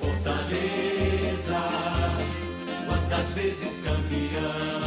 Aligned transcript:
Fortaleza, 0.00 1.60
quantas 2.86 3.34
vezes 3.34 3.80
campeão. 3.80 4.80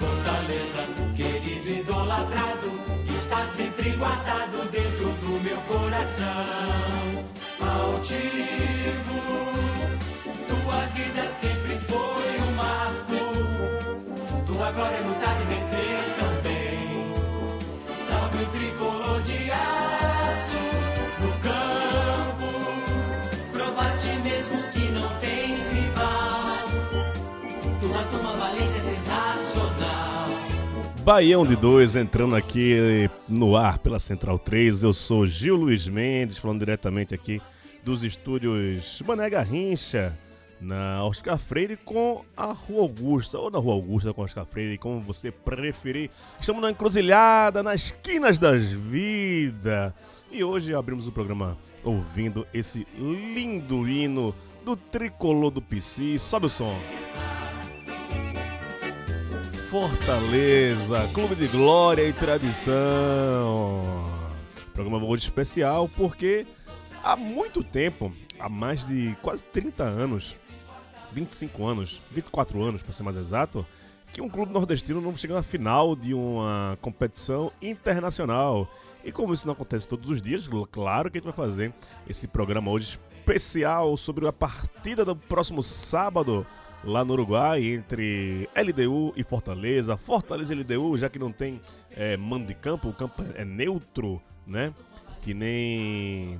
Fortaleza, 0.00 0.82
querido 1.16 1.68
idolatrado, 1.70 2.72
está 3.14 3.46
sempre 3.46 3.90
guardado 3.90 4.68
dentro 4.72 5.06
do 5.06 5.40
meu 5.42 5.56
coração. 5.68 6.24
Altivo, 7.60 9.20
tua 10.48 10.86
vida 10.94 11.30
sempre 11.30 11.78
foi 11.78 12.40
um 12.42 12.52
marco. 12.56 14.46
Tua 14.46 14.72
glória 14.72 14.96
é 14.96 15.00
lutar 15.00 15.40
e 15.40 15.44
vencer 15.54 16.02
também. 16.18 17.14
Salve 17.96 18.42
o 18.42 18.46
tricolor 18.46 19.22
de 19.22 19.50
aço 19.52 19.93
Baião 31.04 31.44
de 31.44 31.54
dois 31.54 31.96
entrando 31.96 32.34
aqui 32.34 33.10
no 33.28 33.56
ar 33.56 33.76
pela 33.76 33.98
Central 33.98 34.38
3. 34.38 34.84
Eu 34.84 34.94
sou 34.94 35.26
Gil 35.26 35.54
Luiz 35.54 35.86
Mendes, 35.86 36.38
falando 36.38 36.60
diretamente 36.60 37.14
aqui 37.14 37.42
dos 37.84 38.02
estúdios 38.02 39.02
Mané 39.06 39.28
Garrincha, 39.28 40.18
na 40.58 41.04
Oscar 41.04 41.36
Freire 41.36 41.76
com 41.76 42.24
a 42.34 42.52
Rua 42.52 42.80
Augusta, 42.80 43.36
ou 43.38 43.50
na 43.50 43.58
Rua 43.58 43.74
Augusta 43.74 44.14
com 44.14 44.22
a 44.22 44.24
Oscar 44.24 44.46
Freire, 44.46 44.78
como 44.78 44.98
você 45.02 45.30
preferir. 45.30 46.10
Estamos 46.40 46.62
na 46.62 46.70
encruzilhada, 46.70 47.62
nas 47.62 47.82
esquinas 47.82 48.38
das 48.38 48.62
vidas. 48.62 49.92
E 50.32 50.42
hoje 50.42 50.74
abrimos 50.74 51.06
o 51.06 51.12
programa 51.12 51.58
ouvindo 51.84 52.46
esse 52.54 52.86
lindo 52.96 53.86
hino 53.86 54.34
do 54.64 54.74
tricolor 54.74 55.50
do 55.50 55.60
PC. 55.60 56.18
Sobe 56.18 56.46
o 56.46 56.48
som. 56.48 56.74
Fortaleza, 59.74 61.08
Clube 61.12 61.34
de 61.34 61.48
Glória 61.48 62.08
e 62.08 62.12
Tradição. 62.12 63.82
Programa 64.72 65.04
hoje 65.04 65.24
especial 65.24 65.90
porque 65.96 66.46
há 67.02 67.16
muito 67.16 67.64
tempo, 67.64 68.14
há 68.38 68.48
mais 68.48 68.86
de 68.86 69.16
quase 69.20 69.42
30 69.42 69.82
anos, 69.82 70.36
25 71.10 71.66
anos, 71.66 72.00
24 72.12 72.62
anos 72.62 72.84
para 72.84 72.92
ser 72.92 73.02
mais 73.02 73.16
exato, 73.16 73.66
que 74.12 74.22
um 74.22 74.28
clube 74.28 74.52
nordestino 74.52 75.00
não 75.00 75.16
chega 75.16 75.34
na 75.34 75.42
final 75.42 75.96
de 75.96 76.14
uma 76.14 76.78
competição 76.80 77.50
internacional. 77.60 78.72
E 79.04 79.10
como 79.10 79.34
isso 79.34 79.44
não 79.44 79.54
acontece 79.54 79.88
todos 79.88 80.08
os 80.08 80.22
dias, 80.22 80.48
claro 80.70 81.10
que 81.10 81.18
a 81.18 81.20
gente 81.20 81.34
vai 81.34 81.34
fazer 81.34 81.74
esse 82.08 82.28
programa 82.28 82.70
hoje 82.70 82.96
especial 83.18 83.96
sobre 83.96 84.28
a 84.28 84.32
partida 84.32 85.04
do 85.04 85.16
próximo 85.16 85.64
sábado 85.64 86.46
lá 86.86 87.04
no 87.04 87.12
Uruguai 87.14 87.64
entre 87.64 88.48
LDU 88.56 89.12
e 89.16 89.22
Fortaleza. 89.22 89.96
Fortaleza 89.96 90.54
e 90.54 90.58
LDU, 90.58 90.96
já 90.96 91.08
que 91.08 91.18
não 91.18 91.32
tem 91.32 91.60
é, 91.90 92.16
mando 92.16 92.46
de 92.46 92.54
campo, 92.54 92.88
o 92.88 92.92
campo 92.92 93.22
é 93.34 93.44
neutro, 93.44 94.20
né? 94.46 94.74
Que 95.22 95.32
nem 95.32 96.38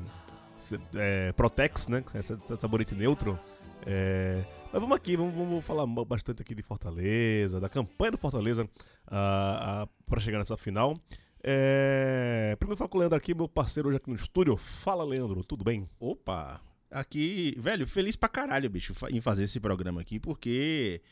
é, 0.95 1.33
Protex, 1.33 1.89
né? 1.89 2.05
Essa, 2.15 2.39
essa 2.43 2.57
sabonete 2.61 2.95
neutro. 2.95 3.39
É, 3.87 4.41
mas 4.73 4.81
vamos 4.81 4.97
aqui, 4.97 5.17
vamos, 5.17 5.35
vamos, 5.35 5.65
falar 5.65 5.87
bastante 5.87 6.43
aqui 6.43 6.55
de 6.55 6.63
Fortaleza, 6.63 7.61
da 7.61 7.69
campanha 7.69 8.13
do 8.13 8.19
Fortaleza 8.19 8.69
para 9.07 10.21
chegar 10.21 10.39
nessa 10.39 10.57
final. 10.57 10.97
É, 11.43 12.57
primeiro 12.59 12.79
falo 12.79 12.89
com 12.89 12.97
o 12.97 13.01
Leandro 13.01 13.19
aqui, 13.19 13.35
meu 13.35 13.49
parceiro 13.49 13.89
hoje 13.89 13.99
aqui 13.99 14.09
no 14.09 14.17
estúdio. 14.17 14.57
Fala, 14.57 15.05
Leandro, 15.05 15.45
tudo 15.45 15.65
bem? 15.65 15.89
Opa! 16.01 16.74
Aqui, 16.95 17.57
velho, 17.59 17.89
feliz 17.89 18.15
pra 18.15 18.29
caralho, 18.29 18.71
bicho, 18.71 18.95
em 19.11 19.21
fazer 19.21 19.43
esse 19.43 19.59
programa 19.59 20.01
aqui, 20.01 20.21
porque 20.21 21.03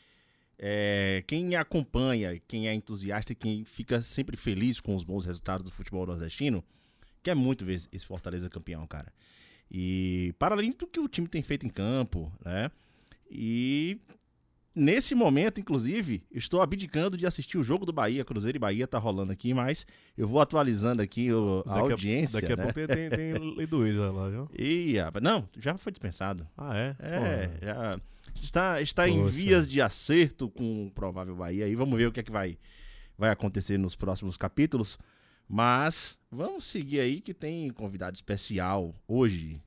é, 0.57 1.21
quem 1.27 1.57
acompanha, 1.57 2.39
quem 2.47 2.69
é 2.69 2.73
entusiasta 2.73 3.33
e 3.33 3.35
quem 3.35 3.65
fica 3.65 4.01
sempre 4.01 4.37
feliz 4.37 4.79
com 4.79 4.95
os 4.95 5.03
bons 5.03 5.25
resultados 5.25 5.65
do 5.65 5.73
futebol 5.73 6.05
nordestino, 6.05 6.63
quer 7.21 7.35
muito 7.35 7.65
ver 7.65 7.81
esse 7.91 8.05
Fortaleza 8.05 8.49
campeão, 8.49 8.87
cara. 8.87 9.11
E 9.69 10.33
para 10.39 10.55
além 10.55 10.71
do 10.71 10.87
que 10.87 11.01
o 11.01 11.07
time 11.09 11.27
tem 11.27 11.43
feito 11.43 11.65
em 11.65 11.69
campo, 11.69 12.31
né? 12.45 12.71
E 13.29 13.99
nesse 14.75 15.15
momento, 15.15 15.59
inclusive, 15.59 16.23
estou 16.31 16.61
abdicando 16.61 17.17
de 17.17 17.25
assistir 17.25 17.57
o 17.57 17.63
jogo 17.63 17.85
do 17.85 17.93
Bahia, 17.93 18.25
Cruzeiro 18.25 18.57
e 18.57 18.59
Bahia 18.59 18.87
tá 18.87 18.97
rolando 18.97 19.31
aqui, 19.31 19.53
mas 19.53 19.85
eu 20.17 20.27
vou 20.27 20.39
atualizando 20.39 21.01
aqui 21.01 21.31
o, 21.31 21.63
a 21.65 21.73
Daqui 21.75 21.91
audiência. 21.91 22.41
Daqui 22.41 22.53
a 22.53 22.55
né? 22.55 22.63
pouco 22.63 22.87
tem, 22.87 23.09
tem, 23.09 23.33
Lei 23.55 23.67
do 23.67 23.79
lá, 24.11 24.29
viu? 24.29 24.49
Rapaz, 25.03 25.23
não, 25.23 25.47
já 25.57 25.77
foi 25.77 25.91
dispensado. 25.91 26.47
Ah, 26.57 26.77
é? 26.77 26.95
É, 26.99 27.47
Pô, 27.47 27.65
já 27.65 27.91
está, 28.41 28.81
está 28.81 29.07
em 29.07 29.25
vias 29.25 29.67
de 29.67 29.81
acerto 29.81 30.49
com 30.49 30.87
o 30.87 30.91
provável 30.91 31.35
Bahia. 31.35 31.67
E 31.67 31.75
vamos 31.75 31.97
ver 31.97 32.07
o 32.07 32.11
que 32.11 32.19
é 32.19 32.23
que 32.23 32.31
vai, 32.31 32.57
vai 33.17 33.29
acontecer 33.29 33.77
nos 33.77 33.95
próximos 33.95 34.37
capítulos. 34.37 34.97
Mas 35.47 36.17
vamos 36.31 36.65
seguir 36.65 36.99
aí 36.99 37.21
que 37.21 37.33
tem 37.33 37.69
convidado 37.69 38.15
especial 38.15 38.95
hoje. 39.07 39.61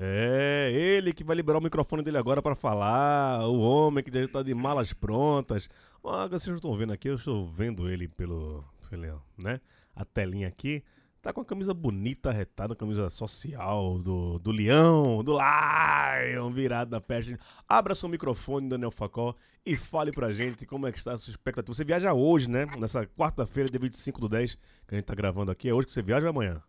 É, 0.00 0.70
ele 0.72 1.12
que 1.12 1.24
vai 1.24 1.34
liberar 1.34 1.58
o 1.58 1.62
microfone 1.62 2.04
dele 2.04 2.18
agora 2.18 2.40
para 2.40 2.54
falar, 2.54 3.44
o 3.48 3.58
homem 3.58 4.04
que 4.04 4.12
já 4.12 4.22
está 4.22 4.44
de 4.44 4.54
malas 4.54 4.92
prontas. 4.92 5.68
Ah, 6.04 6.28
vocês 6.28 6.46
não 6.46 6.54
estão 6.54 6.76
vendo 6.76 6.92
aqui, 6.92 7.08
eu 7.08 7.16
estou 7.16 7.44
vendo 7.48 7.90
ele 7.90 8.06
pelo, 8.06 8.64
pelo, 8.88 9.20
né, 9.36 9.60
a 9.96 10.04
telinha 10.04 10.46
aqui. 10.46 10.84
Tá 11.20 11.32
com 11.32 11.40
a 11.40 11.44
camisa 11.44 11.74
bonita, 11.74 12.30
retada, 12.30 12.76
camisa 12.76 13.10
social 13.10 13.98
do, 13.98 14.38
do 14.38 14.52
Leão, 14.52 15.24
do 15.24 15.36
Lion, 15.36 16.52
virado 16.52 16.92
na 16.92 17.00
peste. 17.00 17.36
Abra 17.68 17.92
seu 17.92 18.08
microfone, 18.08 18.68
Daniel 18.68 18.92
Facó, 18.92 19.34
e 19.66 19.76
fale 19.76 20.12
pra 20.12 20.32
gente 20.32 20.64
como 20.64 20.86
é 20.86 20.92
que 20.92 20.98
está 20.98 21.14
a 21.14 21.18
sua 21.18 21.32
expectativa. 21.32 21.74
Você 21.74 21.84
viaja 21.84 22.14
hoje, 22.14 22.48
né? 22.48 22.66
Nessa 22.78 23.04
quarta-feira, 23.04 23.68
dia 23.68 23.80
25 23.80 24.20
do 24.20 24.28
10, 24.28 24.54
que 24.86 24.94
a 24.94 24.96
gente 24.96 25.06
tá 25.06 25.14
gravando 25.14 25.50
aqui. 25.50 25.68
É 25.68 25.74
hoje 25.74 25.88
que 25.88 25.92
você 25.92 26.02
viaja 26.02 26.26
ou 26.26 26.28
é 26.28 26.30
amanhã? 26.30 26.62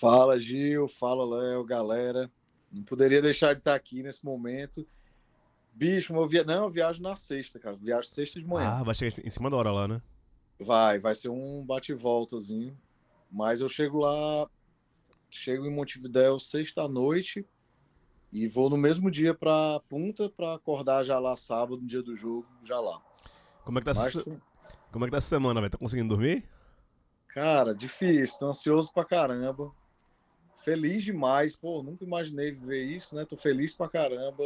Fala 0.00 0.36
Gil, 0.36 0.88
fala 0.88 1.24
Léo, 1.24 1.64
galera. 1.64 2.28
Não 2.70 2.82
poderia 2.82 3.20
deixar 3.20 3.54
de 3.54 3.60
estar 3.60 3.74
aqui 3.74 4.02
nesse 4.02 4.24
momento. 4.24 4.86
Bicho, 5.72 6.14
eu 6.14 6.26
via... 6.26 6.44
não, 6.44 6.64
eu 6.64 6.70
viajo 6.70 7.02
na 7.02 7.16
sexta, 7.16 7.58
cara. 7.58 7.76
Viajo 7.76 8.08
sexta 8.08 8.38
de 8.38 8.46
manhã. 8.46 8.68
Ah, 8.68 8.82
vai 8.82 8.94
chegar 8.94 9.18
em 9.24 9.30
cima 9.30 9.50
da 9.50 9.56
hora 9.56 9.72
lá, 9.72 9.88
né? 9.88 10.02
Vai, 10.58 10.98
vai 10.98 11.14
ser 11.14 11.30
um 11.30 11.64
bate-voltazinho. 11.64 12.76
Mas 13.30 13.60
eu 13.60 13.68
chego 13.68 13.98
lá, 13.98 14.48
chego 15.30 15.64
em 15.64 15.74
Montevidéu 15.74 16.38
sexta 16.38 16.82
à 16.82 16.88
noite 16.88 17.46
e 18.32 18.46
vou 18.46 18.68
no 18.68 18.76
mesmo 18.76 19.10
dia 19.10 19.34
pra 19.34 19.80
Punta 19.88 20.28
pra 20.28 20.54
acordar 20.54 21.04
já 21.04 21.18
lá 21.18 21.36
sábado, 21.36 21.80
no 21.80 21.86
dia 21.86 22.02
do 22.02 22.16
jogo, 22.16 22.46
já 22.64 22.78
lá. 22.80 23.00
Como 23.64 23.78
é 23.78 23.82
que 23.82 23.84
tá, 23.86 23.94
Mas, 23.94 24.16
essa, 24.16 24.42
como 24.90 25.04
é 25.04 25.08
que 25.08 25.12
tá 25.12 25.18
essa 25.18 25.28
semana, 25.28 25.60
velho? 25.60 25.70
Tá 25.70 25.78
conseguindo 25.78 26.08
dormir? 26.08 26.44
cara, 27.28 27.72
difícil, 27.72 28.38
tô 28.38 28.50
ansioso 28.50 28.92
pra 28.92 29.04
caramba. 29.04 29.72
Feliz 30.62 31.02
demais, 31.04 31.56
pô, 31.56 31.82
nunca 31.82 32.04
imaginei 32.04 32.50
viver 32.50 32.82
isso, 32.82 33.16
né? 33.16 33.24
Tô 33.24 33.36
feliz 33.36 33.74
pra 33.74 33.88
caramba. 33.88 34.44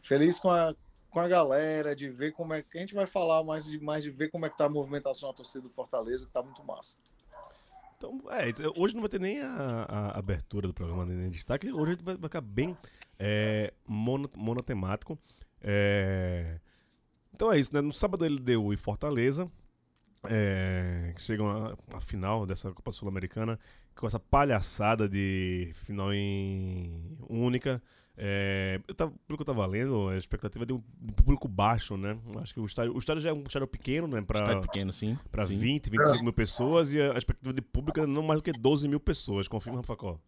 Feliz 0.00 0.38
com 0.38 0.50
a, 0.50 0.74
com 1.10 1.20
a 1.20 1.28
galera, 1.28 1.94
de 1.94 2.08
ver 2.08 2.32
como 2.32 2.52
é 2.54 2.62
que 2.62 2.76
a 2.76 2.80
gente 2.80 2.94
vai 2.94 3.06
falar 3.06 3.42
mais 3.44 3.64
de, 3.64 3.78
mais 3.78 4.02
de 4.02 4.10
ver 4.10 4.30
como 4.30 4.46
é 4.46 4.50
que 4.50 4.58
tá 4.58 4.64
a 4.64 4.68
movimentação 4.68 5.28
da 5.28 5.36
torcida 5.36 5.62
do 5.62 5.70
Fortaleza, 5.70 6.26
que 6.26 6.32
tá 6.32 6.42
muito 6.42 6.62
massa. 6.64 6.96
Então, 7.96 8.18
é, 8.30 8.52
hoje 8.76 8.94
não 8.94 9.00
vai 9.00 9.08
ter 9.08 9.20
nem 9.20 9.40
a, 9.40 9.86
a 9.88 10.18
abertura 10.18 10.66
do 10.66 10.74
programa 10.74 11.06
nem 11.06 11.30
destaque. 11.30 11.72
Hoje 11.72 11.96
vai, 12.02 12.16
vai 12.16 12.28
ficar 12.28 12.40
bem 12.40 12.76
é, 13.18 13.72
mono, 13.86 14.28
monotemático. 14.36 15.16
É, 15.62 16.58
então 17.32 17.52
é 17.52 17.58
isso, 17.58 17.72
né? 17.72 17.80
No 17.80 17.92
sábado 17.92 18.24
LDU 18.24 18.72
e 18.72 18.76
Fortaleza. 18.76 19.50
É, 20.26 21.12
que 21.14 21.22
chegam 21.22 21.76
a 21.92 22.00
final 22.00 22.46
dessa 22.46 22.72
Copa 22.72 22.90
Sul-Americana 22.90 23.60
com 23.96 24.06
essa 24.06 24.18
palhaçada 24.18 25.08
de 25.08 25.72
final 25.74 26.12
em 26.12 27.18
única. 27.28 27.82
É, 28.16 28.80
eu 28.86 28.94
tava, 28.94 29.12
pelo 29.26 29.36
que 29.36 29.42
eu 29.42 29.46
tava 29.46 29.66
lendo, 29.66 30.08
a 30.08 30.16
expectativa 30.16 30.64
é 30.64 30.66
de 30.66 30.72
um 30.72 30.80
público 31.16 31.48
baixo, 31.48 31.96
né? 31.96 32.16
Acho 32.40 32.54
que 32.54 32.60
o 32.60 32.64
estádio, 32.64 32.94
o 32.94 32.98
estádio 32.98 33.22
já 33.22 33.30
é 33.30 33.32
um 33.32 33.42
estádio 33.42 33.66
pequeno, 33.66 34.06
né? 34.06 34.22
Pra, 34.22 34.40
Estádio 34.40 34.62
pequeno, 34.62 34.92
sim. 34.92 35.18
pra 35.32 35.44
sim. 35.44 35.56
20, 35.56 35.90
25 35.90 36.22
mil 36.22 36.32
pessoas 36.32 36.92
e 36.92 37.00
a 37.00 37.16
expectativa 37.16 37.52
de 37.52 37.60
público 37.60 38.00
é 38.00 38.06
não 38.06 38.22
mais 38.22 38.40
do 38.40 38.44
que 38.44 38.52
12 38.52 38.86
mil 38.88 39.00
pessoas. 39.00 39.48
Confirma, 39.48 39.78
Rafacó? 39.78 40.18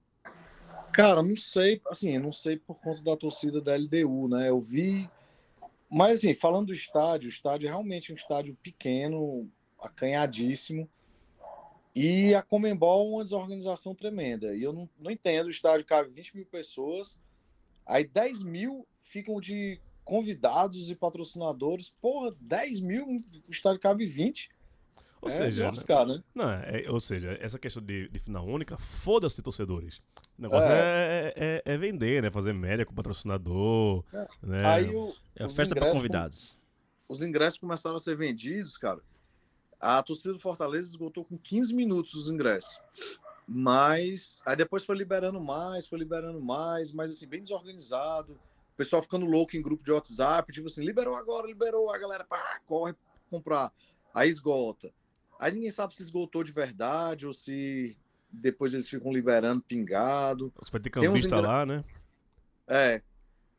Cara, 0.92 1.22
não 1.22 1.36
sei, 1.36 1.80
assim, 1.88 2.18
não 2.18 2.32
sei 2.32 2.56
por 2.56 2.76
conta 2.76 3.02
da 3.02 3.16
torcida 3.16 3.60
da 3.60 3.76
LDU, 3.76 4.28
né? 4.28 4.48
Eu 4.48 4.60
vi. 4.60 5.08
Mas, 5.88 6.18
assim, 6.18 6.34
falando 6.34 6.68
do 6.68 6.72
estádio, 6.72 7.26
o 7.26 7.30
estádio 7.30 7.66
é 7.66 7.70
realmente 7.70 8.12
um 8.12 8.16
estádio 8.16 8.56
pequeno, 8.60 9.48
acanhadíssimo. 9.78 10.88
E 11.96 12.34
a 12.34 12.42
Comembol 12.42 13.06
é 13.06 13.14
uma 13.16 13.24
desorganização 13.24 13.94
tremenda. 13.94 14.54
E 14.54 14.62
eu 14.62 14.70
não, 14.70 14.86
não 14.98 15.10
entendo, 15.10 15.46
o 15.46 15.50
estádio 15.50 15.86
cabe 15.86 16.10
20 16.10 16.36
mil 16.36 16.44
pessoas, 16.44 17.18
aí 17.86 18.06
10 18.06 18.42
mil 18.42 18.86
ficam 18.98 19.40
de 19.40 19.80
convidados 20.04 20.90
e 20.90 20.94
patrocinadores. 20.94 21.94
Porra, 22.02 22.36
10 22.38 22.80
mil, 22.80 23.24
o 23.48 23.50
estádio 23.50 23.80
cabe 23.80 24.04
20. 24.04 24.50
Ou 25.22 25.28
é, 25.30 25.32
seja, 25.32 25.70
de 25.70 25.78
né? 26.14 26.22
Não, 26.34 26.50
é- 26.50 26.84
ou 26.90 27.00
seja, 27.00 27.36
essa 27.40 27.58
questão 27.58 27.82
de, 27.82 28.08
de 28.10 28.18
final 28.18 28.46
única, 28.46 28.76
foda-se 28.76 29.40
torcedores. 29.40 30.02
O 30.38 30.42
negócio 30.42 30.70
é, 30.70 31.32
é, 31.34 31.62
é 31.64 31.78
vender, 31.78 32.22
né? 32.22 32.30
Fazer 32.30 32.52
média 32.52 32.84
com 32.84 32.94
patrocinador. 32.94 34.04
É. 34.12 34.28
Né? 34.42 34.66
Aí 34.66 34.94
o, 34.94 35.10
É 35.34 35.48
festa 35.48 35.74
pra 35.74 35.86
ingressos- 35.86 35.96
convidados. 35.96 36.58
os 37.08 37.22
ingressos 37.22 37.58
começaram 37.58 37.96
a 37.96 38.00
ser 38.00 38.14
vendidos, 38.18 38.76
cara. 38.76 39.00
A 39.80 40.02
torcida 40.02 40.32
do 40.32 40.40
Fortaleza 40.40 40.88
esgotou 40.88 41.24
com 41.24 41.36
15 41.38 41.74
minutos 41.74 42.14
os 42.14 42.28
ingressos. 42.28 42.78
Mas 43.46 44.42
aí 44.44 44.56
depois 44.56 44.84
foi 44.84 44.96
liberando 44.96 45.40
mais, 45.40 45.86
foi 45.86 45.98
liberando 45.98 46.40
mais, 46.40 46.90
mas 46.92 47.10
assim, 47.10 47.26
bem 47.26 47.40
desorganizado. 47.42 48.32
O 48.32 48.76
pessoal 48.76 49.00
ficando 49.02 49.24
louco 49.24 49.56
em 49.56 49.62
grupo 49.62 49.84
de 49.84 49.92
WhatsApp, 49.92 50.52
tipo 50.52 50.66
assim, 50.66 50.84
liberou 50.84 51.14
agora, 51.16 51.46
liberou, 51.46 51.90
a 51.92 51.98
galera 51.98 52.24
pá, 52.24 52.60
corre 52.66 52.92
pra 52.92 53.02
comprar. 53.30 53.72
Aí 54.12 54.28
esgota. 54.28 54.90
Aí 55.38 55.52
ninguém 55.52 55.70
sabe 55.70 55.94
se 55.94 56.02
esgotou 56.02 56.42
de 56.42 56.50
verdade 56.52 57.26
ou 57.26 57.32
se 57.32 57.96
depois 58.30 58.74
eles 58.74 58.88
ficam 58.88 59.12
liberando 59.12 59.62
pingado. 59.62 60.52
Você 60.60 60.72
vai 60.72 60.80
cambista 60.90 61.36
ingre- 61.36 61.46
lá, 61.46 61.64
né? 61.64 61.84
É, 62.66 63.00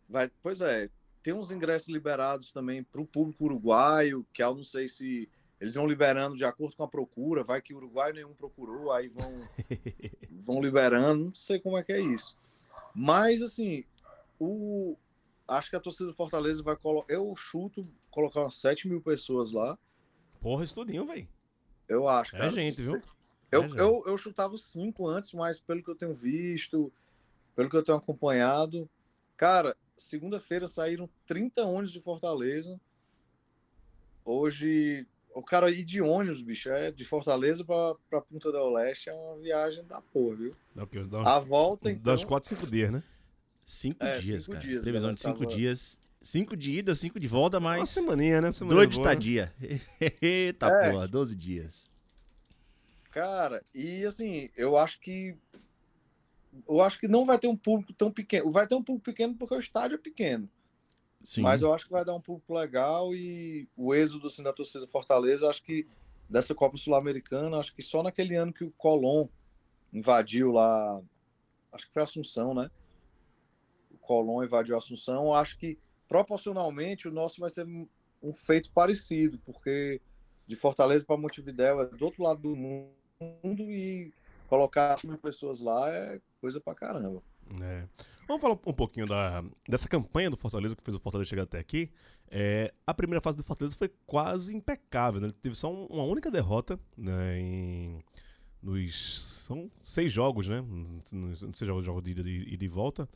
vai, 0.09 0.29
pois 0.43 0.61
é. 0.61 0.89
Tem 1.23 1.33
uns 1.33 1.51
ingressos 1.51 1.87
liberados 1.89 2.51
também 2.51 2.83
para 2.83 3.01
o 3.01 3.05
público 3.05 3.45
uruguaio, 3.45 4.25
que 4.33 4.43
eu 4.43 4.55
não 4.55 4.63
sei 4.63 4.87
se 4.87 5.29
eles 5.59 5.73
vão 5.73 5.87
liberando 5.87 6.37
de 6.37 6.45
acordo 6.45 6.75
com 6.75 6.83
a 6.83 6.87
procura. 6.87 7.43
Vai 7.43 7.61
que 7.61 7.73
uruguaio 7.73 8.13
nenhum 8.13 8.33
procurou, 8.33 8.91
aí 8.91 9.07
vão, 9.07 9.31
vão 10.29 10.61
liberando. 10.61 11.25
Não 11.25 11.33
sei 11.33 11.59
como 11.59 11.77
é 11.77 11.83
que 11.83 11.91
é 11.91 11.99
isso. 11.99 12.35
Mas, 12.93 13.41
assim, 13.41 13.83
o, 14.39 14.95
acho 15.47 15.69
que 15.69 15.75
a 15.75 15.79
torcida 15.79 16.07
do 16.07 16.13
Fortaleza 16.13 16.61
vai 16.61 16.75
colocar. 16.75 17.11
Eu 17.11 17.35
chuto 17.35 17.87
colocar 18.11 18.41
umas 18.41 18.55
7 18.55 18.87
mil 18.87 19.01
pessoas 19.01 19.51
lá. 19.51 19.77
Porra, 20.41 20.63
isso 20.63 20.75
tudinho, 20.75 21.05
velho. 21.05 21.27
Eu 21.87 22.07
acho. 22.07 22.35
É 22.35 22.39
cara. 22.39 22.51
gente, 22.51 22.81
viu? 22.81 23.01
Eu, 23.51 23.63
É 23.63 23.79
eu, 23.79 24.03
eu 24.05 24.17
chutava 24.17 24.53
os 24.53 24.65
cinco 24.65 25.07
antes, 25.07 25.33
mas 25.33 25.59
pelo 25.59 25.81
que 25.81 25.89
eu 25.89 25.95
tenho 25.95 26.13
visto, 26.13 26.91
pelo 27.55 27.69
que 27.69 27.75
eu 27.75 27.83
tenho 27.83 27.97
acompanhado, 27.97 28.89
cara, 29.35 29.75
segunda-feira 29.95 30.67
saíram 30.67 31.09
30 31.25 31.63
ônibus 31.63 31.91
de 31.91 32.01
Fortaleza. 32.01 32.79
Hoje, 34.23 35.07
o 35.37 35.43
cara 35.43 35.69
ir 35.71 35.83
de 35.83 36.01
ônibus, 36.01 36.41
bicho, 36.41 36.69
é 36.69 36.91
de 36.91 37.05
Fortaleza 37.05 37.63
pra, 37.63 37.95
pra 38.09 38.21
Punta 38.21 38.51
del 38.51 38.69
Leste 38.73 39.09
é 39.09 39.13
uma 39.13 39.37
viagem 39.37 39.83
da 39.85 40.01
porra, 40.01 40.35
viu? 40.35 40.55
Dá, 40.75 40.83
o 40.83 40.87
quê? 40.87 41.03
Dá 41.03 41.21
uns, 41.21 41.27
A 41.27 41.39
volta, 41.39 41.85
dá 41.85 41.91
então. 41.91 42.13
uns 42.15 42.23
4, 42.25 42.49
5 42.49 42.67
dias, 42.67 42.91
né? 42.91 43.03
Cinco 43.63 44.03
É, 44.03 44.17
dias, 44.19 44.43
cinco 44.45 44.55
cara. 44.55 44.67
dias, 44.67 44.83
Previsão 44.83 45.13
de 45.13 45.19
cinco 45.21 45.39
tava- 45.39 45.55
dias. 45.55 45.99
Cinco 46.21 46.57
de 46.57 46.79
ida, 46.79 46.95
cinco 46.95 47.19
de 47.19 47.27
volta, 47.27 47.57
Uma 47.59 47.77
mas 47.77 47.89
semaninha, 47.89 48.41
né? 48.41 48.51
Semana 48.51 48.75
dois 48.75 48.89
de 48.89 48.97
né? 48.97 49.01
estadia. 49.01 49.53
Eita 50.21 50.67
É. 50.67 50.91
porra, 50.91 51.07
12 51.07 51.35
dias. 51.35 51.89
Cara, 53.11 53.63
e 53.73 54.05
assim, 54.05 54.49
eu 54.55 54.77
acho 54.77 54.99
que. 54.99 55.35
Eu 56.67 56.81
acho 56.81 56.99
que 56.99 57.07
não 57.07 57.25
vai 57.25 57.37
ter 57.37 57.47
um 57.47 57.55
público 57.55 57.93
tão 57.93 58.11
pequeno. 58.11 58.51
Vai 58.51 58.65
ter 58.67 58.75
um 58.75 58.83
público 58.83 59.05
pequeno 59.05 59.35
porque 59.35 59.53
o 59.53 59.59
estádio 59.59 59.95
é 59.95 59.97
pequeno. 59.97 60.49
Sim. 61.27 61.41
Mas 61.41 61.61
eu 61.61 61.73
acho 61.73 61.83
que 61.83 61.91
vai 61.91 62.05
dar 62.05 62.15
um 62.15 62.21
público 62.21 62.53
legal 62.53 63.13
e 63.13 63.67
o 63.75 63.93
êxodo 63.93 64.27
assim, 64.27 64.41
da 64.41 64.53
torcida 64.53 64.79
do 64.79 64.87
Fortaleza, 64.87 65.43
eu 65.45 65.49
acho 65.49 65.61
que 65.61 65.85
dessa 66.29 66.55
Copa 66.55 66.77
Sul-Americana, 66.77 67.57
acho 67.57 67.75
que 67.75 67.81
só 67.81 68.01
naquele 68.01 68.33
ano 68.37 68.53
que 68.53 68.63
o 68.63 68.71
Colón 68.71 69.27
invadiu 69.91 70.53
lá, 70.53 71.03
acho 71.73 71.85
que 71.85 71.93
foi 71.93 72.01
Assunção, 72.01 72.53
né? 72.53 72.71
O 73.91 73.97
Colón 73.97 74.41
invadiu 74.41 74.77
Assunção, 74.77 75.33
acho 75.33 75.57
que 75.57 75.77
proporcionalmente 76.07 77.09
o 77.09 77.11
nosso 77.11 77.41
vai 77.41 77.49
ser 77.49 77.67
um 78.23 78.33
feito 78.33 78.71
parecido, 78.71 79.37
porque 79.39 79.99
de 80.47 80.55
Fortaleza 80.55 81.03
para 81.03 81.17
Montevidéu 81.17 81.81
é 81.81 81.87
do 81.87 82.05
outro 82.05 82.23
lado 82.23 82.39
do 82.39 82.55
mundo 82.55 83.69
e 83.69 84.13
colocar 84.47 84.97
5 84.97 85.11
mil 85.11 85.21
pessoas 85.21 85.59
lá 85.59 85.91
é 85.91 86.21
coisa 86.39 86.61
pra 86.61 86.73
caramba. 86.73 87.21
É. 87.61 87.87
Vamos 88.27 88.41
falar 88.41 88.55
um 88.55 88.73
pouquinho 88.73 89.07
da, 89.07 89.43
dessa 89.67 89.87
campanha 89.87 90.29
do 90.29 90.35
Fortaleza 90.35 90.75
que 90.75 90.83
fez 90.83 90.95
o 90.95 90.99
Fortaleza 90.99 91.29
chegar 91.29 91.43
até 91.43 91.59
aqui. 91.59 91.89
É, 92.29 92.73
a 92.85 92.93
primeira 92.93 93.21
fase 93.21 93.37
do 93.37 93.43
Fortaleza 93.43 93.77
foi 93.77 93.89
quase 94.05 94.53
impecável, 94.55 95.21
né? 95.21 95.27
Ele 95.27 95.33
teve 95.33 95.55
só 95.55 95.71
um- 95.73 95.85
uma 95.85 96.03
única 96.03 96.29
derrota 96.29 96.77
né, 96.97 97.39
em, 97.39 98.03
nos 98.61 99.43
são 99.45 99.71
seis 99.77 100.11
jogos, 100.11 100.47
né? 100.49 100.61
Nos, 101.13 101.41
nos 101.41 101.57
jogos, 101.59 102.03
de 102.03 102.11
ida 102.11 102.29
e 102.29 102.57
de 102.57 102.67
volta. 102.67 103.07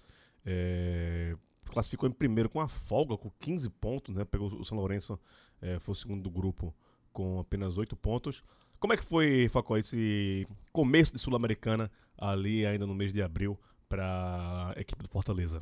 É, 0.45 1.35
classificou 1.65 2.07
em 2.07 2.11
primeiro 2.13 2.49
com 2.49 2.61
a 2.61 2.69
folga, 2.69 3.17
com 3.17 3.29
15 3.39 3.69
pontos, 3.69 4.15
né? 4.15 4.23
Pegou 4.23 4.47
o 4.47 4.63
São 4.63 4.77
Lourenço, 4.77 5.19
é, 5.61 5.77
foi 5.79 5.91
o 5.91 5.95
segundo 5.95 6.23
do 6.23 6.31
grupo 6.31 6.73
com 7.11 7.37
apenas 7.39 7.77
8 7.77 7.97
pontos. 7.97 8.41
Como 8.79 8.93
é 8.93 8.97
que 8.97 9.03
foi, 9.03 9.47
Facó, 9.49 9.77
esse 9.77 10.47
começo 10.71 11.11
de 11.13 11.19
Sul-Americana 11.19 11.91
ali 12.17 12.65
ainda 12.65 12.87
no 12.87 12.95
mês 12.95 13.11
de 13.11 13.21
abril 13.21 13.59
para 13.91 14.73
a 14.73 14.79
equipe 14.79 15.03
do 15.03 15.09
Fortaleza? 15.09 15.61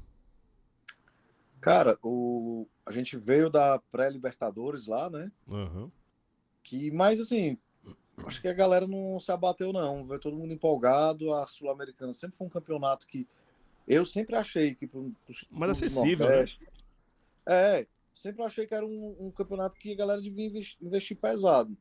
Cara, 1.59 1.97
o, 2.03 2.67
a 2.85 2.91
gente 2.91 3.17
veio 3.17 3.49
da 3.49 3.79
pré-Libertadores 3.91 4.85
lá, 4.85 5.09
né? 5.09 5.31
Aham. 5.49 5.89
Que, 6.63 6.91
mas 6.91 7.19
assim, 7.19 7.57
acho 8.25 8.39
que 8.39 8.47
a 8.47 8.53
galera 8.53 8.85
não 8.87 9.19
se 9.19 9.31
abateu, 9.31 9.73
não. 9.73 10.05
Veio 10.05 10.19
todo 10.19 10.37
mundo 10.37 10.53
empolgado. 10.53 11.33
A 11.33 11.47
Sul-Americana 11.47 12.13
sempre 12.13 12.37
foi 12.37 12.45
um 12.45 12.51
campeonato 12.51 13.07
que 13.07 13.27
eu 13.87 14.05
sempre 14.05 14.35
achei 14.35 14.75
que. 14.75 14.85
Pro, 14.85 15.11
Mais 15.49 15.49
clubes 15.49 15.49
do 15.49 15.71
acessível, 15.71 16.29
né? 16.29 16.45
É, 17.47 17.87
sempre 18.13 18.43
achei 18.43 18.67
que 18.67 18.75
era 18.75 18.85
um, 18.85 19.15
um 19.19 19.31
campeonato 19.31 19.75
que 19.75 19.91
a 19.91 19.95
galera 19.97 20.21
devia 20.21 20.45
investi- 20.45 20.77
investir 20.79 21.17
pesado. 21.17 21.75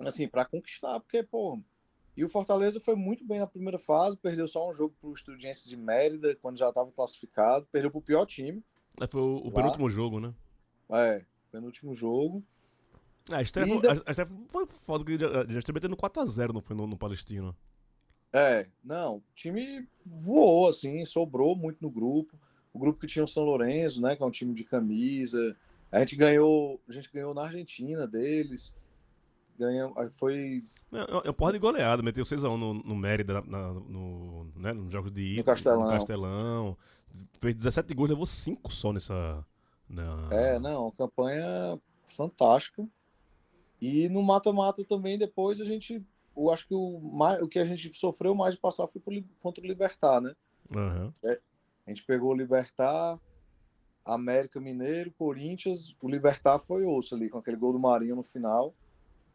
Assim, 0.00 0.26
para 0.26 0.44
conquistar, 0.44 0.98
porque, 0.98 1.22
pô. 1.22 1.60
E 2.16 2.24
o 2.24 2.28
Fortaleza 2.28 2.78
foi 2.80 2.94
muito 2.94 3.24
bem 3.24 3.38
na 3.38 3.46
primeira 3.46 3.78
fase, 3.78 4.16
perdeu 4.18 4.46
só 4.46 4.68
um 4.68 4.72
jogo 4.74 4.94
pro 5.00 5.12
Estudiantes 5.14 5.64
de 5.64 5.76
Mérida, 5.76 6.36
quando 6.36 6.58
já 6.58 6.68
estava 6.68 6.90
classificado, 6.92 7.66
perdeu 7.72 7.90
pro 7.90 8.02
pior 8.02 8.26
time. 8.26 8.62
É, 9.00 9.06
Foi 9.06 9.20
o, 9.20 9.36
o 9.46 9.50
penúltimo 9.52 9.88
jogo, 9.88 10.20
né? 10.20 10.34
É, 10.90 11.24
penúltimo 11.50 11.94
jogo. 11.94 12.42
Ah, 13.30 13.38
a 13.38 13.42
estreia, 13.42 13.66
foi- 13.68 13.80
da- 13.80 13.92
a- 13.92 14.02
a 14.06 14.10
estreia 14.10 14.30
foi 14.48 14.66
foda, 14.66 15.04
que 15.04 15.18
já, 15.18 15.28
já 15.46 15.58
estreia 15.58 15.74
metendo 15.74 15.96
4x0, 15.96 16.52
não 16.52 16.60
foi 16.60 16.76
no, 16.76 16.86
no 16.86 16.98
Palestino. 16.98 17.56
É, 18.32 18.66
não, 18.84 19.16
o 19.18 19.22
time 19.34 19.86
voou, 20.04 20.68
assim, 20.68 21.04
sobrou 21.04 21.54
muito 21.56 21.78
no 21.80 21.90
grupo. 21.90 22.38
O 22.74 22.78
grupo 22.78 22.98
que 23.00 23.06
tinha 23.06 23.24
o 23.24 23.28
São 23.28 23.44
Lourenço, 23.44 24.00
né, 24.02 24.16
que 24.16 24.22
é 24.22 24.26
um 24.26 24.30
time 24.30 24.52
de 24.54 24.64
camisa. 24.64 25.56
A 25.90 25.98
gente 26.00 26.16
ganhou, 26.16 26.80
a 26.88 26.92
gente 26.92 27.10
ganhou 27.12 27.32
na 27.34 27.42
Argentina 27.44 28.06
deles. 28.06 28.74
Ganhou, 29.58 29.94
foi 30.10 30.64
É, 30.92 31.10
é 31.10 31.14
uma 31.28 31.32
porra 31.32 31.52
de 31.52 31.58
goleada, 31.58 32.02
meteu 32.02 32.24
6x1 32.24 32.56
no, 32.56 32.74
no 32.74 32.94
Mérida, 32.96 33.34
na, 33.34 33.40
na- 33.42 33.72
no, 33.72 34.44
né, 34.56 34.72
nos 34.72 34.92
jogos 34.92 35.10
de 35.10 35.22
ida, 35.34 35.44
Castelão. 35.44 35.84
no 35.84 35.88
Castelão. 35.90 36.76
Fez 37.40 37.54
17 37.54 37.94
gols, 37.94 38.10
levou 38.10 38.26
5 38.26 38.70
só 38.72 38.92
nessa. 38.92 39.44
Na... 39.88 40.28
É, 40.30 40.58
não, 40.58 40.90
campanha 40.90 41.78
fantástica. 42.06 42.86
E 43.80 44.08
no 44.08 44.22
mata-mata 44.22 44.84
também, 44.84 45.18
depois 45.18 45.60
a 45.60 45.64
gente. 45.64 46.04
Eu 46.36 46.50
acho 46.50 46.66
que 46.66 46.74
o, 46.74 46.98
mais, 47.00 47.42
o 47.42 47.48
que 47.48 47.58
a 47.58 47.64
gente 47.64 47.92
sofreu 47.94 48.34
mais 48.34 48.54
de 48.54 48.60
passar 48.60 48.86
foi 48.86 49.00
pro 49.00 49.12
contra 49.40 49.62
o 49.62 49.66
Libertar, 49.66 50.20
né? 50.20 50.34
Aham. 50.74 51.12
A 51.24 51.90
gente 51.90 52.02
pegou 52.04 52.30
o 52.30 52.34
Libertar, 52.36 53.18
América 54.04 54.60
Mineiro, 54.60 55.12
Corinthians. 55.18 55.94
O 56.00 56.08
Libertar 56.08 56.58
foi 56.58 56.84
osso 56.84 57.14
ali, 57.14 57.28
com 57.28 57.38
aquele 57.38 57.56
gol 57.56 57.72
do 57.72 57.78
Marinho 57.78 58.16
no 58.16 58.22
final. 58.22 58.74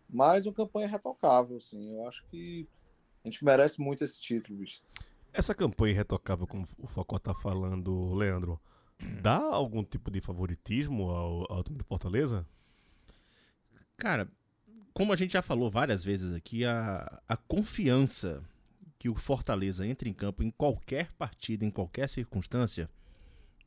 Mas 0.09 0.45
uma 0.45 0.53
campanha 0.53 0.87
retocável, 0.87 1.57
assim. 1.57 1.95
Eu 1.95 2.07
acho 2.07 2.25
que 2.27 2.67
a 3.23 3.27
gente 3.27 3.43
merece 3.43 3.81
muito 3.81 4.03
esse 4.03 4.21
título, 4.21 4.59
bicho. 4.59 4.81
Essa 5.33 5.53
campanha 5.53 5.93
irretocável, 5.93 6.47
como 6.47 6.63
o 6.79 6.87
Focó 6.87 7.19
tá 7.19 7.33
falando, 7.33 8.13
Leandro, 8.13 8.59
dá 9.21 9.37
algum 9.37 9.83
tipo 9.83 10.09
de 10.09 10.21
favoritismo 10.21 11.09
ao, 11.09 11.51
ao 11.51 11.63
time 11.63 11.77
do 11.77 11.83
Fortaleza? 11.83 12.47
Cara, 13.97 14.31
como 14.93 15.13
a 15.13 15.15
gente 15.15 15.33
já 15.33 15.41
falou 15.41 15.69
várias 15.69 16.03
vezes 16.03 16.33
aqui, 16.33 16.65
a, 16.65 17.21
a 17.27 17.37
confiança 17.37 18.43
que 18.97 19.09
o 19.09 19.15
Fortaleza 19.15 19.85
entra 19.85 20.09
em 20.09 20.13
campo 20.13 20.41
em 20.41 20.49
qualquer 20.49 21.11
partida, 21.13 21.65
em 21.65 21.69
qualquer 21.69 22.09
circunstância, 22.09 22.89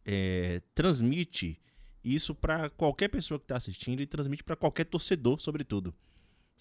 é, 0.05 0.61
transmite 0.75 1.61
isso 2.03 2.35
para 2.35 2.71
qualquer 2.71 3.09
pessoa 3.09 3.39
que 3.39 3.45
está 3.45 3.57
assistindo 3.57 4.01
e 4.01 4.07
transmite 4.07 4.43
para 4.43 4.57
qualquer 4.57 4.85
torcedor, 4.85 5.41
sobretudo. 5.41 5.95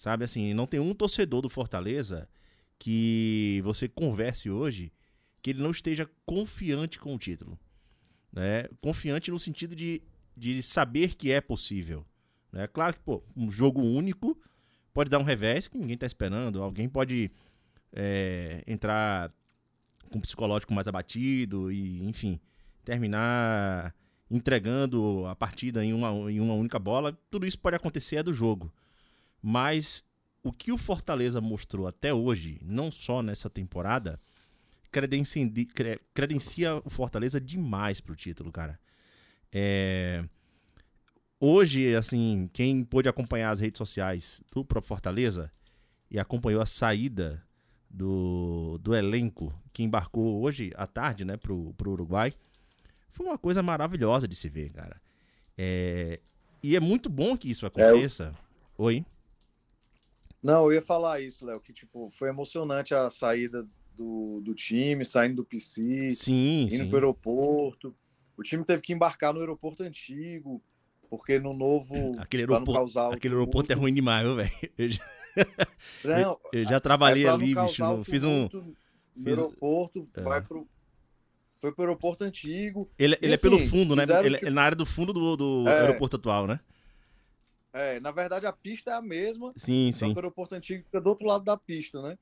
Sabe 0.00 0.24
assim, 0.24 0.54
não 0.54 0.66
tem 0.66 0.80
um 0.80 0.94
torcedor 0.94 1.42
do 1.42 1.50
Fortaleza 1.50 2.26
que 2.78 3.60
você 3.62 3.86
converse 3.86 4.48
hoje 4.48 4.90
que 5.42 5.50
ele 5.50 5.62
não 5.62 5.70
esteja 5.70 6.08
confiante 6.24 6.98
com 6.98 7.14
o 7.14 7.18
título. 7.18 7.60
Né? 8.32 8.66
Confiante 8.80 9.30
no 9.30 9.38
sentido 9.38 9.76
de, 9.76 10.00
de 10.34 10.62
saber 10.62 11.16
que 11.16 11.30
é 11.30 11.38
possível. 11.38 12.02
Né? 12.50 12.66
Claro 12.66 12.94
que, 12.94 13.00
pô, 13.00 13.22
um 13.36 13.50
jogo 13.50 13.82
único 13.82 14.40
pode 14.94 15.10
dar 15.10 15.18
um 15.18 15.22
revés 15.22 15.68
que 15.68 15.76
ninguém 15.76 15.96
está 15.96 16.06
esperando. 16.06 16.62
Alguém 16.62 16.88
pode 16.88 17.30
é, 17.92 18.64
entrar 18.66 19.30
com 20.08 20.16
o 20.16 20.22
psicológico 20.22 20.72
mais 20.72 20.88
abatido 20.88 21.70
e, 21.70 22.02
enfim, 22.08 22.40
terminar 22.86 23.94
entregando 24.30 25.26
a 25.26 25.36
partida 25.36 25.84
em 25.84 25.92
uma, 25.92 26.08
em 26.32 26.40
uma 26.40 26.54
única 26.54 26.78
bola. 26.78 27.12
Tudo 27.30 27.44
isso 27.44 27.58
pode 27.58 27.76
acontecer 27.76 28.16
é 28.16 28.22
do 28.22 28.32
jogo. 28.32 28.72
Mas 29.42 30.04
o 30.42 30.52
que 30.52 30.72
o 30.72 30.78
Fortaleza 30.78 31.40
mostrou 31.40 31.86
até 31.86 32.12
hoje, 32.12 32.58
não 32.62 32.90
só 32.90 33.22
nessa 33.22 33.48
temporada, 33.50 34.18
credencia, 34.90 35.50
credencia 36.12 36.76
o 36.84 36.90
Fortaleza 36.90 37.40
demais 37.40 38.00
pro 38.00 38.16
título, 38.16 38.50
cara. 38.50 38.78
É... 39.52 40.24
Hoje, 41.38 41.94
assim, 41.94 42.50
quem 42.52 42.84
pôde 42.84 43.08
acompanhar 43.08 43.50
as 43.50 43.60
redes 43.60 43.78
sociais 43.78 44.42
do 44.52 44.64
próprio 44.64 44.88
Fortaleza 44.88 45.50
e 46.10 46.18
acompanhou 46.18 46.60
a 46.60 46.66
saída 46.66 47.42
do, 47.88 48.78
do 48.78 48.94
elenco 48.94 49.54
que 49.72 49.82
embarcou 49.82 50.42
hoje 50.42 50.70
à 50.76 50.86
tarde, 50.86 51.24
né, 51.24 51.36
pro, 51.36 51.72
pro 51.74 51.92
Uruguai, 51.92 52.32
foi 53.10 53.26
uma 53.26 53.38
coisa 53.38 53.62
maravilhosa 53.62 54.28
de 54.28 54.36
se 54.36 54.48
ver, 54.48 54.70
cara. 54.70 55.00
É... 55.56 56.20
E 56.62 56.76
é 56.76 56.80
muito 56.80 57.08
bom 57.08 57.36
que 57.36 57.50
isso 57.50 57.64
aconteça. 57.64 58.34
É. 58.36 58.50
Oi? 58.76 59.04
Não, 60.42 60.64
eu 60.64 60.72
ia 60.72 60.82
falar 60.82 61.20
isso, 61.20 61.44
Léo, 61.44 61.60
que 61.60 61.72
tipo, 61.72 62.08
foi 62.10 62.28
emocionante 62.28 62.94
a 62.94 63.10
saída 63.10 63.66
do, 63.96 64.40
do 64.42 64.54
time, 64.54 65.04
saindo 65.04 65.36
do 65.36 65.44
PC, 65.44 66.10
sim, 66.10 66.68
indo 66.72 66.86
para 66.86 66.94
o 66.94 66.96
aeroporto. 66.96 67.94
O 68.36 68.42
time 68.42 68.64
teve 68.64 68.80
que 68.80 68.92
embarcar 68.92 69.34
no 69.34 69.40
aeroporto 69.40 69.82
antigo, 69.82 70.62
porque 71.10 71.38
no 71.38 71.52
novo. 71.52 71.94
Aquele 72.18 72.44
aeroporto, 72.44 72.98
aquele 73.12 73.34
aeroporto 73.34 73.72
é 73.72 73.74
ruim 73.74 73.92
demais, 73.92 74.24
viu, 74.24 74.36
velho? 74.36 74.50
Eu 74.78 74.88
já, 74.88 75.02
não, 76.04 76.38
eu 76.52 76.64
já 76.64 76.80
trabalhei 76.80 77.26
é 77.26 77.28
ali, 77.28 77.54
bicho. 77.54 78.04
Fiz 78.04 78.24
um. 78.24 78.48
No 79.14 79.28
aeroporto, 79.28 80.08
é. 80.14 80.22
vai 80.22 80.40
pro. 80.40 80.66
Foi 81.56 81.70
pro 81.72 81.84
aeroporto 81.84 82.24
antigo. 82.24 82.90
Ele, 82.98 83.18
ele 83.20 83.34
assim, 83.34 83.34
é 83.34 83.36
pelo 83.36 83.56
assim, 83.56 83.68
fundo, 83.68 83.94
né? 83.94 84.04
Ele 84.24 84.36
tipo... 84.36 84.46
é 84.46 84.50
na 84.50 84.62
área 84.62 84.76
do 84.76 84.86
fundo 84.86 85.12
do, 85.12 85.36
do 85.36 85.68
é. 85.68 85.80
aeroporto 85.80 86.16
atual, 86.16 86.46
né? 86.46 86.58
É, 87.72 88.00
na 88.00 88.10
verdade 88.10 88.46
a 88.46 88.52
pista 88.52 88.90
é 88.90 88.94
a 88.94 89.02
mesma. 89.02 89.52
Sim, 89.56 89.92
sim. 89.92 90.12
o 90.12 90.16
aeroporto 90.16 90.54
antigo 90.54 90.84
fica 90.84 91.00
do 91.00 91.08
outro 91.08 91.26
lado 91.26 91.44
da 91.44 91.56
pista, 91.56 92.02
né? 92.02 92.18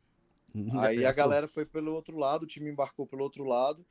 Uhum. 0.55 0.81
Aí 0.81 1.05
a 1.05 1.13
galera 1.13 1.49
foi 1.49 1.65
pelo 1.65 1.95
outro 1.95 2.19
lado, 2.19 2.43
o 2.43 2.47
time 2.47 2.71
embarcou 2.71 3.07
pelo 3.07 3.23
outro 3.23 3.45
lado. 3.45 3.85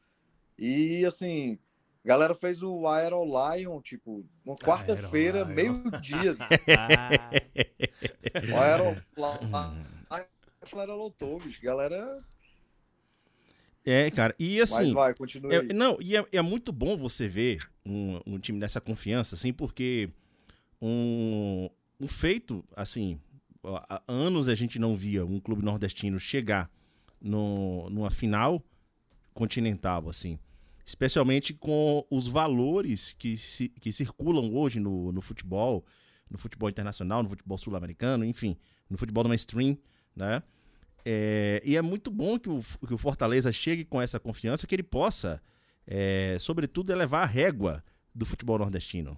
E 0.58 1.06
assim, 1.06 1.58
a 2.04 2.08
galera 2.08 2.36
fez 2.36 2.64
o 2.64 2.88
Aero 2.88 3.24
Lion, 3.24 3.82
tipo, 3.82 4.26
na 4.46 4.56
quarta-feira, 4.56 5.46
meio-dia. 5.46 6.36
o 8.54 8.58
Aero 8.58 9.02
Lion 9.16 10.82
era 10.82 10.94
lotou, 10.94 11.40
bicho. 11.40 11.62
Galera. 11.62 12.24
É, 13.86 14.12
cara, 14.12 14.36
e 14.38 14.60
assim. 14.60 14.86
Mas 14.86 14.92
vai, 14.92 15.14
continue. 15.14 15.56
É, 15.56 15.74
não, 15.74 15.98
e 16.02 16.18
é, 16.18 16.26
é, 16.32 16.42
muito 16.42 16.72
bom 16.72 16.98
você 16.98 17.28
ver 17.28 17.70
um, 17.86 18.20
um 18.26 18.40
time 18.40 18.60
dessa 18.60 18.82
confiança, 18.82 19.36
assim, 19.36 19.54
porque 19.54 20.10
um, 20.82 21.70
um 22.00 22.08
feito, 22.08 22.64
assim, 22.76 23.20
há 23.64 24.02
anos 24.08 24.48
a 24.48 24.56
gente 24.56 24.80
não 24.80 24.96
via 24.96 25.26
um 25.26 25.40
clube 25.40 25.64
nordestino 25.64 26.20
chegar 26.20 26.70
no, 27.22 27.90
numa 27.90 28.10
final 28.10 28.64
continental, 29.34 30.10
assim. 30.10 30.40
Especialmente 30.86 31.54
com 31.54 32.06
os 32.10 32.28
valores 32.28 33.14
que, 33.14 33.36
se, 33.36 33.70
que 33.70 33.92
circulam 33.92 34.56
hoje 34.56 34.80
no, 34.80 35.12
no 35.12 35.22
futebol, 35.22 35.86
no 36.30 36.38
futebol 36.38 36.70
internacional, 36.70 37.24
no 37.24 37.30
futebol 37.30 37.58
sul-americano, 37.58 38.24
enfim, 38.24 38.56
no 38.90 38.98
futebol 38.98 39.24
do 39.24 39.30
mainstream, 39.30 39.78
né? 40.16 40.42
É, 41.04 41.62
e 41.64 41.78
é 41.78 41.82
muito 41.82 42.12
bom 42.12 42.38
que 42.38 42.50
o, 42.50 42.62
que 42.86 42.94
o 42.94 42.98
Fortaleza 42.98 43.52
chegue 43.52 43.86
com 43.86 44.02
essa 44.02 44.20
confiança, 44.20 44.68
que 44.68 44.76
ele 44.76 44.84
possa, 44.84 45.42
é, 45.86 46.38
sobretudo, 46.40 46.92
elevar 46.92 47.24
a 47.24 47.26
régua 47.26 47.84
do 48.14 48.26
futebol 48.26 48.58
nordestino. 48.58 49.18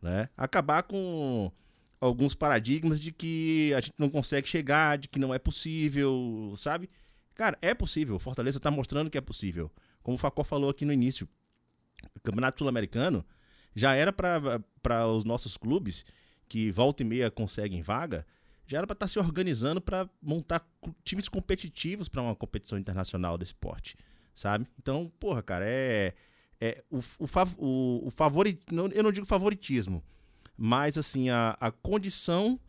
Né? 0.00 0.28
Acabar 0.36 0.82
com 0.82 1.52
alguns 2.00 2.34
paradigmas 2.34 3.00
de 3.00 3.12
que 3.12 3.74
a 3.74 3.80
gente 3.80 3.94
não 3.98 4.08
consegue 4.08 4.48
chegar, 4.48 4.96
de 4.96 5.08
que 5.08 5.18
não 5.18 5.34
é 5.34 5.38
possível, 5.38 6.54
sabe? 6.56 6.88
Cara, 7.34 7.58
é 7.60 7.74
possível. 7.74 8.18
Fortaleza 8.18 8.58
está 8.58 8.70
mostrando 8.70 9.10
que 9.10 9.18
é 9.18 9.20
possível. 9.20 9.70
Como 10.02 10.14
o 10.14 10.18
Facó 10.18 10.42
falou 10.42 10.70
aqui 10.70 10.84
no 10.84 10.92
início, 10.92 11.28
o 12.14 12.20
Campeonato 12.20 12.58
Sul-Americano 12.58 13.24
já 13.74 13.94
era 13.94 14.12
para 14.12 15.06
os 15.08 15.24
nossos 15.24 15.56
clubes 15.56 16.04
que 16.48 16.72
volta 16.72 17.02
e 17.02 17.06
meia 17.06 17.30
conseguem 17.30 17.82
vaga, 17.82 18.26
já 18.66 18.78
era 18.78 18.86
para 18.86 18.94
estar 18.94 19.06
tá 19.06 19.08
se 19.08 19.18
organizando 19.18 19.80
para 19.80 20.08
montar 20.20 20.66
times 21.04 21.28
competitivos 21.28 22.08
para 22.08 22.22
uma 22.22 22.34
competição 22.34 22.78
internacional 22.78 23.38
desse 23.38 23.54
porte, 23.54 23.96
sabe? 24.34 24.66
Então, 24.78 25.10
porra, 25.20 25.42
cara, 25.42 25.64
é, 25.66 26.14
é 26.60 26.82
o, 26.90 26.98
o, 26.98 27.26
o, 27.58 28.06
o 28.08 28.10
favorit, 28.10 28.60
eu 28.70 29.02
não 29.02 29.12
digo 29.12 29.26
favoritismo, 29.26 30.02
mas, 30.56 30.98
assim, 30.98 31.30
a, 31.30 31.56
a 31.58 31.70
condição 31.70 32.60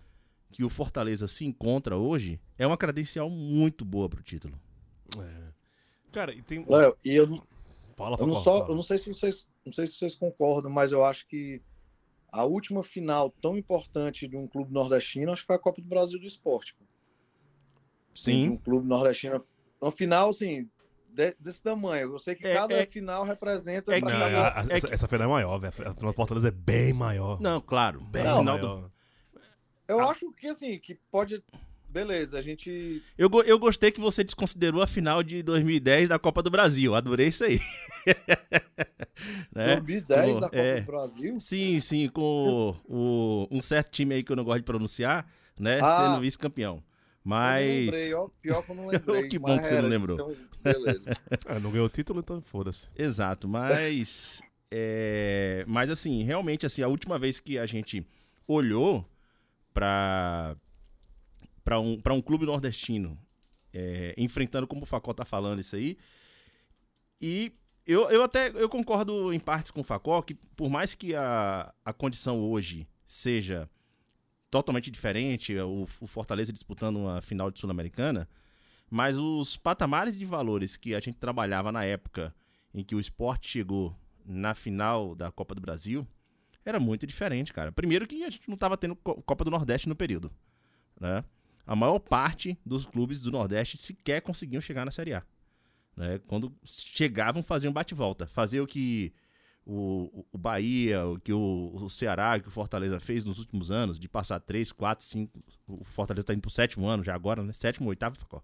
que 0.52 0.64
o 0.64 0.70
Fortaleza 0.70 1.28
se 1.28 1.46
encontra 1.46 1.98
hoje 1.98 2.40
é 2.58 2.66
uma 2.66 2.78
credencial 2.78 3.30
muito 3.30 3.84
boa 3.84 4.08
pro 4.08 4.24
título. 4.24 4.60
É. 5.18 5.52
Cara, 6.12 6.34
e 6.34 6.42
tem. 6.42 6.66
Léo, 6.68 6.96
e 7.04 7.12
eu, 7.12 7.42
fala, 7.96 8.18
eu, 8.20 8.28
não 8.28 8.34
só, 8.34 8.66
eu 8.68 8.76
não 8.76 8.82
sei 8.82 8.98
se 8.98 9.08
vocês 9.08 9.50
não 9.66 9.72
sei 9.72 9.86
se 9.88 9.94
vocês 9.94 10.16
concordam, 10.16 10.72
mas 10.72 10.92
eu 10.92 11.04
acho 11.06 11.28
que 11.28 11.62
a 12.32 12.44
última 12.46 12.84
final 12.84 13.30
tão 13.42 13.58
importante 13.58 14.28
de 14.28 14.36
um 14.36 14.48
clube 14.48 14.74
nordestino, 14.74 15.32
acho 15.32 15.42
que 15.42 15.48
foi 15.48 15.56
a 15.56 15.60
Copa 15.60 15.82
do 15.82 15.88
Brasil 15.88 16.20
do 16.20 16.26
Esporte. 16.26 16.76
Sim. 18.14 18.50
Um 18.50 18.58
clube 18.58 18.88
nordestino. 18.88 19.38
Uma 19.80 19.92
final, 19.92 20.30
assim, 20.30 20.70
de, 21.14 21.36
desse 21.40 21.62
tamanho. 21.62 22.14
Eu 22.14 22.20
sei 22.20 22.36
que 22.36 22.48
é, 22.48 22.54
cada 22.54 22.74
é, 22.74 22.86
final 22.86 23.24
representa. 23.26 23.96
É, 23.96 24.02
não, 24.02 24.08
cada... 24.08 24.26
a, 24.26 24.62
a, 24.62 24.66
essa, 24.70 24.94
essa, 24.94 25.08
final 25.08 25.28
é 25.28 25.32
maior, 25.32 25.58
velho. 25.60 25.70
A 25.70 25.94
final 25.94 25.94
do 25.94 26.14
Fortaleza 26.14 26.48
é 26.48 26.52
bem 26.52 26.94
maior. 26.94 27.40
Não, 27.42 27.62
claro. 27.62 28.00
Bem 28.02 28.24
não, 28.24 28.44
maior. 28.44 28.60
Do... 28.60 28.92
Eu 29.88 30.00
ah. 30.00 30.12
acho 30.12 30.32
que, 30.34 30.48
assim, 30.48 30.80
que 30.80 30.98
pode. 31.12 31.44
Beleza, 31.90 32.40
a 32.40 32.42
gente. 32.42 33.04
Eu, 33.18 33.30
eu 33.46 33.60
gostei 33.60 33.92
que 33.92 34.00
você 34.00 34.24
desconsiderou 34.24 34.82
a 34.82 34.88
final 34.88 35.22
de 35.22 35.44
2010 35.44 36.08
da 36.08 36.18
Copa 36.18 36.42
do 36.42 36.50
Brasil. 36.50 36.96
Adorei 36.96 37.28
isso 37.28 37.44
aí. 37.44 37.60
né? 39.54 39.76
2010 39.76 40.40
da 40.40 40.46
Copa 40.48 40.58
é, 40.58 40.80
do 40.80 40.86
Brasil? 40.86 41.40
Sim, 41.42 41.80
sim, 41.82 42.08
com 42.08 42.78
o, 42.88 43.46
o, 43.46 43.48
um 43.52 43.62
certo 43.62 43.92
time 43.92 44.16
aí 44.16 44.24
que 44.24 44.32
eu 44.32 44.38
não 44.38 44.46
gosto 44.46 44.60
de 44.60 44.66
pronunciar, 44.66 45.30
né? 45.60 45.80
Ah. 45.82 45.98
Sendo 45.98 46.22
vice-campeão. 46.22 46.82
Mas. 47.24 47.68
Eu 47.68 47.84
lembrei, 47.84 48.14
ó, 48.14 48.30
pior 48.42 48.64
que 48.64 48.72
eu 48.72 48.76
não 48.76 48.88
lembrei. 48.90 49.28
que 49.28 49.40
bom 49.40 49.60
que 49.60 49.68
você 49.68 49.82
não 49.82 49.90
lembrou. 49.90 50.16
Então, 50.16 50.36
beleza. 50.64 51.12
ah, 51.46 51.60
não 51.60 51.72
ganhou 51.72 51.86
o 51.86 51.90
título, 51.90 52.20
então 52.20 52.42
foda-se. 52.42 52.90
Exato, 52.96 53.48
mas. 53.48 54.42
é, 54.72 55.64
mas 55.68 55.90
assim, 55.90 56.24
realmente, 56.24 56.66
assim, 56.66 56.82
a 56.82 56.88
última 56.88 57.20
vez 57.20 57.40
que 57.40 57.58
a 57.58 57.66
gente 57.66 58.06
olhou 58.48 59.06
para 59.74 60.56
para 61.64 61.80
um, 61.80 62.02
pra 62.02 62.14
um 62.14 62.22
clube 62.22 62.46
nordestino, 62.46 63.18
é, 63.72 64.16
enfrentando 64.18 64.66
como 64.66 64.82
o 64.82 64.86
Facó 64.86 65.14
tá 65.14 65.24
falando 65.24 65.60
isso 65.60 65.76
aí, 65.76 65.96
e 67.22 67.54
eu, 67.86 68.10
eu 68.10 68.24
até 68.24 68.50
eu 68.50 68.68
concordo 68.68 69.32
em 69.32 69.40
partes 69.40 69.70
com 69.70 69.82
o 69.82 69.84
Facó 69.84 70.22
que 70.22 70.34
por 70.34 70.70
mais 70.70 70.96
que 70.96 71.14
a, 71.14 71.72
a 71.86 71.94
condição 71.94 72.40
hoje 72.42 72.88
seja 73.06 73.70
totalmente 74.52 74.92
diferente, 74.92 75.58
o, 75.58 75.88
o 76.02 76.06
Fortaleza 76.08 76.52
disputando 76.52 76.98
uma 76.98 77.22
final 77.22 77.50
de 77.50 77.60
Sul-Americana, 77.60 78.28
mas 78.90 79.18
os 79.18 79.56
patamares 79.56 80.18
de 80.18 80.26
valores 80.26 80.76
que 80.76 80.94
a 80.94 81.00
gente 81.00 81.18
trabalhava 81.18 81.72
na 81.72 81.86
época 81.86 82.36
em 82.74 82.84
que 82.84 82.94
o 82.94 83.00
esporte 83.00 83.50
chegou 83.50 83.96
na 84.26 84.54
final 84.54 85.16
da 85.16 85.32
Copa 85.32 85.56
do 85.56 85.62
Brasil 85.62 86.06
era 86.64 86.80
muito 86.80 87.08
diferente, 87.08 87.54
cara. 87.54 87.72
Primeiro 87.72 88.06
que 88.06 88.24
a 88.24 88.30
gente 88.30 88.48
não 88.48 88.56
estava 88.56 88.78
tendo 88.78 88.96
Copa 88.96 89.44
do 89.44 89.50
Nordeste 89.50 89.90
no 89.90 89.96
período, 89.96 90.32
né? 91.00 91.24
A 91.66 91.76
maior 91.76 92.00
parte 92.00 92.60
dos 92.66 92.86
clubes 92.86 93.22
do 93.22 93.32
Nordeste 93.32 93.78
sequer 93.78 94.22
conseguiam 94.22 94.62
chegar 94.62 94.84
na 94.84 94.92
Série 94.92 95.14
A. 95.14 95.24
Né? 95.96 96.20
Quando 96.28 96.54
chegavam, 96.64 97.42
faziam 97.44 97.72
bate-volta. 97.72 98.28
Fazer 98.28 98.60
o 98.60 98.68
que 98.68 99.14
o, 99.66 100.26
o 100.32 100.38
Bahia, 100.38 101.06
o 101.06 101.20
que 101.20 101.32
o, 101.32 101.72
o 101.74 101.90
Ceará, 101.90 102.40
que 102.40 102.48
o 102.48 102.52
Fortaleza 102.52 103.00
fez 103.00 103.24
nos 103.24 103.38
últimos 103.40 103.70
anos, 103.72 104.00
de 104.00 104.08
passar 104.08 104.40
3, 104.40 104.72
4, 104.72 105.06
5. 105.06 105.40
O 105.68 105.84
Fortaleza 105.84 106.24
está 106.24 106.34
indo 106.34 106.42
pro 106.42 106.50
sétimo 106.50 106.88
ano 106.88 107.04
já 107.04 107.14
agora, 107.16 107.44
né? 107.44 107.54
Sétimo, 107.54 107.90
oitavo, 107.90 108.16
Facó. 108.18 108.44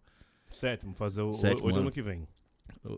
Sétimo, 0.49 0.93
fazer 0.95 1.21
o 1.23 1.33
Sétimo 1.33 1.65
hoje 1.67 1.73
ano. 1.75 1.81
ano 1.81 1.91
que 1.91 2.01
vem. 2.01 2.27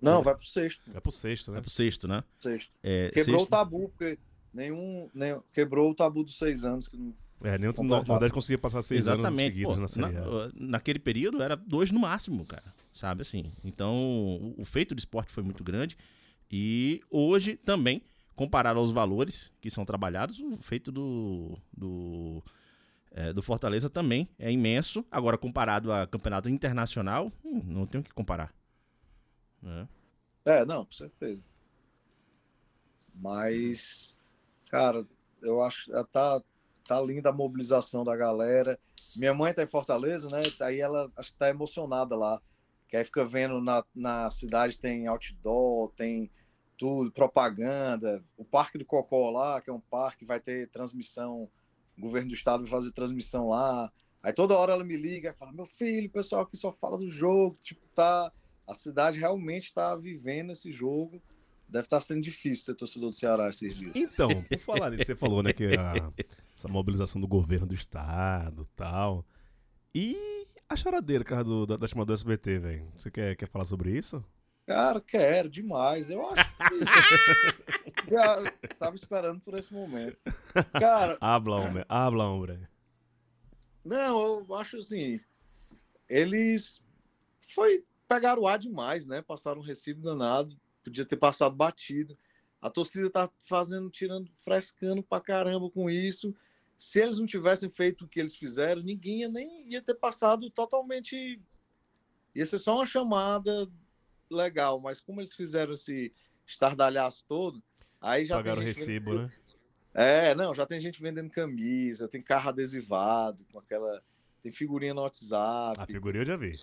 Não, 0.02 0.22
vai 0.22 0.36
pro 0.36 0.46
sexto. 0.46 0.82
É 0.94 1.00
pro 1.00 1.12
sexto, 1.12 1.52
né? 1.52 1.58
É 1.58 1.62
pro 1.62 1.70
sexto, 1.70 2.08
né? 2.08 2.24
sexto. 2.40 2.72
É, 2.84 3.10
Quebrou 3.14 3.40
sexto- 3.40 3.48
o 3.48 3.50
tabu, 3.50 3.90
porque 3.90 4.20
nenhum, 4.54 5.10
nenhum. 5.14 5.42
Quebrou 5.54 5.90
o 5.92 5.96
tabu 5.96 6.24
dos 6.24 6.38
seis 6.38 6.64
anos. 6.66 6.88
Que 6.88 6.98
não... 6.98 7.14
É, 7.42 7.58
nem 7.58 7.70
o 7.70 7.74
Completado. 7.74 8.08
Nordeste 8.08 8.34
conseguia 8.34 8.58
passar 8.58 8.82
seis 8.82 9.08
anos 9.08 9.20
Exatamente. 9.22 9.54
seguidos 9.54 9.74
pô, 9.76 9.80
na 9.80 9.88
Série 9.88 10.18
A. 10.18 10.22
na- 10.22 10.52
naquele 10.56 11.00
período 11.00 11.42
era 11.42 11.56
dois 11.56 11.90
no 11.92 12.00
máximo, 12.00 12.46
cara. 12.46 12.74
Sabe 12.92 13.22
assim? 13.22 13.52
Então, 13.64 13.96
o, 13.96 14.56
o 14.62 14.66
feito 14.66 14.94
do 14.94 15.00
esporte 15.00 15.32
foi 15.32 15.42
muito 15.44 15.64
grande. 15.64 15.96
E 16.51 17.01
hoje 17.10 17.56
também, 17.58 18.01
comparado 18.36 18.79
aos 18.79 18.91
valores 18.91 19.51
que 19.62 19.70
são 19.70 19.86
trabalhados, 19.86 20.39
o 20.39 20.58
feito 20.58 20.91
do, 20.91 21.58
do, 21.72 22.44
é, 23.12 23.32
do 23.34 23.41
Fortaleza 23.41 23.89
também 23.89 24.27
é 24.39 24.51
imenso. 24.51 25.06
Agora, 25.12 25.38
comparado 25.38 25.91
a 25.91 26.08
campeonato 26.08 26.50
internacional, 26.50 27.32
hum, 27.46 27.62
não 27.65 27.86
tem 27.86 28.01
o 28.01 28.03
que 28.03 28.13
comparar. 28.13 28.53
né? 29.62 29.88
É, 30.46 30.65
não, 30.65 30.86
com 30.86 30.91
certeza. 30.91 31.46
Mas, 33.13 34.18
cara, 34.70 35.06
eu 35.41 35.62
acho 35.62 35.86
que 35.86 35.91
tá, 36.12 36.41
tá 36.86 37.01
linda 37.01 37.29
a 37.29 37.34
mobilização 37.34 38.03
da 38.03 38.15
galera. 38.15 38.79
Minha 39.15 39.34
mãe 39.34 39.53
tá 39.53 39.62
em 39.63 39.68
Fortaleza, 39.68 40.27
né? 40.32 40.41
Aí 40.62 40.79
ela 40.79 41.12
acho 41.18 41.32
que 41.34 41.38
tá 41.38 41.50
emocionada 41.50 42.15
lá. 42.15 42.41
Que 42.88 42.98
aí 42.98 43.03
fica 43.03 43.24
vendo 43.25 43.62
na, 43.62 43.84
na 43.94 44.32
cidade 44.32 44.79
tem 44.79 45.08
outdoor, 45.08 45.91
tem 45.91 46.32
tudo, 46.79 47.12
propaganda. 47.12 48.24
O 48.38 48.45
Parque 48.45 48.77
do 48.77 48.86
Cocó 48.86 49.29
lá, 49.29 49.62
que 49.62 49.69
é 49.69 49.74
um 49.74 49.79
parque, 49.81 50.25
vai 50.25 50.39
ter 50.39 50.69
transmissão. 50.69 51.50
O 51.98 52.01
governo 52.01 52.29
do 52.29 52.33
estado 52.33 52.63
vai 52.63 52.71
fazer 52.71 52.91
transmissão 52.93 53.50
lá. 53.50 53.91
Aí 54.24 54.33
toda 54.33 54.57
hora 54.57 54.71
ela 54.74 54.83
me 54.83 54.95
liga 54.98 55.29
e 55.29 55.33
fala: 55.33 55.51
Meu 55.51 55.65
filho, 55.65 56.07
o 56.07 56.12
pessoal 56.12 56.41
aqui 56.43 56.55
só 56.57 56.71
fala 56.71 56.98
do 56.98 57.12
jogo. 57.12 57.57
Tipo, 57.62 57.81
tá. 57.93 58.31
A 58.65 58.74
cidade 58.74 59.19
realmente 59.19 59.65
está 59.65 59.95
vivendo 59.95 60.51
esse 60.51 60.71
jogo. 60.71 61.21
Deve 61.67 61.86
estar 61.86 62.00
sendo 62.01 62.21
difícil 62.21 62.63
ser 62.65 62.75
torcedor 62.75 63.09
do 63.09 63.15
Ceará 63.15 63.50
esses 63.50 63.75
dias. 63.75 63.95
Então, 63.95 64.43
por 64.43 64.59
falar 64.59 64.89
nisso, 64.91 65.05
você 65.05 65.15
falou, 65.15 65.43
né, 65.43 65.51
que 65.53 65.65
a- 65.75 66.12
essa 66.55 66.67
mobilização 66.67 67.19
do 67.21 67.27
governo 67.27 67.67
do 67.67 67.74
estado 67.75 68.67
tal. 68.75 69.25
E 69.93 70.15
a 70.67 70.75
choradeira, 70.75 71.24
cara, 71.24 71.43
do, 71.43 71.65
da, 71.65 71.77
da 71.77 71.88
chamada 71.88 72.07
do 72.07 72.13
SBT, 72.13 72.59
velho? 72.59 72.91
Você 72.98 73.09
quer, 73.12 73.36
quer 73.36 73.48
falar 73.50 73.65
sobre 73.65 73.91
isso? 73.95 74.24
Cara, 74.67 75.01
quero 75.01 75.50
demais. 75.50 76.09
Eu 76.12 76.27
acho 76.29 76.49
tava 78.78 78.96
esperando 78.96 79.42
por 79.42 79.58
esse 79.58 79.74
momento. 79.74 80.18
Cara, 80.74 81.18
Habla, 81.22 81.58
homem. 81.58 81.86
Habla, 81.88 82.30
homem. 82.30 82.68
não, 83.84 84.46
eu 84.48 84.56
acho 84.56 84.78
assim. 84.78 85.20
Eles 86.08 86.86
foi 87.39 87.84
pegaram 88.08 88.42
o 88.42 88.48
ar 88.48 88.58
demais, 88.58 89.08
né? 89.08 89.22
Passaram 89.22 89.62
um 89.62 89.63
recibo 89.63 90.01
danado. 90.01 90.60
Podia 90.84 91.06
ter 91.06 91.18
passado 91.18 91.56
batido. 91.56 92.18
A 92.62 92.70
torcida 92.70 93.10
tá 93.10 93.30
fazendo, 93.39 93.89
tirando, 93.89 94.30
frescando 94.44 95.04
pra 95.04 95.22
caramba 95.22 95.70
com 95.70 95.89
isso. 95.89 96.36
Se 96.78 97.01
eles 97.01 97.20
não 97.20 97.25
tivessem 97.25 97.70
feito 97.70 98.04
o 98.04 98.08
que 98.08 98.20
eles 98.20 98.36
fizeram, 98.36 98.82
ninguém 98.82 99.22
ia 99.22 99.30
nem 99.30 99.70
ia 99.70 99.82
ter 99.82 99.96
passado 99.96 100.50
totalmente. 100.50 101.39
Ia 102.34 102.46
ser 102.46 102.58
só 102.58 102.75
uma 102.75 102.86
chamada 102.86 103.70
legal, 104.30 104.80
mas 104.80 105.00
como 105.00 105.22
eles 105.22 105.34
fizeram 105.34 105.74
esse 105.74 106.12
estardalhaço 106.50 107.24
todo, 107.27 107.62
aí 108.01 108.25
já 108.25 108.36
Pagaram 108.36 108.62
o 108.62 108.63
tem 108.65 108.74
gente 108.74 108.79
recibo, 108.79 109.12
vendendo- 109.12 109.27
né? 109.27 109.29
É, 109.94 110.36
não, 110.36 110.53
já 110.53 110.65
tem 110.65 110.79
gente 110.79 111.01
vendendo 111.01 111.29
camisa, 111.32 112.08
tem 112.08 112.22
carro 112.22 112.50
adesivado 112.50 113.44
com 113.51 113.60
aquela, 113.60 114.01
tem 114.41 114.51
figurinha 114.51 114.94
no 114.94 115.01
WhatsApp. 115.01 115.79
A 115.82 115.86
figurinha 115.86 116.22
eu 116.22 116.27
já 116.27 116.36
vi. 116.36 116.53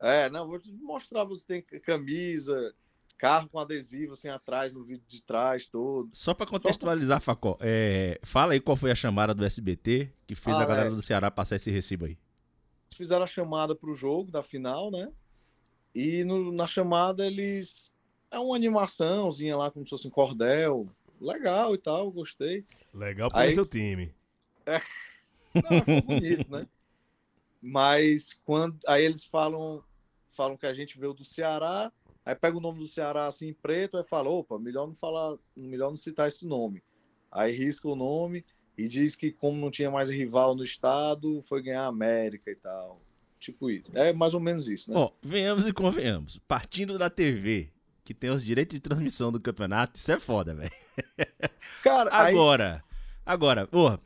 É, 0.00 0.28
não, 0.30 0.46
vou 0.46 0.58
te 0.60 0.70
mostrar, 0.82 1.24
você 1.24 1.44
tem 1.46 1.62
camisa, 1.80 2.72
carro 3.16 3.48
com 3.48 3.58
adesivo 3.58 4.12
assim 4.12 4.28
atrás, 4.28 4.72
no 4.72 4.84
vídeo 4.84 5.04
de 5.08 5.22
trás 5.22 5.66
todo. 5.68 6.10
Só 6.12 6.34
pra 6.34 6.46
contextualizar, 6.46 7.20
Facó, 7.20 7.56
é, 7.60 8.20
fala 8.22 8.52
aí 8.52 8.60
qual 8.60 8.76
foi 8.76 8.90
a 8.90 8.94
chamada 8.94 9.34
do 9.34 9.44
SBT 9.44 10.12
que 10.26 10.34
fez 10.34 10.54
Ah, 10.56 10.62
a 10.62 10.66
galera 10.66 10.88
é. 10.88 10.90
do 10.90 11.02
Ceará 11.02 11.30
passar 11.30 11.56
esse 11.56 11.70
recibo 11.70 12.04
aí. 12.04 12.12
Eles 12.12 12.96
fizeram 12.96 13.24
a 13.24 13.26
chamada 13.26 13.74
pro 13.74 13.94
jogo 13.94 14.30
da 14.30 14.42
final, 14.42 14.90
né? 14.90 15.10
E 15.94 16.22
no- 16.24 16.52
na 16.52 16.66
chamada 16.66 17.26
eles 17.26 17.90
é 18.30 18.38
uma 18.38 18.56
animaçãozinha 18.56 19.56
lá 19.56 19.70
como 19.70 19.84
se 19.86 19.90
fosse 19.90 20.06
um 20.06 20.10
cordel, 20.10 20.88
legal 21.20 21.74
e 21.74 21.78
tal, 21.78 22.10
gostei. 22.10 22.64
Legal 22.92 23.30
para 23.30 23.40
Aí- 23.42 23.52
seu 23.52 23.66
time. 23.66 24.14
Não, 25.54 25.78
ficou 25.80 26.02
bonito, 26.02 26.50
né? 26.50 26.62
Mas 27.60 28.34
quando 28.44 28.78
aí 28.86 29.04
eles 29.04 29.24
falam 29.24 29.82
falam 30.28 30.56
que 30.56 30.66
a 30.66 30.72
gente 30.72 30.98
veio 31.00 31.12
do 31.12 31.24
Ceará, 31.24 31.90
aí 32.24 32.34
pega 32.34 32.56
o 32.56 32.60
nome 32.60 32.78
do 32.78 32.86
Ceará 32.86 33.26
assim 33.26 33.48
em 33.48 33.52
preto, 33.52 33.96
aí 33.96 34.04
fala, 34.04 34.28
opa, 34.30 34.56
melhor 34.58 34.86
não 34.86 34.94
falar, 34.94 35.36
melhor 35.56 35.88
não 35.88 35.96
citar 35.96 36.28
esse 36.28 36.46
nome. 36.46 36.80
Aí 37.32 37.52
risca 37.52 37.88
o 37.88 37.96
nome 37.96 38.44
e 38.76 38.86
diz 38.86 39.16
que 39.16 39.32
como 39.32 39.58
não 39.60 39.70
tinha 39.70 39.90
mais 39.90 40.08
rival 40.08 40.54
no 40.54 40.62
estado, 40.62 41.42
foi 41.42 41.60
ganhar 41.62 41.82
a 41.82 41.88
América 41.88 42.50
e 42.52 42.54
tal. 42.54 43.00
Tipo 43.40 43.68
isso. 43.70 43.90
É 43.94 44.12
mais 44.12 44.32
ou 44.32 44.38
menos 44.40 44.68
isso, 44.68 44.92
né? 44.92 44.96
Ó, 44.96 45.10
venhamos 45.20 45.66
e 45.66 45.72
convenhamos. 45.72 46.38
Partindo 46.46 46.96
da 46.98 47.10
TV, 47.10 47.72
que 48.08 48.14
tem 48.14 48.30
os 48.30 48.42
direitos 48.42 48.74
de 48.74 48.80
transmissão 48.80 49.30
do 49.30 49.38
campeonato, 49.38 49.98
isso 49.98 50.10
é 50.10 50.18
foda, 50.18 50.54
velho. 50.54 50.70
Cara, 51.84 52.08
aí, 52.10 52.32
Agora, 52.34 52.82
agora, 53.24 53.66
porra, 53.66 54.00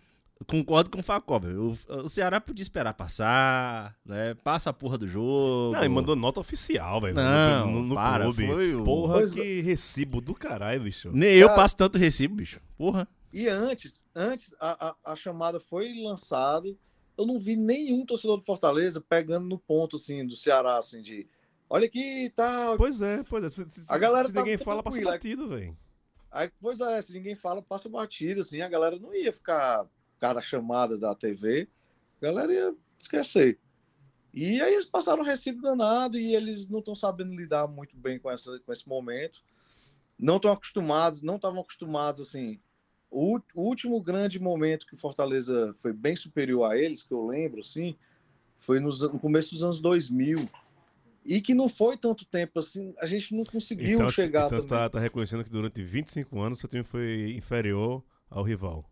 concordo 0.47 0.91
com 0.91 0.99
o 0.99 1.03
velho. 1.39 1.77
O, 1.89 1.97
o 2.05 2.09
Ceará 2.09 2.41
podia 2.41 2.63
esperar 2.65 2.95
passar, 2.95 3.97
né? 4.05 4.35
Passa 4.43 4.71
a 4.71 4.73
porra 4.73 4.99
do 4.99 5.07
jogo. 5.07 5.73
Não, 5.73 5.85
e 5.85 5.89
mandou 5.89 6.17
nota 6.17 6.41
oficial, 6.41 7.01
velho. 7.01 7.15
Não, 7.15 7.71
no, 7.71 7.83
no 7.85 7.95
para, 7.95 8.25
clube. 8.25 8.47
foi 8.47 8.75
o- 8.75 8.83
Porra, 8.85 9.15
Pois 9.19 9.35
que 9.35 9.61
recibo 9.61 10.21
do 10.21 10.35
caralho, 10.35 10.83
bicho. 10.83 11.11
Nem 11.13 11.35
eu 11.35 11.47
Cara- 11.47 11.61
passo 11.61 11.77
tanto 11.77 11.97
recibo, 11.97 12.35
bicho. 12.35 12.61
Porra. 12.77 13.07
E 13.33 13.49
antes, 13.49 14.05
antes 14.17 14.53
a, 14.61 14.89
a, 14.89 15.13
a 15.13 15.17
chamada 15.17 15.61
foi 15.61 15.95
lançada, 16.03 16.69
eu 17.17 17.25
não 17.25 17.39
vi 17.39 17.55
nenhum 17.57 18.05
torcedor 18.05 18.37
do 18.37 18.45
Fortaleza 18.45 19.01
pegando 19.01 19.47
no 19.49 19.59
ponto 19.59 19.95
assim 19.97 20.27
do 20.27 20.35
Ceará 20.37 20.77
assim 20.77 21.01
de, 21.01 21.27
olha 21.73 21.87
aqui 21.87 22.25
e 22.27 22.31
tal. 22.31 22.77
Pois 22.77 23.01
é, 23.01 23.23
pois 23.25 23.45
é. 23.45 23.49
Se, 23.49 23.69
se- 23.71 23.87
A 23.93 23.97
galera 23.99 24.29
se 24.29 24.33
tá 24.35 24.41
ninguém 24.41 24.59
fala, 24.59 24.83
passa 24.83 25.01
batido, 25.01 25.49
velho. 25.49 25.77
Aí, 26.31 26.51
pois 26.61 26.81
é, 26.81 27.01
se 27.01 27.13
ninguém 27.13 27.35
fala, 27.35 27.63
passa 27.63 27.89
batida 27.89 28.41
assim, 28.43 28.61
a 28.61 28.69
galera 28.69 28.99
não 28.99 29.15
ia 29.15 29.33
ficar 29.33 29.87
cara 30.19 30.41
chamada 30.41 30.97
da 30.97 31.15
TV, 31.15 31.69
a 32.21 32.25
galera 32.27 32.53
ia 32.53 32.75
esquecer. 32.99 33.59
E 34.33 34.61
aí 34.63 34.73
eles 34.73 34.87
passaram 34.87 35.23
um 35.23 35.27
recibo 35.27 35.61
danado 35.61 36.19
e 36.19 36.35
eles 36.35 36.69
não 36.69 36.79
estão 36.79 36.95
sabendo 36.95 37.35
lidar 37.35 37.67
muito 37.67 37.95
bem 37.97 38.19
com, 38.19 38.31
essa, 38.31 38.59
com 38.61 38.73
esse 38.73 38.89
momento. 38.89 39.43
Não 40.19 40.37
estão 40.37 40.53
acostumados, 40.53 41.23
não 41.23 41.37
estavam 41.37 41.61
acostumados 41.61 42.21
assim. 42.21 42.59
O, 43.11 43.39
o 43.55 43.63
último 43.63 44.01
grande 44.01 44.39
momento 44.41 44.87
que 44.87 44.95
o 44.95 44.99
Fortaleza 44.99 45.75
foi 45.83 45.93
bem 45.93 46.17
superior 46.17 46.65
a 46.71 46.79
eles, 46.79 47.03
que 47.03 47.13
eu 47.13 47.27
lembro, 47.27 47.61
assim, 47.61 47.95
foi 48.57 48.81
nos, 48.81 49.03
no 49.03 49.19
começo 49.19 49.51
dos 49.51 49.63
anos 49.63 49.81
2000. 49.83 50.49
E 51.25 51.41
que 51.41 51.55
não 51.55 51.69
foi 51.69 51.97
tanto 51.97 52.25
tempo 52.25 52.59
assim, 52.59 52.95
a 52.99 53.07
gente 53.07 53.35
não 53.35 53.45
conseguiu 53.45 53.95
Então, 53.95 54.11
chegar 54.11 54.47
então 54.47 54.59
você 54.59 54.67
também. 54.67 54.91
tá, 54.91 54.99
reconhecendo 55.01 55.45
que 55.45 55.51
durante 55.51 55.83
25 55.83 56.41
anos 56.41 56.59
seu 56.59 56.69
time 56.69 56.83
foi 56.85 57.35
inferior 57.37 58.03
ao 58.29 58.43
rival. 58.43 58.85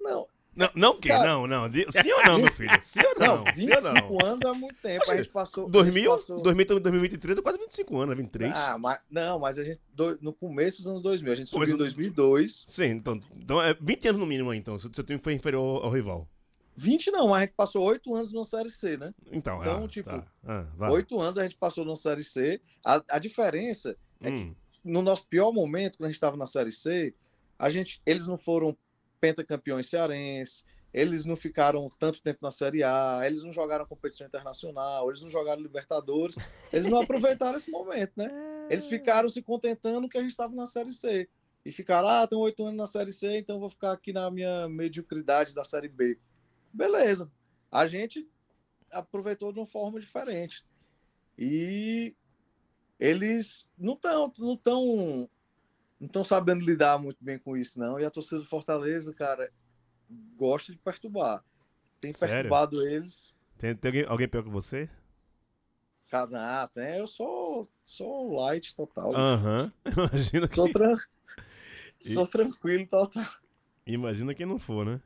Não, 0.00 0.26
Não, 0.54 0.68
não 0.74 0.90
o 0.90 0.96
quê? 0.98 1.08
Cara- 1.08 1.24
Não, 1.24 1.46
não. 1.46 1.72
Sim 1.88 2.12
ou 2.12 2.24
não, 2.24 2.38
meu 2.40 2.52
filho? 2.52 2.70
Sim 2.82 3.00
ou 3.06 3.14
não? 3.26 3.44
Não, 3.44 3.54
Sim 3.54 3.70
ou 3.74 3.80
não? 3.80 3.92
25 3.94 4.26
anos 4.26 4.40
é 4.44 4.52
muito 4.58 4.76
tempo. 4.82 5.10
A 5.10 5.16
gente 5.16 5.28
passou. 5.30 5.62
a 5.62 5.66
gente 5.66 5.72
2000, 5.72 6.10
passou- 6.10 6.42
2000, 6.42 6.80
2023 6.80 7.38
é 7.38 7.42
quase 7.42 7.58
25 7.58 7.96
anos, 7.96 8.08
né? 8.16 8.22
23. 8.22 8.52
Ah, 8.58 8.76
mas, 8.76 8.98
não, 9.10 9.38
mas 9.38 9.58
a 9.58 9.64
gente. 9.64 9.80
do- 9.94 10.18
no 10.20 10.32
começo 10.32 10.78
dos 10.78 10.86
anos 10.88 11.02
2000. 11.02 11.32
A 11.32 11.36
gente 11.36 11.46
subiu 11.46 11.58
Começo- 11.60 11.74
em 11.74 11.78
2002. 11.78 12.64
Sim, 12.66 12.86
então, 12.86 13.20
então 13.36 13.62
é 13.62 13.74
20 13.80 14.08
anos 14.08 14.20
no 14.20 14.26
mínimo 14.26 14.50
aí, 14.50 14.58
então. 14.58 14.76
Seu 14.78 14.92
seu 14.92 15.04
time 15.04 15.20
foi 15.22 15.32
inferior 15.34 15.82
ao 15.84 15.90
rival. 15.90 16.28
20 16.74 17.10
não, 17.10 17.28
mas 17.28 17.38
a 17.38 17.44
gente 17.44 17.54
passou 17.54 17.82
8 17.82 18.14
anos 18.14 18.32
numa 18.32 18.44
Série 18.44 18.70
C, 18.70 18.96
né? 18.96 19.12
Então, 19.30 19.60
Então, 19.60 19.84
ah, 19.84 19.88
tipo, 19.88 20.08
tá. 20.08 20.26
Ah, 20.44 20.66
vai. 20.76 20.90
8 20.90 21.20
anos 21.20 21.38
a 21.38 21.42
gente 21.42 21.56
passou 21.56 21.84
numa 21.84 21.96
Série 21.96 22.24
C. 22.24 22.60
A, 22.84 23.02
a 23.08 23.18
diferença 23.18 23.96
é 24.20 24.30
que 24.30 24.36
Hum, 24.36 24.54
no 24.84 25.02
nosso 25.02 25.26
pior 25.26 25.52
momento, 25.52 25.98
quando 25.98 26.06
a 26.06 26.08
gente 26.08 26.16
estava 26.16 26.36
na 26.36 26.46
Série 26.46 26.72
C, 26.72 27.14
a 27.58 27.70
gente, 27.70 28.00
eles 28.04 28.26
não 28.26 28.36
foram 28.36 28.76
pentacampeões 29.20 29.88
cearenses, 29.88 30.64
eles 30.92 31.24
não 31.24 31.36
ficaram 31.36 31.90
tanto 31.98 32.20
tempo 32.20 32.40
na 32.42 32.50
Série 32.50 32.82
A, 32.82 33.20
eles 33.24 33.42
não 33.42 33.52
jogaram 33.52 33.86
competição 33.86 34.26
internacional, 34.26 35.08
eles 35.08 35.22
não 35.22 35.30
jogaram 35.30 35.62
Libertadores, 35.62 36.36
eles 36.72 36.88
não 36.88 37.00
aproveitaram 37.00 37.56
esse 37.56 37.70
momento, 37.70 38.12
né? 38.16 38.28
Eles 38.68 38.86
ficaram 38.86 39.28
se 39.28 39.42
contentando 39.42 40.08
que 40.08 40.16
a 40.16 40.20
gente 40.20 40.30
estava 40.30 40.54
na 40.54 40.66
Série 40.66 40.92
C. 40.92 41.28
E 41.64 41.70
ficaram, 41.70 42.08
ah, 42.08 42.26
tenho 42.26 42.40
oito 42.40 42.64
anos 42.64 42.76
na 42.76 42.86
Série 42.86 43.12
C, 43.12 43.38
então 43.38 43.60
vou 43.60 43.68
ficar 43.68 43.92
aqui 43.92 44.12
na 44.12 44.30
minha 44.30 44.68
mediocridade 44.68 45.54
da 45.54 45.62
Série 45.62 45.88
B. 45.88 46.18
Beleza. 46.72 47.30
A 47.70 47.86
gente 47.86 48.28
aproveitou 48.90 49.52
de 49.52 49.58
uma 49.58 49.66
forma 49.66 50.00
diferente. 50.00 50.64
E 51.38 52.14
eles 52.98 53.70
não 53.76 53.94
estão 53.94 54.32
não 54.38 54.56
tão, 54.56 55.28
não 55.98 56.08
tão 56.08 56.22
sabendo 56.22 56.64
lidar 56.64 56.98
muito 56.98 57.22
bem 57.22 57.38
com 57.38 57.56
isso, 57.56 57.78
não. 57.78 57.98
E 57.98 58.04
a 58.04 58.10
torcida 58.10 58.38
do 58.38 58.46
Fortaleza, 58.46 59.14
cara, 59.14 59.50
gosta 60.36 60.72
de 60.72 60.78
perturbar. 60.78 61.44
Tem 62.00 62.12
Sério? 62.12 62.34
perturbado 62.34 62.86
eles. 62.86 63.34
Tem, 63.58 63.74
tem 63.74 63.88
alguém, 63.88 64.04
alguém 64.06 64.28
pior 64.28 64.42
que 64.42 64.50
você? 64.50 64.90
Canata, 66.08 66.80
né? 66.80 67.00
Eu 67.00 67.06
sou, 67.06 67.66
sou 67.82 68.34
light 68.34 68.74
total. 68.74 69.14
Aham. 69.14 69.72
Imagina 69.86 70.48
Sou, 70.52 70.66
que... 70.66 70.72
tran... 70.72 70.94
E- 72.04 72.14
sou 72.14 72.26
tranquilo 72.26 72.86
total. 72.86 73.24
Imagina 73.86 74.34
quem 74.34 74.44
não 74.44 74.58
for, 74.58 74.84
né? 74.84 75.00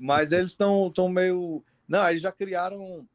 Mas 0.00 0.32
eles 0.32 0.50
estão 0.50 0.90
tão 0.90 1.08
meio. 1.08 1.62
Não, 1.88 2.08
eles 2.08 2.22
já 2.22 2.32
criaram. 2.32 3.06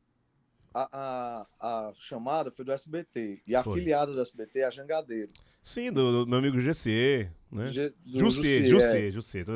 A, 0.74 1.46
a, 1.60 1.88
a 1.90 1.94
chamada 1.96 2.52
foi 2.52 2.64
do 2.64 2.72
SBT. 2.72 3.42
E 3.48 3.56
a 3.56 3.64
Foi. 3.64 3.74
afiliada 3.74 4.14
do 4.14 4.22
SBT 4.22 4.60
é 4.60 4.66
a 4.66 4.70
Jangadeiro. 4.70 5.32
Sim, 5.64 5.92
do, 5.92 6.24
do 6.24 6.30
meu 6.30 6.38
amigo 6.38 6.62
GC, 6.62 7.32
né? 7.52 7.68
G- 7.70 7.94
Jussê, 8.06 8.60
é. 8.60 8.66
Jussê, 8.66 9.12
Jussê, 9.12 9.44
tô- 9.44 9.54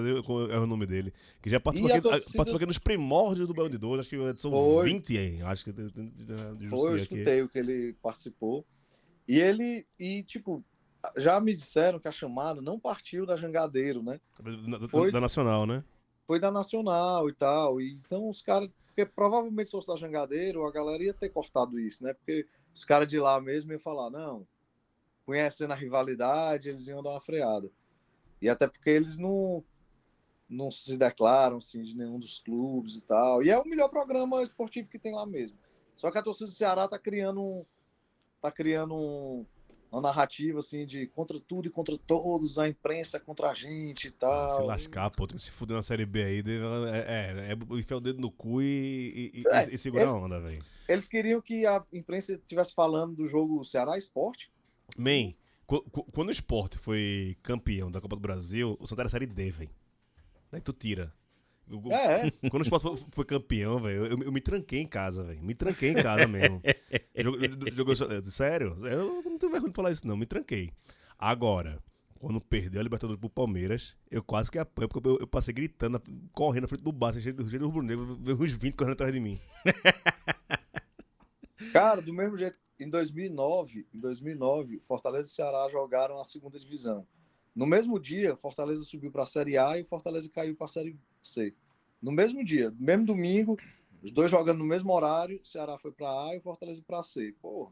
é 0.49 0.57
o 0.59 0.65
nome 0.65 0.87
dele. 0.87 1.13
Que 1.39 1.47
já 1.47 1.59
participou 1.59 1.91
aqui, 1.91 2.01
torcida- 2.01 2.25
participou 2.35 2.55
aqui 2.55 2.65
nos 2.65 2.79
primórdios 2.79 3.47
do 3.47 3.53
Baião 3.53 3.69
de 3.69 3.77
Dois, 3.77 3.99
acho 3.99 4.09
que 4.09 4.17
são 4.41 4.49
Foi. 4.51 4.85
20 4.89 5.17
aí, 5.17 5.41
acho 5.43 5.63
que 5.65 5.71
de 5.71 6.67
Foi, 6.69 6.89
eu 6.91 6.95
aqui. 6.95 7.03
escutei 7.03 7.41
o 7.43 7.49
que 7.49 7.59
ele 7.59 7.93
participou. 8.01 8.65
E 9.27 9.39
ele, 9.39 9.85
e 9.99 10.23
tipo, 10.23 10.63
já 11.17 11.39
me 11.39 11.55
disseram 11.55 11.99
que 11.99 12.07
a 12.07 12.11
chamada 12.11 12.61
não 12.61 12.79
partiu 12.79 13.27
da 13.27 13.35
Jangadeiro, 13.35 14.01
né? 14.01 14.19
Da, 14.79 14.87
Foi- 14.87 15.11
da 15.11 15.21
Nacional, 15.21 15.67
né? 15.67 15.83
Foi 16.31 16.39
da 16.39 16.49
Nacional 16.49 17.27
e 17.27 17.33
tal. 17.33 17.81
E, 17.81 17.91
então 17.91 18.29
os 18.29 18.41
caras, 18.41 18.69
porque 18.85 19.05
provavelmente 19.05 19.65
se 19.65 19.71
fosse 19.71 19.87
da 19.87 19.97
Jangadeiro, 19.97 20.65
a 20.65 20.71
galera 20.71 21.03
ia 21.03 21.13
ter 21.13 21.27
cortado 21.27 21.77
isso, 21.77 22.05
né? 22.05 22.13
Porque 22.13 22.47
os 22.73 22.85
caras 22.85 23.05
de 23.09 23.19
lá 23.19 23.41
mesmo 23.41 23.73
iam 23.73 23.79
falar, 23.81 24.09
não, 24.09 24.47
conhecendo 25.25 25.73
a 25.73 25.75
rivalidade, 25.75 26.69
eles 26.69 26.87
iam 26.87 27.03
dar 27.03 27.09
uma 27.09 27.19
freada. 27.19 27.69
E 28.41 28.47
até 28.47 28.65
porque 28.65 28.89
eles 28.89 29.17
não, 29.17 29.61
não 30.47 30.71
se 30.71 30.95
declaram 30.95 31.57
assim, 31.57 31.83
de 31.83 31.97
nenhum 31.97 32.17
dos 32.17 32.39
clubes 32.39 32.95
e 32.95 33.01
tal. 33.01 33.43
E 33.43 33.49
é 33.49 33.59
o 33.59 33.67
melhor 33.67 33.89
programa 33.89 34.41
esportivo 34.41 34.87
que 34.87 34.97
tem 34.97 35.13
lá 35.13 35.25
mesmo. 35.25 35.59
Só 35.97 36.09
que 36.09 36.17
a 36.17 36.23
torcida 36.23 36.45
do 36.45 36.53
Ceará 36.53 36.87
tá 36.87 36.97
criando 36.97 37.41
um, 37.41 37.65
tá 38.41 38.49
criando 38.49 38.95
um- 38.95 39.45
uma 39.91 40.01
narrativa 40.01 40.59
assim 40.59 40.85
de 40.85 41.05
contra 41.07 41.39
tudo 41.39 41.67
e 41.67 41.71
contra 41.71 41.97
todos, 41.97 42.57
a 42.57 42.67
imprensa 42.67 43.19
contra 43.19 43.49
a 43.49 43.53
gente 43.53 44.07
e 44.07 44.11
tal. 44.11 44.45
Ah, 44.45 44.49
se 44.49 44.61
lascar, 44.63 45.09
pô, 45.11 45.27
tem 45.27 45.37
que 45.37 45.43
se 45.43 45.51
fuder 45.51 45.75
na 45.75 45.83
Série 45.83 46.05
B 46.05 46.23
aí, 46.23 46.41
deve- 46.41 46.63
é, 46.89 46.99
é, 47.49 47.51
é 47.51 47.77
enfiar 47.77 47.97
o 47.97 48.01
dedo 48.01 48.19
no 48.21 48.31
cu 48.31 48.61
e, 48.61 49.31
e, 49.33 49.41
e, 49.41 49.47
É, 49.47 49.73
e 49.73 49.77
segurar 49.77 50.03
é- 50.03 50.07
a 50.07 50.13
onda, 50.13 50.39
velho. 50.39 50.63
Eles 50.87 51.05
queriam 51.07 51.41
que 51.41 51.65
a 51.65 51.83
imprensa 51.93 52.33
estivesse 52.33 52.73
falando 52.73 53.15
do 53.15 53.27
jogo 53.27 53.63
Ceará 53.65 53.97
Esporte. 53.97 54.51
Man, 54.97 55.31
qu- 55.65 55.81
qu- 55.89 56.05
quando 56.11 56.29
o 56.29 56.31
esporte 56.31 56.77
foi 56.77 57.37
campeão 57.43 57.89
da 57.91 57.99
Copa 58.01 58.15
do 58.15 58.21
Brasil, 58.21 58.77
o 58.79 58.87
Santa 58.87 59.03
era 59.03 59.09
Série 59.09 59.25
D, 59.27 59.51
velho. 59.51 59.69
Daí 60.51 60.59
tu 60.61 60.73
tira. 60.73 61.13
O- 61.71 61.87
o- 61.87 61.91
É, 61.93 62.27
é. 62.27 62.31
Quando 62.49 62.61
o 62.61 62.65
esporte 62.65 62.83
foi, 62.83 62.97
foi 63.11 63.25
campeão, 63.25 63.79
velho, 63.81 64.05
eu, 64.05 64.23
eu 64.23 64.31
me 64.31 64.41
tranquei 64.41 64.79
em 64.81 64.87
casa, 64.87 65.23
velho. 65.23 65.41
Me 65.41 65.55
tranquei 65.55 65.91
em 65.91 65.95
casa 65.95 66.27
mesmo. 66.27 66.61
Jogo- 67.15 67.37
jogou- 67.95 68.23
sério? 68.23 68.75
Eu 68.85 69.21
não 69.23 69.37
tenho 69.37 69.51
vergonha 69.51 69.71
de 69.71 69.75
falar 69.75 69.91
isso, 69.91 70.05
não. 70.07 70.17
Me 70.17 70.25
tranquei. 70.25 70.71
Agora, 71.17 71.79
quando 72.19 72.39
perdeu 72.41 72.79
a 72.79 72.83
Libertadores 72.83 73.19
pro 73.19 73.29
Palmeiras, 73.29 73.95
eu 74.09 74.23
quase 74.23 74.51
que 74.51 74.57
apanho, 74.59 74.89
porque 74.89 75.07
eu, 75.07 75.17
eu 75.19 75.27
passei 75.27 75.53
gritando, 75.53 76.01
correndo 76.33 76.63
na 76.63 76.67
frente 76.67 76.83
do 76.83 76.91
bar, 76.91 77.13
cheio 77.13 77.33
de 77.33 77.43
cheio 77.49 77.59
de 77.59 77.65
rubro-negro, 77.65 78.17
veio 78.21 78.41
uns 78.41 78.51
20 78.51 78.73
correndo 78.75 78.93
atrás 78.93 79.13
de 79.13 79.19
mim. 79.19 79.39
Cara, 81.71 82.01
do 82.01 82.13
mesmo 82.13 82.37
jeito, 82.37 82.57
em 82.79 82.89
2009, 82.89 83.87
em 83.93 83.99
2009, 83.99 84.79
Fortaleza 84.79 85.29
e 85.29 85.31
Ceará 85.31 85.67
jogaram 85.71 86.19
a 86.19 86.23
segunda 86.23 86.59
divisão. 86.59 87.05
No 87.55 87.65
mesmo 87.67 87.99
dia, 87.99 88.35
Fortaleza 88.35 88.83
subiu 88.83 89.11
para 89.11 89.23
a 89.23 89.27
Série 89.27 89.57
A 89.57 89.77
e 89.77 89.83
Fortaleza 89.83 90.29
caiu 90.33 90.55
para 90.55 90.65
a 90.65 90.69
Série 90.69 90.97
C. 91.21 91.53
No 92.01 92.11
mesmo 92.11 92.43
dia, 92.43 92.71
no 92.71 92.85
mesmo 92.85 93.05
domingo, 93.05 93.57
os 94.01 94.11
dois 94.11 94.31
jogando 94.31 94.59
no 94.59 94.65
mesmo 94.65 94.91
horário, 94.93 95.39
o 95.43 95.45
Ceará 95.45 95.77
foi 95.77 95.91
para 95.91 96.07
A 96.07 96.35
e 96.35 96.37
o 96.37 96.41
Fortaleza 96.41 96.83
para 96.85 97.03
C. 97.03 97.35
Porra, 97.41 97.71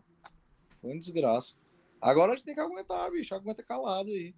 foi 0.77 0.91
uma 0.91 0.99
desgraça. 0.99 1.53
Agora 2.01 2.31
a 2.33 2.35
gente 2.35 2.45
tem 2.45 2.53
que 2.53 2.61
aguentar, 2.61 3.09
bicho, 3.11 3.33
aguenta 3.35 3.63
calado 3.63 4.11
aí. 4.11 4.33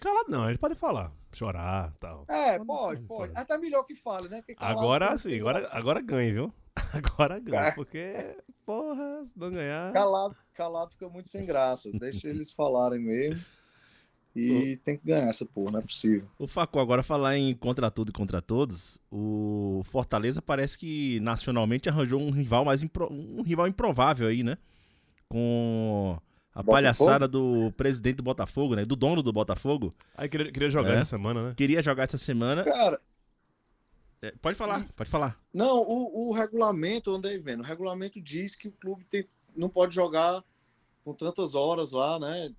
Calado 0.00 0.30
não, 0.30 0.46
eles 0.46 0.58
podem 0.58 0.76
falar, 0.76 1.10
chorar 1.34 1.92
e 1.96 1.98
tal. 1.98 2.24
É, 2.28 2.58
Pode, 2.58 2.66
pode, 2.66 3.02
pode. 3.02 3.06
pode. 3.32 3.32
Até 3.38 3.56
melhor 3.56 3.82
que 3.84 3.94
fale, 3.94 4.28
né? 4.28 4.42
Calado 4.42 4.78
Agora 4.78 5.08
pode 5.08 5.22
sim, 5.22 5.30
ser 5.30 5.40
agora, 5.40 5.68
agora 5.72 6.00
ganha, 6.02 6.32
viu? 6.32 6.54
Agora 6.92 7.38
ganha, 7.40 7.68
É. 7.68 7.70
porque, 7.72 8.36
porra, 8.66 9.24
se 9.26 9.38
não 9.38 9.50
ganhar. 9.50 9.92
Calado, 9.94 10.36
calado 10.52 10.90
fica 10.92 11.08
muito 11.08 11.28
sem 11.30 11.44
graça. 11.46 11.90
Deixa 11.90 12.28
eles 12.28 12.52
falarem 12.52 13.00
mesmo. 13.00 13.42
E 14.38 14.76
tem 14.78 14.96
que 14.98 15.06
ganhar 15.06 15.28
essa 15.28 15.46
porra, 15.46 15.72
não 15.72 15.78
é 15.78 15.82
possível. 15.82 16.28
O 16.38 16.46
Facu, 16.46 16.78
agora 16.78 17.02
falar 17.02 17.36
em 17.38 17.54
contra 17.54 17.90
tudo 17.90 18.10
e 18.10 18.12
contra 18.12 18.42
todos, 18.42 18.98
o 19.10 19.82
Fortaleza 19.86 20.42
parece 20.42 20.76
que 20.76 21.18
nacionalmente 21.20 21.88
arranjou 21.88 22.20
um 22.20 22.30
rival 22.30 22.64
mais 22.64 22.82
impro- 22.82 23.10
um 23.12 23.42
rival 23.42 23.66
improvável 23.66 24.28
aí, 24.28 24.42
né? 24.42 24.58
Com 25.28 26.18
a 26.54 26.62
Botafogo? 26.62 26.72
palhaçada 26.72 27.26
do 27.28 27.72
presidente 27.76 28.16
do 28.16 28.22
Botafogo, 28.22 28.74
né? 28.76 28.84
Do 28.84 28.94
dono 28.96 29.22
do 29.22 29.32
Botafogo. 29.32 29.92
Aí 30.14 30.28
queria, 30.28 30.52
queria 30.52 30.68
jogar 30.70 30.90
É. 30.90 30.94
essa 30.96 31.04
semana, 31.04 31.42
né? 31.48 31.54
Queria 31.56 31.82
jogar 31.82 32.04
essa 32.04 32.18
semana. 32.18 32.62
Cara, 32.64 33.00
É, 34.22 34.32
pode 34.40 34.56
falar, 34.56 34.86
pode 34.96 35.10
falar. 35.10 35.38
não, 35.52 35.78
o, 35.82 36.28
o 36.30 36.32
regulamento, 36.32 37.10
eu 37.10 37.16
andei 37.16 37.38
vendo, 37.38 37.60
o 37.60 37.64
regulamento 37.64 38.20
diz 38.20 38.54
que 38.56 38.68
o 38.68 38.72
clube 38.72 39.04
tem- 39.04 39.26
não 39.54 39.68
pode 39.68 39.94
jogar 39.94 40.42
com 41.04 41.12
tantas 41.12 41.54
horas 41.54 41.92
lá, 41.92 42.18
né? 42.18 42.50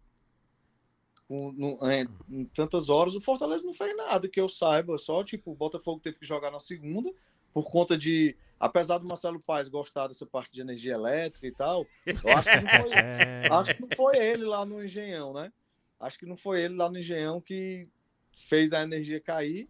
No- 1.30 1.78
é, 1.90 2.08
em 2.30 2.46
tantas 2.46 2.88
horas, 2.90 3.14
o 3.16 3.22
Fortaleza 3.22 3.64
não 3.66 3.74
fez 3.74 3.96
nada 3.98 4.30
que 4.30 4.40
eu 4.40 4.48
saiba, 4.48 4.98
só 4.98 5.24
tipo, 5.24 5.52
o 5.52 5.56
Botafogo 5.56 6.00
teve 6.02 6.18
que 6.18 6.26
jogar 6.26 6.52
na 6.52 6.60
segunda, 6.60 7.12
por 7.54 7.70
conta 7.70 7.98
de. 7.98 8.36
Apesar 8.60 8.98
do 8.98 9.08
Marcelo 9.08 9.40
Paes 9.40 9.68
gostar 9.68 10.08
dessa 10.08 10.26
parte 10.26 10.52
de 10.52 10.62
energia 10.62 10.94
elétrica 10.94 11.46
e 11.46 11.52
tal, 11.52 11.86
eu 12.06 12.38
acho 12.38 12.50
que 12.50 12.64
não 12.64 12.70
foi, 12.82 12.92
É. 12.96 13.48
Acho 13.52 13.76
que 13.76 13.82
não 13.82 13.90
foi 13.96 14.18
ele 14.18 14.46
lá 14.46 14.66
no 14.66 14.84
Engenhão, 14.84 15.32
né? 15.34 15.52
Acho 16.00 16.18
que 16.18 16.26
não 16.26 16.36
foi 16.36 16.62
ele 16.64 16.76
lá 16.76 16.90
no 16.90 16.98
Engenhão 16.98 17.40
que 17.40 17.88
fez 18.36 18.74
a 18.74 18.82
energia 18.82 19.20
cair. 19.20 19.68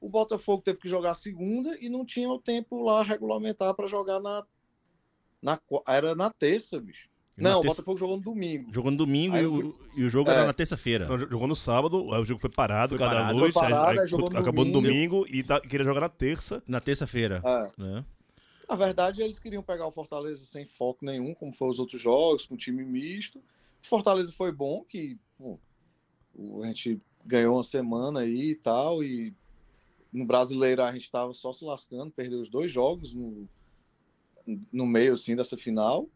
O 0.00 0.08
Botafogo 0.08 0.62
teve 0.62 0.78
que 0.78 0.88
jogar 0.88 1.12
segunda 1.14 1.76
e 1.78 1.90
não 1.90 2.04
tinha 2.06 2.30
o 2.30 2.38
tempo 2.40 2.82
lá 2.82 3.02
regulamentar 3.02 3.74
para 3.74 3.86
jogar 3.88 4.20
na, 4.20 4.46
na. 5.42 5.60
Era 5.86 6.14
na 6.14 6.30
terça, 6.30 6.80
bicho. 6.80 7.09
Não, 7.40 7.58
o 7.58 7.62
terça- 7.62 7.76
Botafogo 7.76 7.98
jogou 7.98 8.16
no 8.16 8.22
domingo. 8.22 8.72
Jogou 8.72 8.90
no 8.90 8.96
domingo 8.96 9.34
Aí 9.36 9.42
e, 9.42 9.46
o, 9.46 9.74
e 9.96 10.04
o 10.04 10.08
jogo 10.10 10.30
É. 10.30 10.34
era 10.34 10.46
na 10.46 10.52
terça-feira. 10.52 11.04
Jogou 11.04 11.46
no 11.46 11.56
sábado, 11.56 12.12
aí 12.12 12.20
o 12.20 12.24
jogo 12.24 12.40
foi 12.40 12.50
parado, 12.50 12.90
Foi 12.90 12.98
cada 12.98 13.16
parado. 13.20 13.38
luz, 13.38 13.52
Foi 13.52 13.62
parado, 13.62 13.90
aí, 13.90 13.98
aí 14.00 14.08
jogou 14.08 14.30
no 14.30 14.38
acabou 14.38 14.64
no 14.64 14.72
domingo. 14.72 15.22
domingo 15.24 15.26
e 15.36 15.42
tá- 15.42 15.60
queria 15.60 15.84
jogar 15.84 16.00
na 16.00 16.08
terça. 16.08 16.62
Na 16.66 16.80
terça-feira. 16.80 17.42
É. 17.44 17.82
né? 17.82 18.04
Na 18.68 18.76
verdade, 18.76 19.20
eles 19.22 19.38
queriam 19.38 19.62
pegar 19.62 19.86
o 19.86 19.90
Fortaleza 19.90 20.44
sem 20.44 20.64
foco 20.64 21.04
nenhum, 21.04 21.34
como 21.34 21.52
foram 21.52 21.70
os 21.72 21.78
outros 21.80 22.00
jogos, 22.00 22.46
com 22.46 22.56
time 22.56 22.84
misto. 22.84 23.38
O 23.82 23.86
Fortaleza 23.88 24.32
foi 24.32 24.52
bom, 24.52 24.84
que 24.88 25.18
a 26.62 26.66
gente 26.66 27.00
ganhou 27.24 27.56
uma 27.56 27.64
semana 27.64 28.20
aí 28.20 28.50
e 28.50 28.54
tal, 28.54 29.02
e 29.02 29.34
no 30.12 30.24
brasileiro 30.24 30.82
a 30.82 30.92
gente 30.92 31.02
estava 31.04 31.32
só 31.34 31.52
se 31.52 31.64
lascando, 31.64 32.10
perdeu 32.12 32.40
os 32.40 32.48
dois 32.48 32.70
jogos 32.70 33.12
no, 33.12 33.48
no 34.72 34.86
meio 34.86 35.14
assim 35.14 35.34
dessa 35.34 35.56
final. 35.56 36.08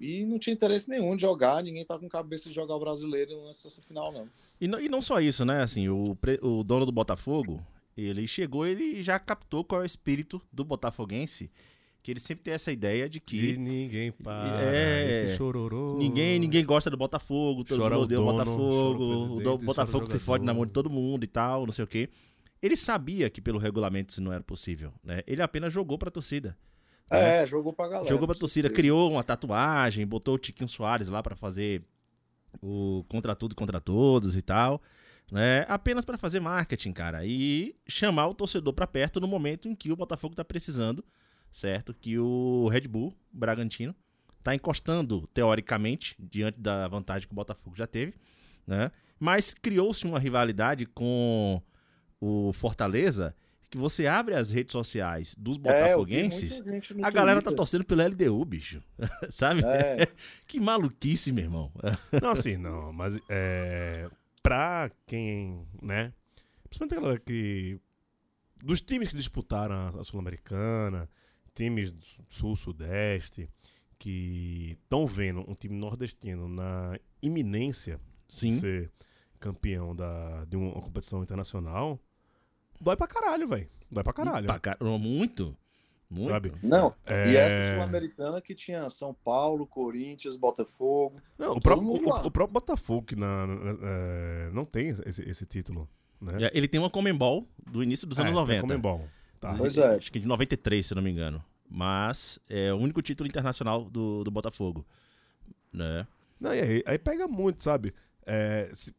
E 0.00 0.24
não 0.24 0.38
tinha 0.38 0.52
interesse 0.54 0.88
nenhum 0.90 1.14
de 1.16 1.22
jogar, 1.22 1.62
ninguém 1.62 1.84
tá 1.84 1.98
com 1.98 2.08
cabeça 2.08 2.48
de 2.48 2.54
jogar 2.54 2.74
o 2.76 2.80
brasileiro 2.80 3.44
nessa 3.46 3.70
final, 3.82 4.12
não. 4.12 4.28
E, 4.60 4.66
não- 4.66 4.80
e 4.80 4.88
não 4.88 5.00
só 5.00 5.20
isso, 5.20 5.44
né? 5.44 5.62
Assim, 5.62 5.88
o, 5.88 6.16
o 6.42 6.64
dono 6.64 6.84
do 6.84 6.92
Botafogo, 6.92 7.64
ele 7.96 8.26
chegou, 8.26 8.66
ele 8.66 9.02
já 9.02 9.18
captou 9.18 9.64
qual 9.64 9.80
é 9.80 9.84
o 9.84 9.86
espírito 9.86 10.42
do 10.52 10.64
botafoguense, 10.64 11.50
que 12.02 12.10
ele 12.10 12.20
sempre 12.20 12.44
tem 12.44 12.52
essa 12.54 12.70
ideia 12.72 13.08
de 13.08 13.18
E 13.18 13.20
que 13.20 13.56
ninguém 13.56 14.12
para. 14.12 14.60
É. 14.62 15.24
Esse 15.26 15.36
chororô. 15.36 15.96
ninguém, 15.96 16.38
ninguém 16.38 16.64
gosta 16.64 16.90
do 16.90 16.96
Botafogo, 16.96 17.64
todo 17.64 17.78
Chora 17.78 17.94
mundo 17.94 18.00
o 18.00 18.04
odeia 18.04 18.20
o 18.20 18.24
dono, 18.24 18.32
Botafogo, 18.44 19.04
o 19.04 19.54
o 19.54 19.58
Botafogo 19.58 20.06
se 20.06 20.18
fode 20.18 20.44
na 20.44 20.52
mão 20.52 20.66
de 20.66 20.72
todo 20.72 20.90
mundo 20.90 21.24
e 21.24 21.28
tal, 21.28 21.64
não 21.64 21.72
sei 21.72 21.84
o 21.84 21.88
quê. 21.88 22.10
Ele 22.60 22.76
sabia 22.76 23.30
que 23.30 23.40
pelo 23.40 23.58
regulamento 23.58 24.10
isso 24.12 24.22
não 24.22 24.32
era 24.32 24.42
possível, 24.42 24.92
né? 25.02 25.22
Ele 25.26 25.40
apenas 25.40 25.72
jogou 25.72 25.96
pra 25.98 26.10
torcida. 26.10 26.56
É, 27.10 27.46
jogou 27.46 27.72
pra 27.72 27.88
galera. 27.88 28.08
Jogou 28.08 28.26
pra 28.26 28.36
torcida, 28.36 28.68
criou 28.70 29.12
uma 29.12 29.22
tatuagem, 29.22 30.06
botou 30.06 30.34
o 30.34 30.38
Tiquinho 30.38 30.68
Soares 30.68 31.08
lá 31.08 31.22
pra 31.22 31.36
fazer 31.36 31.82
o 32.62 33.04
contra 33.08 33.34
tudo 33.34 33.52
e 33.52 33.54
contra 33.54 33.80
todos 33.80 34.36
e 34.36 34.42
tal, 34.42 34.80
né? 35.30 35.66
Apenas 35.68 36.04
pra 36.04 36.16
fazer 36.16 36.40
marketing, 36.40 36.92
cara, 36.92 37.24
e 37.24 37.76
chamar 37.86 38.28
o 38.28 38.34
torcedor 38.34 38.72
pra 38.72 38.86
perto 38.86 39.20
no 39.20 39.28
momento 39.28 39.68
em 39.68 39.74
que 39.74 39.92
o 39.92 39.96
Botafogo 39.96 40.34
tá 40.34 40.44
precisando, 40.44 41.04
certo? 41.50 41.92
Que 41.92 42.18
o 42.18 42.68
Red 42.68 42.88
Bull 42.88 43.14
Bragantino 43.32 43.94
tá 44.42 44.54
encostando 44.54 45.26
teoricamente 45.28 46.16
diante 46.18 46.60
da 46.60 46.86
vantagem 46.88 47.26
que 47.28 47.32
o 47.32 47.36
Botafogo 47.36 47.76
já 47.76 47.86
teve, 47.86 48.14
né? 48.66 48.90
Mas 49.18 49.54
criou-se 49.54 50.04
uma 50.04 50.18
rivalidade 50.18 50.86
com 50.86 51.62
o 52.20 52.52
Fortaleza 52.52 53.34
que 53.74 53.80
você 53.80 54.06
abre 54.06 54.34
as 54.34 54.50
redes 54.50 54.72
sociais 54.72 55.34
dos 55.36 55.56
É, 55.56 55.60
botafoguenses, 55.60 56.64
no 56.64 57.04
a 57.04 57.10
galera 57.10 57.40
tá 57.40 57.46
Twitter. 57.50 57.56
torcendo 57.56 57.84
pelo 57.84 58.02
LDU, 58.06 58.44
bicho. 58.44 58.80
Sabe? 59.30 59.62
É. 59.64 60.06
Que 60.46 60.60
maluquice, 60.60 61.32
meu 61.32 61.44
irmão. 61.44 61.72
Não, 62.22 62.30
assim, 62.30 62.56
não, 62.56 62.92
mas 62.92 63.18
é. 63.28 64.04
Pra 64.42 64.90
quem, 65.06 65.66
né? 65.82 66.12
Principalmente 66.68 66.96
a 66.96 67.00
galera 67.00 67.20
que. 67.20 67.80
Dos 68.62 68.80
times 68.80 69.08
que 69.08 69.16
disputaram 69.16 69.74
a, 69.74 69.88
a 70.00 70.04
Sul-Americana, 70.04 71.08
times 71.54 71.90
do 71.92 72.02
Sul-Sudeste, 72.28 73.48
que 73.98 74.78
estão 74.82 75.06
vendo 75.06 75.40
um 75.50 75.54
time 75.54 75.74
nordestino 75.76 76.48
na 76.48 76.98
iminência 77.20 78.00
Sim. 78.28 78.48
de 78.48 78.54
ser 78.54 78.92
campeão 79.40 79.94
da, 79.94 80.44
de 80.44 80.56
uma 80.56 80.80
competição 80.80 81.22
internacional, 81.22 82.00
dói 82.84 82.96
pra 82.96 83.06
caralho, 83.06 83.48
velho. 83.48 83.68
Dói 83.90 84.04
pra 84.04 84.12
caralho. 84.12 84.46
Pra 84.46 84.58
car- 84.58 84.78
Muito. 84.82 85.56
Muito. 86.10 86.28
Sabe? 86.30 86.52
Não, 86.62 86.94
É. 87.06 87.32
e 87.32 87.36
essa 87.36 87.74
Sul-Americana 87.74 88.40
que 88.40 88.54
tinha 88.54 88.88
São 88.90 89.12
Paulo, 89.24 89.66
Corinthians, 89.66 90.36
Botafogo. 90.36 91.16
Não, 91.36 91.52
o 91.56 91.60
próprio, 91.60 91.88
o, 91.88 91.96
o 91.96 92.30
próprio 92.30 92.46
Botafogo 92.48 93.06
que 93.06 93.16
na, 93.16 93.46
na- 93.46 93.76
é, 93.82 94.50
não 94.52 94.64
tem 94.64 94.88
esse, 94.88 95.28
esse 95.28 95.46
título, 95.46 95.88
né? 96.20 96.50
Ele 96.52 96.68
tem 96.68 96.78
uma 96.78 96.90
Comembol 96.90 97.48
do 97.68 97.82
início 97.82 98.06
dos 98.06 98.18
É, 98.18 98.22
anos 98.22 98.32
tem 98.34 98.40
90. 98.42 98.60
Comembol. 98.60 99.08
Tá. 99.40 99.54
Pois 99.56 99.76
é. 99.76 99.96
Acho 99.96 100.12
que 100.12 100.20
de 100.20 100.26
93, 100.26 100.86
se 100.86 100.94
não 100.94 101.02
me 101.02 101.10
engano. 101.10 101.42
Mas 101.68 102.38
é 102.48 102.72
o 102.72 102.76
único 102.76 103.02
título 103.02 103.26
internacional 103.28 103.84
do, 103.84 104.22
do 104.22 104.30
Botafogo. 104.30 104.86
Né? 105.72 106.06
Não, 106.38 106.54
e 106.54 106.60
aí, 106.60 106.82
aí 106.86 106.98
pega 106.98 107.26
muito, 107.26 107.64
sabe? 107.64 107.92
É, 108.26 108.70
se- 108.72 108.94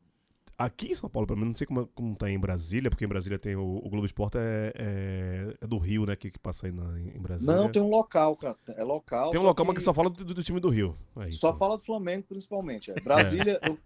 aqui 0.58 0.92
em 0.92 0.96
São 0.96 1.10
Paulo, 1.10 1.28
pelo 1.28 1.40
menos, 1.40 1.52
não 1.54 1.58
sei 1.58 1.68
como, 1.68 1.88
como 1.88 2.16
tá 2.16 2.30
em 2.30 2.40
Brasília, 2.40 2.90
porque 2.90 3.06
em 3.06 3.08
Brasília 3.08 3.38
tem 3.40 3.56
o, 3.56 3.78
o 3.84 3.90
Globo 3.90 4.06
Esporte 4.06 4.38
é, 4.38 4.72
é- 4.76 5.58
é 5.62 5.68
do 5.68 5.78
Rio, 5.78 6.06
né? 6.06 6.16
Que, 6.16 6.32
que 6.32 6.40
passa 6.40 6.68
aí 6.68 6.72
na- 6.72 7.00
em 7.00 7.20
Brasília. 7.22 7.56
Não, 7.56 7.72
tem 7.72 7.82
um 7.82 7.90
local, 7.90 8.36
cara. 8.36 8.56
É 8.70 8.84
local. 8.84 9.32
Tem 9.32 9.40
um 9.40 9.44
local, 9.44 9.66
mas 9.66 9.76
que 9.76 9.82
só 9.84 9.94
fala 9.94 10.10
do, 10.10 10.24
do 10.26 10.44
time 10.44 10.60
do 10.60 10.70
Rio. 10.70 10.96
É. 11.18 11.32
Só 11.32 11.54
fala 11.56 11.78
do 11.78 11.84
Flamengo, 11.84 12.24
principalmente. 12.28 12.92
É. 12.92 12.96
Brasília, 13.00 13.60
eu, 13.68 13.78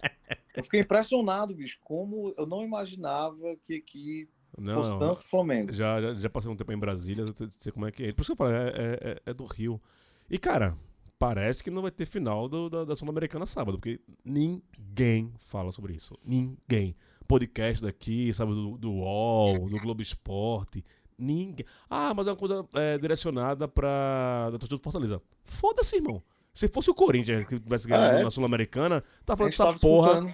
eu 0.56 0.64
fiquei 0.64 0.82
impressionado, 0.82 1.54
bicho, 1.54 1.80
como 1.84 2.34
eu 2.38 2.46
não 2.46 2.64
imaginava 2.64 3.56
que 3.66 3.76
aqui 3.76 4.30
Não, 4.58 4.74
fosse 4.76 4.92
não. 4.92 5.00
tanto 5.00 5.22
Flamengo. 5.22 5.74
Já, 5.74 6.02
já, 6.02 6.14
já 6.16 6.30
passei 6.30 6.52
um 6.52 6.56
tempo 6.56 6.72
em 6.72 6.78
Brasília, 6.78 7.24
eu 7.24 7.50
sei, 7.60 7.72
como 7.72 7.86
é 7.88 7.92
que 7.92 8.04
é. 8.04 8.14
Por 8.14 8.22
isso 8.22 8.36
que 8.36 8.42
eu 8.42 8.48
falo, 8.48 8.56
é, 8.56 8.68
é- 8.70 9.10
é- 9.12 9.22
é 9.28 9.34
do 9.34 9.46
Rio. 9.46 9.82
E, 10.30 10.38
cara, 10.38 10.78
parece 11.20 11.62
que 11.64 11.70
não 11.70 11.82
vai 11.82 11.92
ter 11.92 12.06
final 12.06 12.48
do- 12.48 12.70
da, 12.70 12.86
da 12.86 12.96
Sul-Americana 12.96 13.46
sábado, 13.46 13.78
porque 13.78 14.00
ninguém 14.24 15.32
fala 15.40 15.72
sobre 15.72 15.94
isso. 15.94 16.18
Ninguém. 16.26 16.96
Podcast 17.28 17.84
daqui, 17.84 18.34
sabe, 18.34 18.54
do, 18.54 18.78
do 18.78 18.92
UOL, 18.92 19.70
do 19.70 19.78
Globo 19.78 20.02
Esporte. 20.02 20.84
Ninguém. 21.18 21.66
Ah, 21.90 22.14
mas 22.16 22.26
é 22.28 22.32
uma 22.32 22.38
coisa 22.38 22.66
é, 22.74 22.98
direcionada 22.98 23.68
pra. 23.68 24.50
da 24.52 24.58
torcida 24.58 24.78
do 24.78 24.84
Fortaleza. 24.84 25.22
Foda-se, 25.44 25.98
irmão. 25.98 26.24
Se 26.54 26.68
fosse 26.68 26.90
o 26.90 26.94
Corinthians 26.96 27.46
que 27.46 27.60
tivesse 27.60 27.88
ganhado 27.88 28.18
Ah, 28.18 28.20
é? 28.22 28.24
na 28.24 28.30
Sul-Americana, 28.32 29.04
tá 29.26 29.36
falando 29.38 29.52
dessa 29.52 29.74
porra. 29.76 30.26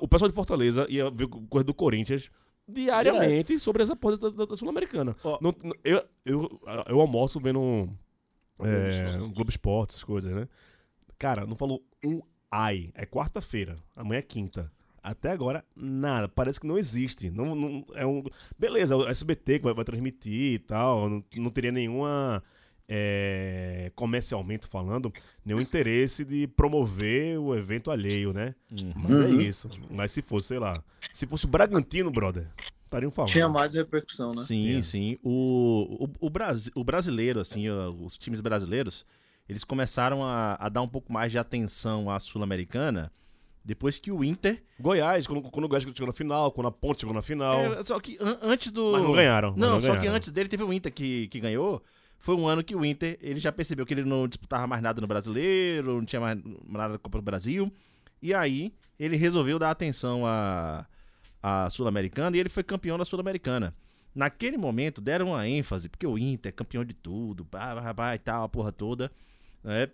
O 0.00 0.08
pessoal 0.08 0.28
de 0.28 0.34
Fortaleza 0.34 0.86
ia 0.88 1.10
ver 1.10 1.28
coisa 1.28 1.64
do 1.64 1.74
Corinthians 1.74 2.30
diariamente 2.66 3.58
sobre 3.58 3.82
essa 3.82 3.94
porra 3.94 4.16
da, 4.16 4.28
da- 4.30 4.44
da 4.46 4.56
Sul-Americana. 4.56 5.14
Não- 5.40 5.54
Eu, 5.84 6.02
eu, 6.24 6.60
eu 6.88 7.00
almoço 7.00 7.38
vendo 7.40 7.60
um, 7.60 7.94
é, 8.60 9.18
um 9.20 9.32
Globo 9.32 9.50
Esporte, 9.50 9.90
essas 9.90 10.04
coisas, 10.04 10.32
né? 10.34 10.48
Cara, 11.18 11.46
não 11.46 11.56
falou 11.56 11.82
um 12.04 12.20
ai. 12.50 12.90
É 12.94 13.04
quarta-feira, 13.06 13.76
amanhã 13.96 14.18
é 14.18 14.22
quinta. 14.22 14.70
Até 15.02 15.30
agora, 15.30 15.64
nada. 15.76 16.28
Parece 16.28 16.60
que 16.60 16.66
não 16.66 16.76
existe. 16.76 17.30
Não, 17.30 17.54
não- 17.54 17.84
é 17.94 18.04
um... 18.06 18.22
Beleza, 18.58 18.96
o 18.96 19.06
SBT 19.08 19.58
que 19.58 19.64
vai, 19.64 19.72
vai 19.74 19.84
transmitir 19.84 20.54
e 20.54 20.58
tal. 20.58 21.08
Não, 21.08 21.24
não 21.36 21.50
teria 21.50 21.72
nenhuma. 21.72 22.42
é, 22.90 23.92
comercialmente 23.94 24.66
falando, 24.66 25.12
nenhum 25.44 25.60
interesse 25.60 26.24
de 26.24 26.46
promover 26.46 27.38
o 27.38 27.54
evento 27.54 27.90
alheio, 27.90 28.32
né? 28.32 28.54
Mas 28.96 29.10
é 29.20 29.24
Uhum. 29.24 29.40
isso. 29.40 29.68
Mas 29.90 30.10
se 30.12 30.22
fosse, 30.22 30.48
sei 30.48 30.58
lá. 30.58 30.82
Se 31.12 31.26
fosse 31.26 31.44
o 31.44 31.48
Bragantino, 31.48 32.10
brother, 32.10 32.48
estariam 32.88 33.10
falando. 33.10 33.30
Tinha 33.30 33.48
mais 33.48 33.74
repercussão, 33.74 34.28
né? 34.34 34.42
Sim, 34.42 34.60
Tinha. 34.62 34.82
sim. 34.82 35.16
O, 35.22 36.04
o, 36.04 36.26
o, 36.26 36.30
Brasi- 36.30 36.72
o 36.74 36.82
brasileiro, 36.82 37.38
assim, 37.40 37.68
os 37.70 38.16
times 38.18 38.40
brasileiros, 38.40 39.06
eles 39.48 39.62
começaram 39.64 40.24
a, 40.24 40.56
a 40.58 40.68
dar 40.68 40.82
um 40.82 40.88
pouco 40.88 41.12
mais 41.12 41.30
de 41.30 41.38
atenção 41.38 42.10
à 42.10 42.18
Sul-Americana 42.18 43.12
depois 43.64 43.98
que 43.98 44.10
o 44.10 44.24
Inter. 44.24 44.62
Goiás, 44.80 45.26
quando, 45.26 45.42
quando 45.42 45.64
o 45.64 45.68
Goiás 45.68 45.82
chegou 45.84 46.06
na 46.06 46.12
final, 46.12 46.50
quando 46.52 46.68
a 46.68 46.72
Ponte 46.72 47.00
chegou 47.00 47.14
na 47.14 47.20
final. 47.22 47.74
É, 47.74 47.82
só 47.82 48.00
que 48.00 48.16
an- 48.20 48.38
antes 48.42 48.72
do. 48.72 48.92
Mas 48.92 49.02
não 49.02 49.12
ganharam, 49.12 49.50
Não, 49.56 49.70
não 49.74 49.80
só 49.80 49.92
que 49.92 49.98
ganharam. 49.98 50.16
antes 50.16 50.32
dele 50.32 50.48
teve 50.48 50.62
o 50.62 50.72
Inter 50.72 50.92
que, 50.92 51.28
que 51.28 51.38
ganhou. 51.38 51.82
Foi 52.18 52.34
um 52.34 52.48
ano 52.48 52.64
que 52.64 52.74
o 52.74 52.84
Inter 52.84 53.16
ele 53.20 53.38
já 53.38 53.52
percebeu 53.52 53.84
que 53.86 53.94
ele 53.94 54.04
não 54.04 54.26
disputava 54.26 54.66
mais 54.66 54.82
nada 54.82 55.00
no 55.00 55.06
brasileiro, 55.06 55.96
não 55.96 56.04
tinha 56.04 56.18
mais 56.20 56.38
nada 56.66 56.94
da 56.94 56.98
Copa 56.98 57.18
do 57.18 57.22
Brasil. 57.22 57.70
E 58.20 58.34
aí 58.34 58.72
ele 58.98 59.16
resolveu 59.16 59.58
dar 59.58 59.70
atenção 59.70 60.26
à, 60.26 60.84
à 61.42 61.68
Sul-Americana 61.70 62.36
e 62.36 62.40
ele 62.40 62.48
foi 62.48 62.62
campeão 62.62 62.98
da 62.98 63.04
Sul-Americana. 63.04 63.74
Naquele 64.14 64.56
momento 64.56 65.00
deram 65.00 65.28
uma 65.28 65.46
ênfase, 65.48 65.88
porque 65.88 66.06
o 66.06 66.18
Inter 66.18 66.50
é 66.50 66.52
campeão 66.52 66.84
de 66.84 66.94
tudo, 66.94 67.44
pá, 67.44 67.76
pá, 67.76 67.94
pá, 67.94 68.14
e 68.14 68.18
tal, 68.18 68.44
a 68.44 68.48
porra 68.48 68.72
toda. 68.72 69.10
né? 69.62 69.88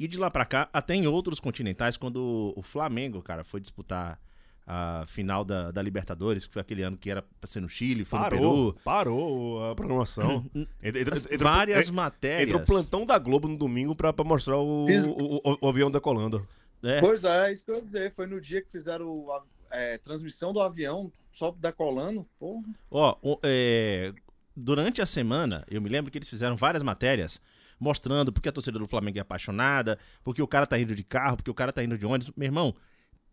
E 0.00 0.08
de 0.08 0.18
lá 0.18 0.30
pra 0.30 0.44
cá, 0.44 0.68
até 0.72 0.94
em 0.94 1.06
outros 1.06 1.38
continentais, 1.38 1.96
quando 1.96 2.52
o 2.56 2.62
Flamengo, 2.62 3.22
cara, 3.22 3.44
foi 3.44 3.60
disputar 3.60 4.18
a 4.66 5.04
final 5.06 5.44
da, 5.44 5.70
da 5.70 5.82
Libertadores, 5.82 6.46
que 6.46 6.52
foi 6.52 6.62
aquele 6.62 6.82
ano 6.82 6.96
que 6.96 7.10
era 7.10 7.20
pra 7.22 7.46
ser 7.46 7.60
no 7.60 7.68
Chile, 7.68 8.02
foi 8.02 8.18
no 8.18 8.24
Parou, 8.24 8.72
Peru. 8.72 8.82
parou 8.82 9.70
a 9.70 9.74
programação. 9.76 10.44
Entra- 10.82 11.14
várias 11.38 11.88
en- 11.88 11.92
matérias. 11.92 12.48
Entra 12.48 12.56
o 12.62 12.66
plantão 12.66 13.04
da 13.06 13.18
Globo 13.18 13.46
no 13.46 13.56
domingo 13.58 13.94
pra, 13.94 14.10
pra 14.12 14.24
mostrar 14.24 14.56
o, 14.56 14.86
o, 14.86 15.36
o- 15.52 15.58
o 15.60 15.68
avião 15.68 15.90
decolando. 15.90 16.48
É, 16.82 16.98
Pois 17.00 17.22
é, 17.24 17.52
isso 17.52 17.64
que 17.64 17.70
eu 17.70 17.76
ia 17.76 17.82
dizer. 17.82 18.12
Foi 18.14 18.26
no 18.26 18.40
dia 18.40 18.62
que 18.62 18.70
fizeram 18.72 19.30
a 19.32 19.42
é, 19.74 19.98
transmissão 19.98 20.52
do 20.52 20.60
avião, 20.60 21.10
só 21.32 21.50
decolando. 21.50 22.26
Porra. 22.38 22.62
Ó, 22.90 23.16
o- 23.22 23.38
é, 23.42 24.12
durante 24.56 25.02
a 25.02 25.06
semana, 25.06 25.64
eu 25.70 25.80
me 25.82 25.88
lembro 25.88 26.10
que 26.10 26.18
eles 26.18 26.28
fizeram 26.28 26.56
várias 26.56 26.82
matérias 26.82 27.40
mostrando 27.78 28.32
porque 28.32 28.48
a 28.48 28.52
torcida 28.52 28.78
do 28.78 28.86
Flamengo 28.86 29.18
é 29.18 29.20
apaixonada, 29.20 29.98
porque 30.22 30.40
o 30.40 30.46
cara 30.46 30.66
tá 30.66 30.78
indo 30.78 30.94
de 30.94 31.02
carro, 31.04 31.36
porque 31.36 31.50
o 31.50 31.54
cara 31.54 31.72
tá 31.72 31.82
indo 31.82 31.98
de 31.98 32.06
ônibus. 32.06 32.32
Meu 32.36 32.46
irmão, 32.46 32.74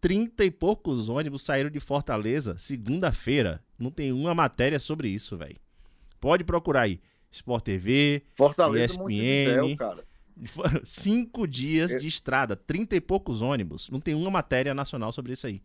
30 0.01 0.43
e 0.43 0.51
poucos 0.51 1.09
ônibus 1.09 1.43
saíram 1.43 1.69
de 1.69 1.79
Fortaleza 1.79 2.57
segunda-feira. 2.57 3.63
Não 3.77 3.91
tem 3.91 4.11
uma 4.11 4.33
matéria 4.33 4.79
sobre 4.79 5.07
isso, 5.09 5.37
velho. 5.37 5.57
Pode 6.19 6.43
procurar 6.43 6.81
aí. 6.81 6.99
Sport 7.31 7.63
TV, 7.63 8.23
Fortaleza, 8.35 8.95
ESPN. 9.09 9.75
Cara. 9.77 10.03
Cinco 10.83 11.47
dias 11.47 11.91
Eu- 11.93 11.99
de 11.99 12.07
estrada, 12.07 12.55
30 12.55 12.95
e 12.95 13.01
poucos 13.01 13.41
ônibus. 13.41 13.89
Não 13.89 13.99
tem 13.99 14.13
uma 14.15 14.29
matéria 14.31 14.73
nacional 14.73 15.11
sobre 15.11 15.33
isso 15.33 15.47
aí. 15.47 15.61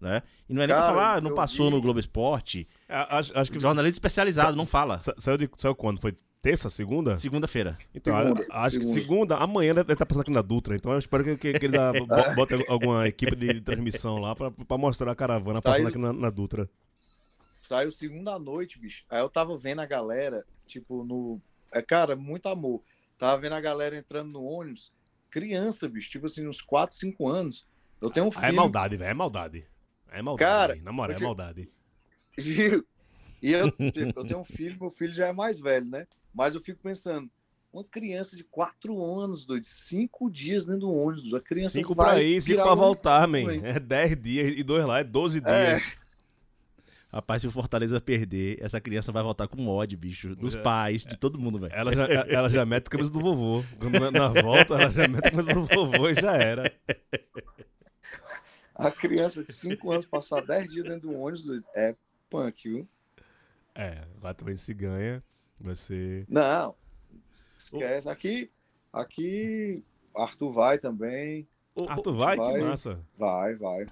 Né? 0.00 0.22
E 0.48 0.54
não 0.54 0.62
é 0.62 0.66
nem 0.66 0.74
Cara, 0.74 0.86
pra 0.86 0.94
falar, 0.94 1.14
ah, 1.16 1.20
não 1.20 1.34
passou 1.34 1.66
vi- 1.68 1.74
no 1.76 1.82
Globo 1.82 2.00
Esporte. 2.00 2.66
É, 2.88 2.94
Acho, 3.10 3.38
acho 3.38 3.52
que 3.52 3.60
Jornalista 3.60 3.96
especializado, 3.96 4.52
Sa- 4.52 4.56
não 4.56 4.64
fala. 4.64 4.98
sa- 4.98 5.14
saiu, 5.18 5.36
de, 5.36 5.50
saiu 5.58 5.74
quando? 5.74 6.00
Foi 6.00 6.14
terça, 6.40 6.70
segunda? 6.70 7.16
Segunda-feira. 7.16 7.76
Então, 7.94 8.16
Segunda, 8.16 8.46
acho 8.50 8.78
que 8.78 8.84
segunda. 8.86 9.00
segunda, 9.02 9.36
amanhã 9.36 9.74
deve 9.74 9.92
estar 9.92 10.06
passando 10.06 10.22
aqui 10.22 10.30
na 10.30 10.40
Dutra. 10.40 10.74
Então 10.74 10.92
eu 10.92 10.98
espero 10.98 11.22
que, 11.22 11.36
que, 11.36 11.58
que 11.58 11.66
eles 11.66 11.78
bo- 12.08 12.34
botem 12.34 12.64
alguma 12.68 13.06
equipe 13.06 13.36
de 13.36 13.60
transmissão 13.60 14.18
lá 14.18 14.34
pra, 14.34 14.50
pra 14.50 14.78
mostrar 14.78 15.10
a 15.12 15.14
caravana 15.14 15.60
Tá 15.60 15.70
passando 15.70 15.88
aqui 15.88 15.98
na, 15.98 16.12
na 16.14 16.30
Dutra. 16.30 16.66
Saiu 17.62 17.90
segunda 17.90 18.38
noite, 18.38 18.78
bicho. 18.78 19.04
Aí 19.10 19.20
eu 19.20 19.28
tava 19.28 19.56
vendo 19.56 19.80
a 19.80 19.86
galera, 19.86 20.44
tipo, 20.66 21.04
no. 21.04 21.40
É, 21.72 21.80
cara, 21.82 22.16
muito 22.16 22.48
amor. 22.48 22.82
Tava 23.18 23.40
vendo 23.40 23.54
a 23.54 23.60
galera 23.60 23.96
entrando 23.96 24.32
no 24.32 24.42
ônibus. 24.42 24.92
Criança, 25.30 25.88
bicho, 25.88 26.10
tipo 26.10 26.26
assim, 26.26 26.48
uns 26.48 26.60
4, 26.60 26.96
5 26.96 27.28
anos. 27.28 27.66
Eu 28.00 28.10
tenho 28.10 28.26
um 28.26 28.30
Ah, 28.30 28.32
filho. 28.32 28.46
é 28.46 28.52
maldade, 28.52 28.96
velho. 28.96 29.10
É 29.10 29.14
maldade. 29.14 29.64
É 30.12 30.22
maldade. 30.22 30.48
Cara, 30.50 30.72
velho. 30.74 30.84
na 30.84 30.92
moral, 30.92 31.10
é 31.10 31.14
porque- 31.14 31.24
maldade. 31.24 31.68
Gil, 32.38 32.84
E 33.42 33.52
eu, 33.52 33.70
tipo, 33.70 34.20
eu 34.20 34.24
tenho 34.26 34.38
um 34.40 34.44
filho, 34.44 34.76
meu 34.80 34.90
filho 34.90 35.12
já 35.12 35.28
é 35.28 35.32
mais 35.32 35.58
velho, 35.60 35.86
né? 35.86 36.06
Mas 36.34 36.54
eu 36.54 36.60
fico 36.60 36.78
pensando, 36.82 37.28
uma 37.72 37.82
criança 37.84 38.36
de 38.36 38.44
4 38.44 39.02
anos, 39.04 39.44
doido, 39.44 39.64
5 39.64 40.30
dias 40.30 40.66
dentro 40.66 40.80
do 40.82 40.92
ônibus, 40.94 41.32
a 41.34 41.40
criança 41.40 41.70
Cinco 41.70 41.94
vai 41.94 42.14
pra 42.14 42.22
ir, 42.22 42.40
cinco 42.42 42.52
virar 42.54 42.64
pra 42.64 42.74
voltar, 42.74 43.26
man. 43.28 43.38
É 43.62 43.78
10 43.80 44.16
dias 44.20 44.58
e 44.58 44.62
dois 44.62 44.84
lá, 44.84 45.00
é 45.00 45.04
12 45.04 45.40
É. 45.44 45.74
dias. 45.76 45.92
Rapaz, 47.12 47.42
se 47.42 47.48
o 47.48 47.50
Fortaleza 47.50 48.00
perder, 48.00 48.58
essa 48.60 48.80
criança 48.80 49.10
vai 49.10 49.22
voltar 49.22 49.48
com 49.48 49.66
ódio, 49.66 49.98
bicho. 49.98 50.36
Dos 50.36 50.54
É. 50.54 50.62
pais, 50.62 51.04
de 51.04 51.16
todo 51.16 51.40
mundo, 51.40 51.58
velho. 51.58 51.72
Ela 51.74 51.92
já, 51.92 52.04
ela 52.06 52.48
já 52.48 52.64
mete 52.64 52.86
a 52.86 52.90
camisa 52.90 53.10
do 53.10 53.18
vovô. 53.20 53.64
Na, 54.00 54.10
na 54.12 54.28
volta, 54.42 54.74
ela 54.74 54.92
já 54.92 55.08
mete 55.08 55.26
a 55.26 55.30
camisa 55.30 55.52
do 55.54 55.64
vovô 55.64 56.08
e 56.08 56.14
já 56.14 56.34
era. 56.36 56.72
A 58.80 58.90
criança 58.90 59.44
de 59.44 59.52
5 59.52 59.90
anos 59.92 60.06
passar 60.06 60.44
10 60.44 60.72
dias 60.72 60.84
dentro 60.86 61.08
do 61.08 61.18
ônibus, 61.18 61.62
é 61.74 61.94
punk, 62.28 62.68
viu? 62.68 62.88
É, 63.74 64.02
lá 64.22 64.34
também 64.34 64.56
se 64.56 64.72
ganha. 64.74 65.22
Vai 65.60 65.74
ser. 65.74 66.24
Não, 66.28 66.74
esquece. 67.58 68.08
Aqui, 68.08 68.50
aqui, 68.92 69.84
Arthur 70.16 70.50
vai 70.50 70.78
também. 70.78 71.46
O, 71.74 71.84
Ah, 71.88 71.96
tu 71.96 72.14
vai? 72.14 72.36
vai. 72.36 72.52
Que 72.54 72.58
massa. 72.58 73.00
Vai, 73.16 73.54
vai. 73.56 73.86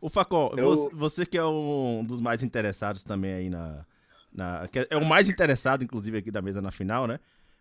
o 0.00 0.08
Facol, 0.08 0.54
Eu- 0.56 0.68
você, 0.74 0.94
você 0.94 1.26
que 1.26 1.36
é 1.36 1.44
um 1.44 2.04
dos 2.04 2.20
mais 2.20 2.42
interessados 2.42 3.02
também 3.04 3.32
aí 3.34 3.50
na. 3.50 3.84
na 4.32 4.68
que 4.68 4.86
é 4.88 4.96
o 4.96 5.04
mais 5.04 5.28
interessado, 5.28 5.82
inclusive, 5.82 6.18
aqui 6.18 6.30
da 6.30 6.40
mesa 6.40 6.62
na 6.62 6.70
final, 6.70 7.06
né? 7.06 7.18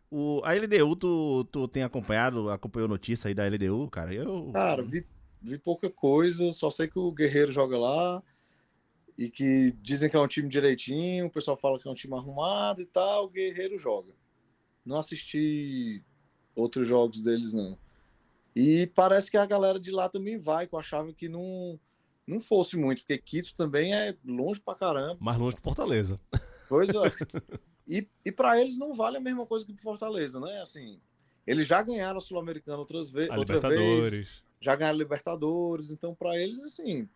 O, 0.10 0.42
a 0.46 0.56
LDU, 0.56 0.96
tu, 0.96 1.44
tu 1.52 1.68
tem 1.68 1.84
acompanhado, 1.84 2.50
acompanhou 2.50 2.88
notícia 2.88 3.28
aí 3.28 3.34
da 3.34 3.46
LDU, 3.46 3.90
cara? 3.90 4.13
Eu. 4.13 4.52
Cara, 4.54 4.82
vi, 4.84 5.06
vi 5.48 5.58
pouca 5.58 5.90
coisa, 5.90 6.52
só 6.52 6.70
sei 6.70 6.88
que 6.88 7.00
o 7.00 7.12
Guerreiro 7.12 7.52
joga 7.52 7.78
lá 7.78 8.24
e 9.18 9.30
que 9.30 9.72
dizem 9.82 10.10
que 10.10 10.16
é 10.16 10.20
um 10.20 10.28
time 10.28 10.48
direitinho, 10.48 11.26
o 11.26 11.32
pessoal 11.32 11.58
fala 11.58 11.80
que 11.80 11.88
é 11.88 11.92
um 11.92 11.96
time 11.96 12.14
arrumado 12.16 12.82
e 12.82 12.86
tal, 12.86 13.26
o 13.26 13.30
Guerreiro 13.30 13.78
joga. 13.78 14.14
Não 14.86 14.98
assisti 14.98 16.04
outros 16.56 16.88
jogos 16.88 17.22
deles, 17.22 17.54
não. 17.54 17.78
E 18.56 18.88
parece 18.88 19.30
que 19.32 19.38
a 19.38 19.46
galera 19.46 19.80
de 19.80 19.92
lá 19.92 20.10
também 20.10 20.38
vai, 20.38 20.68
que 20.68 20.74
eu 20.74 20.80
achava 20.80 21.14
que 21.14 21.30
não, 21.30 21.80
não 22.26 22.40
fosse 22.40 22.76
muito, 22.78 23.00
porque 23.00 23.18
Quito 23.18 23.56
também 23.56 23.94
é 23.94 24.16
longe 24.26 24.60
pra 24.60 24.76
caramba. 24.76 25.18
Mais 25.20 25.38
longe 25.38 25.56
que 25.56 25.62
Fortaleza. 25.62 26.20
Pois 26.70 26.90
é. 26.90 26.94
e 27.88 28.08
e 28.26 28.32
para 28.32 28.60
eles 28.60 28.78
não 28.78 28.94
vale 28.94 29.18
a 29.18 29.22
mesma 29.22 29.46
coisa 29.46 29.66
que 29.66 29.74
pro 29.74 29.84
Fortaleza, 29.84 30.40
né? 30.40 30.62
Assim, 30.62 31.00
eles 31.46 31.68
já 31.68 31.82
ganharam 31.82 32.18
a 32.18 32.22
Sul-Americana 32.22 32.78
outras 32.78 33.10
vezes, 33.10 33.32
A 33.32 33.38
outra 33.38 33.60
vez, 33.60 33.74
Libertadores. 33.74 34.44
Já 34.60 34.76
ganharam 34.76 34.96
a 34.96 35.00
Libertadores, 35.00 35.91
então 35.91 36.13
para 36.15 36.38
eles, 36.38 36.63
assim, 36.63 37.08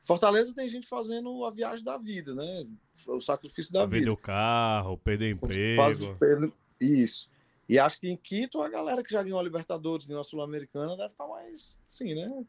Fortaleza 0.00 0.54
tem 0.54 0.68
gente 0.68 0.86
fazendo 0.86 1.44
a 1.44 1.50
viagem 1.50 1.84
da 1.84 1.96
vida, 1.98 2.34
né? 2.34 2.66
O 3.06 3.20
sacrifício 3.20 3.72
da 3.72 3.84
vender 3.84 3.98
vida. 4.00 4.12
o 4.12 4.16
carro, 4.16 4.96
perder 4.98 5.30
emprego. 5.32 5.76
Quase 5.82 6.14
perdendo- 6.14 6.52
Isso. 6.80 7.28
E 7.68 7.78
acho 7.78 8.00
que 8.00 8.08
em 8.08 8.16
Quito 8.16 8.60
a 8.62 8.68
galera 8.68 9.02
que 9.02 9.12
já 9.12 9.22
ganhou 9.22 9.38
a 9.38 9.42
Libertadores, 9.42 10.06
ganhou 10.06 10.20
a 10.22 10.24
Sul-Americana, 10.24 10.96
deve 10.96 11.12
estar 11.12 11.26
mais, 11.28 11.78
sim, 11.86 12.14
né? 12.14 12.44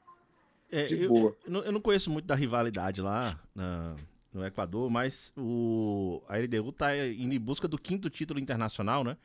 É, 0.71 0.85
De 0.85 1.03
eu, 1.03 1.09
boa. 1.09 1.35
eu 1.45 1.51
não, 1.51 1.59
eu 1.63 1.71
não 1.73 1.81
conheço 1.81 2.09
muito 2.09 2.25
da 2.25 2.33
rivalidade 2.35 3.01
lá 3.01 3.37
na- 3.53 3.95
no 4.33 4.45
Equador, 4.45 4.89
mas 4.89 5.33
o, 5.37 6.21
a 6.29 6.37
LDU 6.37 6.71
tá 6.71 6.95
indo 6.97 7.35
em 7.35 7.39
busca 7.39 7.67
do 7.67 7.77
quinto 7.77 8.09
título 8.09 8.39
internacional, 8.39 9.03
né? 9.03 9.17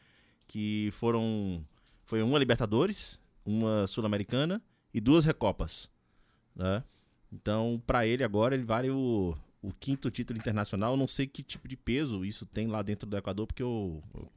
Que 0.48 0.90
foram. 0.92 1.64
Foi 2.04 2.20
uma 2.22 2.38
Libertadores, 2.40 3.20
uma 3.44 3.86
Sul-Americana 3.86 4.60
e 4.96 5.00
duas 5.00 5.26
Recopas. 5.26 5.90
Né? 6.54 6.82
Então, 7.30 7.82
pra 7.86 8.06
ele 8.06 8.24
agora, 8.24 8.54
ele 8.54 8.64
vale 8.64 8.88
o, 8.88 9.36
o 9.60 9.70
quinto 9.78 10.10
título 10.10 10.38
internacional. 10.38 10.92
Eu 10.92 10.96
não 10.96 11.06
sei 11.06 11.26
que 11.26 11.42
tipo 11.42 11.68
de 11.68 11.76
peso 11.76 12.24
isso 12.24 12.46
tem 12.46 12.66
lá 12.66 12.80
dentro 12.80 13.06
do 13.06 13.14
Equador, 13.14 13.46
porque 13.46 13.62
eu, 13.62 14.02
eu 14.14 14.32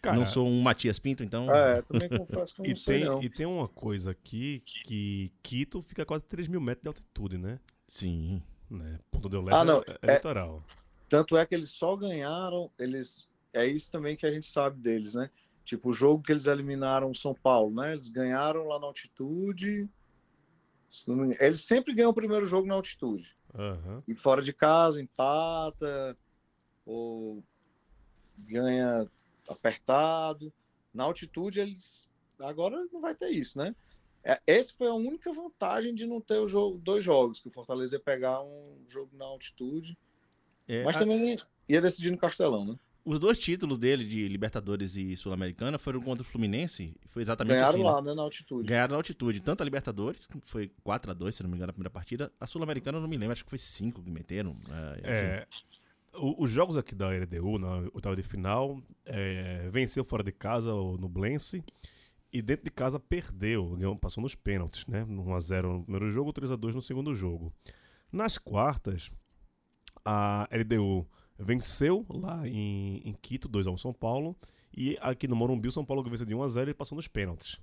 Cara, 0.00 0.16
não 0.16 0.24
sou 0.24 0.48
um 0.48 0.62
Matias 0.62 0.98
Pinto, 0.98 1.22
então. 1.22 1.44
É, 1.54 1.82
também 1.82 2.08
confesso 2.08 2.54
que 2.56 2.62
eu 2.62 2.72
E 2.72 2.76
sei, 2.76 3.00
tem, 3.00 3.04
não. 3.06 3.22
e 3.22 3.28
tem 3.28 3.44
uma 3.44 3.68
coisa 3.68 4.12
aqui 4.12 4.62
que 4.84 5.30
Quito 5.42 5.82
fica 5.82 6.04
a 6.04 6.06
quase 6.06 6.24
3 6.24 6.48
mil 6.48 6.60
metros 6.60 6.82
de 6.82 6.88
altitude, 6.88 7.36
né? 7.36 7.60
Sim. 7.86 8.42
né? 8.70 8.98
Ponto 9.10 9.28
de 9.28 9.36
Leste 9.36 9.54
Ah, 9.54 9.64
não, 9.64 9.80
é, 9.80 9.84
é 10.00 10.12
é- 10.12 10.14
litoral. 10.14 10.62
Tanto 11.06 11.36
é 11.36 11.44
que 11.44 11.54
eles 11.54 11.68
só 11.68 11.94
ganharam, 11.94 12.70
eles 12.78 13.28
é 13.52 13.66
isso 13.66 13.90
também 13.90 14.16
que 14.16 14.24
a 14.24 14.30
gente 14.30 14.46
sabe 14.46 14.80
deles, 14.80 15.12
né? 15.12 15.28
Tipo, 15.64 15.90
o 15.90 15.94
jogo 15.94 16.22
que 16.22 16.32
eles 16.32 16.46
eliminaram 16.46 17.10
o 17.10 17.14
São 17.14 17.34
Paulo, 17.34 17.74
né? 17.74 17.92
Eles 17.92 18.08
ganharam 18.08 18.66
lá 18.66 18.78
na 18.78 18.86
altitude. 18.86 19.88
Eles 21.40 21.64
sempre 21.64 21.94
ganham 21.94 22.10
o 22.10 22.14
primeiro 22.14 22.46
jogo 22.46 22.66
na 22.66 22.74
altitude. 22.74 23.34
Aham. 23.54 24.02
E 24.06 24.14
fora 24.14 24.42
de 24.42 24.52
casa, 24.52 25.00
empata, 25.00 26.16
ou 26.84 27.42
ganha 28.36 29.08
apertado. 29.48 30.52
Na 30.92 31.04
altitude, 31.04 31.60
eles. 31.60 32.10
Agora 32.38 32.84
não 32.92 33.00
vai 33.00 33.14
ter 33.14 33.30
isso, 33.30 33.56
né? 33.58 33.74
É, 34.24 34.40
Essa 34.46 34.72
foi 34.76 34.88
a 34.88 34.94
única 34.94 35.32
vantagem 35.32 35.94
de 35.94 36.06
não 36.06 36.20
ter 36.20 36.38
o 36.38 36.48
jogo, 36.48 36.78
dois 36.78 37.04
jogos, 37.04 37.40
que 37.40 37.48
o 37.48 37.52
Fortaleza 37.52 37.96
ia 37.96 38.00
pegar 38.00 38.42
um 38.42 38.84
jogo 38.88 39.16
na 39.16 39.24
altitude. 39.24 39.96
É, 40.68 40.84
Mas 40.84 40.96
a- 40.96 41.00
também 41.00 41.36
ia 41.68 41.80
decidir 41.80 42.10
no 42.10 42.18
Castelão, 42.18 42.64
né? 42.64 42.78
Os 43.04 43.18
dois 43.18 43.38
títulos 43.38 43.78
dele 43.78 44.04
de 44.04 44.28
Libertadores 44.28 44.94
e 44.96 45.16
Sul-Americana 45.16 45.76
foram 45.78 46.00
contra 46.00 46.22
o 46.22 46.24
Fluminense. 46.24 46.94
Foi 47.08 47.20
exatamente 47.22 47.54
Ganharam 47.56 47.70
assim. 47.74 47.82
né? 47.82 47.90
lá, 47.90 48.02
né, 48.02 48.14
na 48.14 48.22
altitude. 48.22 48.68
Ganharam 48.68 48.92
na 48.92 48.96
altitude. 48.98 49.42
Tanto 49.42 49.60
a 49.60 49.64
Libertadores, 49.64 50.24
que 50.26 50.38
foi 50.44 50.70
4x2, 50.84 51.32
se 51.32 51.42
não 51.42 51.50
me 51.50 51.56
engano, 51.56 51.70
a 51.70 51.72
primeira 51.72 51.90
partida. 51.90 52.32
A 52.40 52.46
Sul-Americana 52.46 52.98
eu 52.98 53.02
não 53.02 53.08
me 53.08 53.16
lembro, 53.16 53.32
acho 53.32 53.42
que 53.44 53.50
foi 53.50 53.58
5 53.58 54.02
que 54.02 54.10
meteram. 54.10 54.52
é, 54.70 54.92
enfim. 54.98 55.08
É, 55.08 55.46
o- 56.14 56.44
os 56.44 56.50
jogos 56.50 56.76
aqui 56.76 56.94
da 56.94 57.08
LDU, 57.12 57.58
na 57.58 57.78
oitava 57.92 58.14
de 58.14 58.22
final, 58.22 58.80
é, 59.04 59.68
venceu 59.70 60.04
fora 60.04 60.22
de 60.22 60.30
casa 60.30 60.72
o 60.72 60.96
Nublense 60.96 61.64
e 62.32 62.40
dentro 62.40 62.64
de 62.64 62.70
casa 62.70 63.00
perdeu, 63.00 63.76
passou 64.00 64.22
nos 64.22 64.34
pênaltis, 64.36 64.86
né? 64.86 65.04
1x0 65.04 65.62
no 65.78 65.82
primeiro 65.82 66.08
jogo, 66.10 66.32
3x2 66.32 66.74
no 66.74 66.82
segundo 66.82 67.14
jogo. 67.14 67.52
Nas 68.12 68.38
quartas, 68.38 69.10
a 70.04 70.46
LDU 70.52 71.06
venceu 71.42 72.06
lá 72.08 72.46
em, 72.46 73.00
em 73.04 73.12
Quito, 73.20 73.48
2x1 73.48 73.78
São 73.78 73.92
Paulo, 73.92 74.36
e 74.74 74.96
aqui 75.00 75.28
no 75.28 75.36
Morumbi 75.36 75.68
o 75.68 75.72
São 75.72 75.84
Paulo 75.84 76.02
venceu 76.02 76.26
de 76.26 76.34
1x0 76.34 76.68
e 76.68 76.74
passou 76.74 76.96
nos 76.96 77.08
pênaltis. 77.08 77.58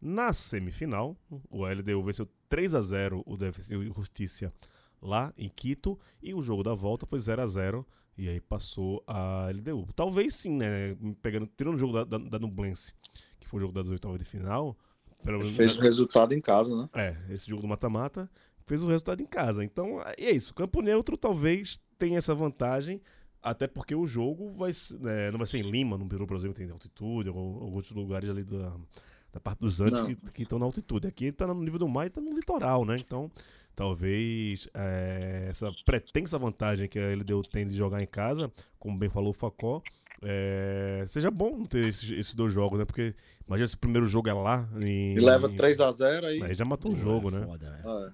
Na 0.00 0.32
semifinal, 0.32 1.16
o 1.50 1.64
LDU 1.64 2.02
venceu 2.02 2.28
3x0 2.50 3.22
o 3.24 3.36
Defensa 3.36 3.74
e 3.74 3.92
Justiça 3.92 4.52
lá 5.00 5.32
em 5.36 5.48
Quito 5.48 5.98
e 6.22 6.34
o 6.34 6.42
jogo 6.42 6.62
da 6.62 6.74
volta 6.74 7.06
foi 7.06 7.18
0 7.18 7.42
a 7.42 7.46
0 7.46 7.86
e 8.16 8.28
aí 8.28 8.40
passou 8.40 9.02
a 9.06 9.48
LDU. 9.50 9.88
Talvez 9.94 10.34
sim, 10.34 10.56
né? 10.56 10.96
Pegando, 11.22 11.48
tirando 11.56 11.76
o 11.76 11.78
jogo 11.78 11.92
da, 11.92 12.04
da, 12.04 12.18
da 12.18 12.38
Nublense, 12.38 12.94
que 13.40 13.48
foi 13.48 13.58
o 13.58 13.62
jogo 13.62 13.72
das 13.72 13.88
oitavas 13.88 14.18
de 14.18 14.24
final. 14.24 14.76
Fez 15.56 15.78
o 15.78 15.80
resultado 15.80 16.34
em 16.34 16.40
casa, 16.40 16.76
né? 16.76 16.88
é, 16.94 17.16
esse 17.30 17.48
jogo 17.48 17.62
do 17.62 17.68
mata-mata 17.68 18.28
fez 18.66 18.82
o 18.82 18.88
resultado 18.88 19.22
em 19.22 19.26
casa. 19.26 19.64
Então, 19.64 20.00
e 20.18 20.26
é 20.26 20.30
isso. 20.30 20.54
Campo 20.54 20.80
Neutro 20.82 21.16
talvez 21.16 21.80
tenha 21.98 22.18
essa 22.18 22.34
vantagem, 22.34 23.00
até 23.42 23.66
porque 23.66 23.94
o 23.94 24.06
jogo 24.06 24.50
vai, 24.52 24.72
ser- 24.72 24.98
né, 25.00 25.30
não 25.30 25.38
vai 25.38 25.46
ser 25.46 25.58
em 25.58 25.70
Lima, 25.70 25.98
no 25.98 26.06
Peru, 26.08 26.26
por 26.26 26.36
exemplo, 26.36 26.54
tem 26.56 26.70
altitude, 26.70 27.28
ou, 27.30 27.36
ou 27.36 27.72
outros 27.72 27.92
lugares 27.92 28.30
ali 28.30 28.44
da, 28.44 28.72
da 29.32 29.40
parte 29.40 29.60
dos 29.60 29.80
Andes 29.80 29.98
Não. 30.00 30.06
que 30.06 30.16
que 30.32 30.42
estão 30.44 30.58
na 30.58 30.64
altitude. 30.66 31.06
Aqui 31.08 31.26
está 31.26 31.46
no 31.46 31.54
nível 31.54 31.78
do 31.78 31.88
mar 31.88 32.04
e 32.04 32.08
está 32.08 32.20
no 32.20 32.32
litoral, 32.34 32.84
né? 32.84 32.96
Então, 32.98 33.30
talvez 33.74 34.68
é, 34.74 35.46
essa 35.50 35.72
pretensa 35.84 36.38
vantagem 36.38 36.88
que 36.88 36.98
a 36.98 37.12
LDU 37.14 37.42
tem 37.42 37.66
de 37.66 37.76
jogar 37.76 38.02
em 38.02 38.06
casa, 38.06 38.50
como 38.78 38.96
bem 38.96 39.08
falou 39.10 39.30
o 39.30 39.34
Facó, 39.34 39.82
é, 40.24 41.04
seja 41.08 41.30
bom 41.30 41.64
ter 41.64 41.88
esses, 41.88 42.08
esses 42.10 42.34
dois 42.34 42.52
jogos, 42.52 42.78
né? 42.78 42.84
Porque 42.84 43.14
imagina 43.46 43.66
se 43.66 43.74
o 43.74 43.78
primeiro 43.78 44.06
jogo 44.06 44.28
é 44.28 44.32
lá 44.32 44.68
em, 44.80 45.14
E 45.16 45.20
leva 45.20 45.48
em- 45.50 45.56
3 45.56 45.80
a 45.80 45.90
0 45.90 46.26
aí. 46.26 46.42
Aí 46.42 46.54
já 46.54 46.64
matou 46.64 46.92
o 46.92 46.96
jogo, 46.96 47.28
é 47.28 47.32
né? 47.32 47.46
Foda, 47.46 47.70
né? 47.70 47.82
Ah, 47.84 48.12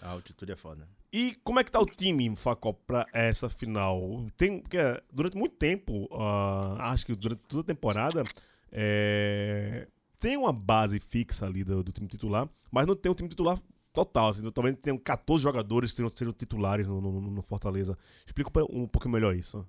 A 0.00 0.10
altitude 0.10 0.52
é 0.52 0.56
foda. 0.56 0.88
E 1.12 1.34
como 1.44 1.60
é 1.60 1.64
que 1.64 1.70
tá 1.70 1.80
o 1.80 1.86
time, 1.86 2.34
Facó, 2.36 2.72
pra 2.72 3.06
essa 3.12 3.48
final? 3.48 4.26
Tem, 4.36 4.60
porque 4.60 4.78
durante 5.12 5.36
muito 5.36 5.56
tempo, 5.56 6.08
ah, 6.12 6.90
acho 6.92 7.04
que 7.04 7.14
durante 7.14 7.40
toda 7.48 7.60
a 7.62 7.74
temporada, 7.74 8.24
é, 8.70 9.86
tem 10.18 10.36
uma 10.36 10.52
base 10.52 10.98
fixa 11.00 11.44
ali 11.46 11.64
do, 11.64 11.82
do 11.84 11.92
time 11.92 12.08
titular, 12.08 12.48
mas 12.70 12.86
não 12.86 12.96
tem 12.96 13.12
um 13.12 13.14
time 13.14 13.28
titular 13.28 13.58
total. 13.92 14.28
Assim, 14.30 14.50
talvez 14.50 14.74
tenham 14.80 14.96
14 14.96 15.42
jogadores 15.42 15.90
que 15.90 15.96
sejam, 15.98 16.10
sejam 16.14 16.32
titulares 16.32 16.86
no, 16.88 17.00
no- 17.00 17.20
no 17.20 17.42
Fortaleza. 17.42 17.98
Explica 18.24 18.50
um 18.70 18.82
um 18.84 18.86
pouquinho 18.88 19.12
melhor 19.12 19.34
isso. 19.36 19.68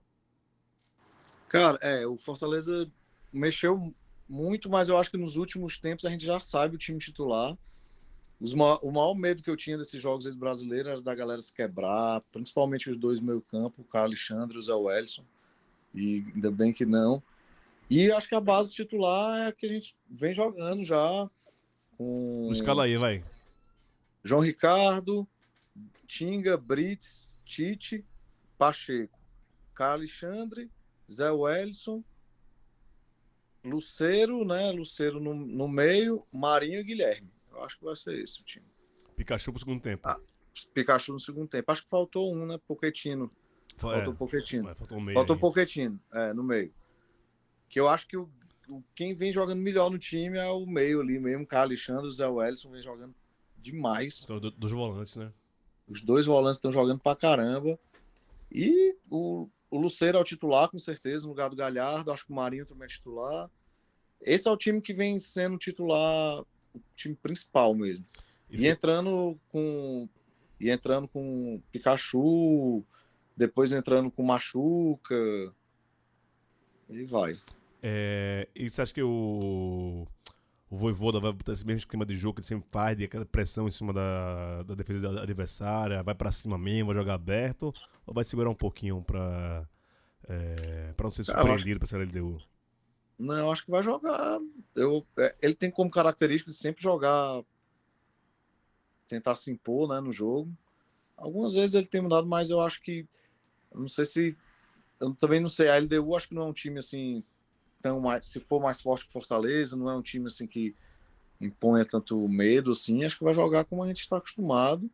Cara, 1.49 1.77
é, 1.81 2.05
o 2.07 2.17
Fortaleza 2.17 2.89
mexeu 3.31 3.93
muito, 4.29 4.69
mas 4.69 4.89
eu 4.89 4.97
acho 4.97 5.11
que 5.11 5.17
nos 5.17 5.35
últimos 5.35 5.77
tempos 5.77 6.05
a 6.05 6.09
gente 6.09 6.25
já 6.25 6.39
sabe 6.39 6.75
o 6.75 6.79
time 6.79 6.99
titular. 6.99 7.57
Ma- 8.53 8.79
o 8.79 8.91
maior 8.91 9.13
medo 9.15 9.41
que 9.41 9.49
eu 9.49 9.55
tinha 9.55 9.77
desses 9.77 10.01
jogos 10.01 10.25
aí 10.25 10.33
do 10.33 10.37
brasileiro 10.37 10.89
era 10.89 11.01
da 11.01 11.15
galera 11.15 11.41
se 11.41 11.53
quebrar, 11.53 12.21
principalmente 12.31 12.89
os 12.89 12.97
dois 12.97 13.21
meio 13.21 13.41
campo, 13.41 13.81
o 13.81 13.85
Carlos 13.85 14.19
Alexandre 14.29 14.57
e 14.57 14.59
o 14.59 14.61
Zé 14.61 14.73
Wellison. 14.73 15.23
E 15.95 16.25
ainda 16.35 16.51
bem 16.51 16.73
que 16.73 16.85
não. 16.85 17.23
E 17.89 18.11
acho 18.11 18.27
que 18.27 18.35
a 18.35 18.41
base 18.41 18.73
titular 18.73 19.43
é 19.43 19.47
a 19.47 19.51
que 19.51 19.65
a 19.65 19.69
gente 19.69 19.95
vem 20.09 20.33
jogando 20.33 20.83
já. 20.83 21.29
Com 21.97 22.49
Escala 22.51 22.85
aí, 22.85 22.97
vai. 22.97 23.23
João 24.23 24.41
Ricardo, 24.41 25.27
Tinga, 26.07 26.57
Brits, 26.57 27.29
Tite, 27.45 28.03
Pacheco, 28.57 29.19
Carlos 29.75 30.09
Alexandre, 30.09 30.71
Zé 31.11 31.29
Wellison, 31.29 32.03
Luceiro, 33.63 34.43
né? 34.43 34.71
Luceiro 34.71 35.19
no, 35.19 35.33
no 35.33 35.67
meio, 35.67 36.25
Marinho 36.31 36.79
e 36.79 36.83
Guilherme. 36.83 37.32
Eu 37.63 37.67
acho 37.67 37.77
que 37.79 37.85
vai 37.85 37.95
ser 37.95 38.21
esse 38.21 38.41
o 38.41 38.43
time. 38.43 38.65
Pikachu 39.15 39.51
pro 39.53 39.59
segundo 39.59 39.81
tempo. 39.81 40.05
Ah, 40.07 40.19
Pikachu 40.73 41.13
no 41.13 41.19
segundo 41.19 41.47
tempo. 41.47 41.71
Acho 41.71 41.83
que 41.83 41.89
faltou 41.89 42.33
um, 42.33 42.45
né? 42.45 42.59
Poquetino. 42.67 43.31
Fa- 43.77 43.89
Faltou 43.91 44.13
é, 44.13 44.15
Poquetino. 44.17 44.75
faltou 44.75 44.97
um 44.97 45.01
meio. 45.01 45.15
Faltou. 45.17 45.37
Poquetino, 45.37 45.99
é, 46.11 46.33
no 46.33 46.43
meio. 46.43 46.73
Que 47.69 47.79
eu 47.79 47.87
acho 47.87 48.05
que 48.07 48.17
o, 48.17 48.29
o- 48.67 48.83
quem 48.93 49.13
vem 49.15 49.31
jogando 49.31 49.59
melhor 49.61 49.89
no 49.89 49.97
time 49.97 50.37
é 50.37 50.45
o 50.49 50.65
meio 50.65 50.99
ali 51.01 51.17
mesmo. 51.19 51.47
Carlos 51.47 51.71
Alexandre, 51.71 52.07
o 52.07 52.11
Zé 52.11 52.27
Wellison 52.27 52.69
vem 52.69 52.81
jogando 52.81 53.15
demais. 53.57 54.15
São 54.19 54.39
do- 54.39 54.51
dos 54.51 54.71
volantes, 54.71 55.15
né? 55.15 55.31
Os 55.87 56.01
dois 56.01 56.25
volantes 56.25 56.57
estão 56.57 56.71
jogando 56.71 56.99
pra 56.99 57.15
caramba. 57.15 57.79
E 58.51 58.97
o, 59.09 59.49
o 59.71 59.79
Luceiro 59.79 60.17
é 60.17 60.21
o 60.21 60.23
titular, 60.25 60.69
com 60.69 60.77
certeza, 60.77 61.23
no 61.25 61.29
lugar 61.31 61.49
do 61.49 61.55
Galhardo. 61.55 62.11
Acho 62.11 62.25
que 62.25 62.31
o 62.31 62.35
Marinho 62.35 62.65
também 62.65 62.85
é 62.85 62.89
titular. 62.89 63.49
Esse 64.21 64.47
é 64.47 64.51
o 64.51 64.57
time 64.57 64.81
que 64.81 64.93
vem 64.93 65.17
sendo 65.19 65.57
titular, 65.57 66.43
o 66.73 66.81
time 66.95 67.15
principal 67.15 67.73
mesmo. 67.75 68.05
E 68.49 68.57
E, 68.57 68.67
entrando 68.67 69.39
com. 69.49 70.07
E 70.59 70.69
entrando 70.69 71.07
com 71.07 71.61
Pikachu, 71.71 72.83
depois 73.35 73.71
entrando 73.71 74.09
com 74.11 74.23
Machuca. 74.23 75.15
E 76.89 77.03
vai. 77.05 77.37
É, 77.81 78.47
e 78.55 78.69
você 78.69 78.81
acha 78.81 78.93
que 78.93 79.01
o, 79.01 80.07
o 80.69 80.77
Voivoda 80.77 81.19
vai 81.19 81.33
botar 81.33 81.51
esse 81.51 81.65
mesmo 81.65 81.79
esquema 81.79 82.05
de 82.05 82.15
jogo 82.15 82.35
que 82.35 82.41
ele 82.41 82.47
sempre 82.47 82.67
faz, 82.71 82.95
de 82.95 83.03
aquela 83.03 83.25
pressão 83.25 83.67
em 83.67 83.71
cima 83.71 83.91
da, 83.91 84.63
da 84.63 84.75
defesa 84.75 85.11
da 85.11 85.21
adversária, 85.23 86.01
vai 86.01 86.15
pra 86.15 86.31
cima 86.31 86.57
mesmo, 86.57 86.87
vai 86.87 86.95
jogar 86.95 87.15
aberto, 87.15 87.73
ou 88.05 88.13
vai 88.13 88.23
segurar 88.23 88.49
um 88.49 88.55
pouquinho 88.55 89.01
pra, 89.01 89.67
é, 90.29 90.93
pra 90.95 91.03
não 91.03 91.11
ser 91.11 91.25
surpreendido 91.25 91.79
pra 91.79 91.87
essa 91.87 91.97
LDU? 91.97 92.39
Não, 93.23 93.37
eu 93.37 93.51
acho 93.51 93.63
que 93.63 93.71
vai 93.71 93.81
jogar. 93.81 94.37
Eu, 94.75 95.05
é, 95.17 95.33
ele 95.41 95.55
tem 95.55 95.71
como 95.71 95.89
característica 95.89 96.51
de 96.51 96.57
sempre 96.57 96.83
jogar, 96.83 97.41
tentar 99.07 99.35
se 99.37 99.49
impor 99.49 99.87
né, 99.87 100.01
no 100.01 100.11
jogo. 100.11 100.51
Algumas 101.15 101.53
vezes 101.53 101.73
ele 101.73 101.87
tem 101.87 102.01
mudado, 102.01 102.27
mas 102.27 102.49
eu 102.49 102.59
acho 102.59 102.81
que. 102.81 103.07
Não 103.73 103.87
sei 103.87 104.03
se. 104.03 104.37
Eu 104.99 105.13
também 105.15 105.39
não 105.39 105.47
sei. 105.47 105.69
A 105.69 105.77
LDU 105.77 106.15
acho 106.17 106.27
que 106.27 106.35
não 106.35 106.43
é 106.43 106.45
um 106.47 106.53
time 106.53 106.79
assim. 106.79 107.23
Tão 107.81 108.01
mais, 108.01 108.25
se 108.25 108.41
for 108.41 108.61
mais 108.61 108.81
forte 108.81 109.05
que 109.05 109.13
Fortaleza, 109.13 109.77
não 109.77 109.89
é 109.89 109.95
um 109.95 110.01
time 110.01 110.27
assim 110.27 110.45
que 110.45 110.75
imponha 111.39 111.85
tanto 111.85 112.27
medo 112.27 112.71
assim. 112.71 113.05
Acho 113.05 113.17
que 113.17 113.23
vai 113.23 113.33
jogar 113.33 113.63
como 113.63 113.83
a 113.83 113.87
gente 113.87 114.01
está 114.01 114.17
acostumado. 114.17 114.89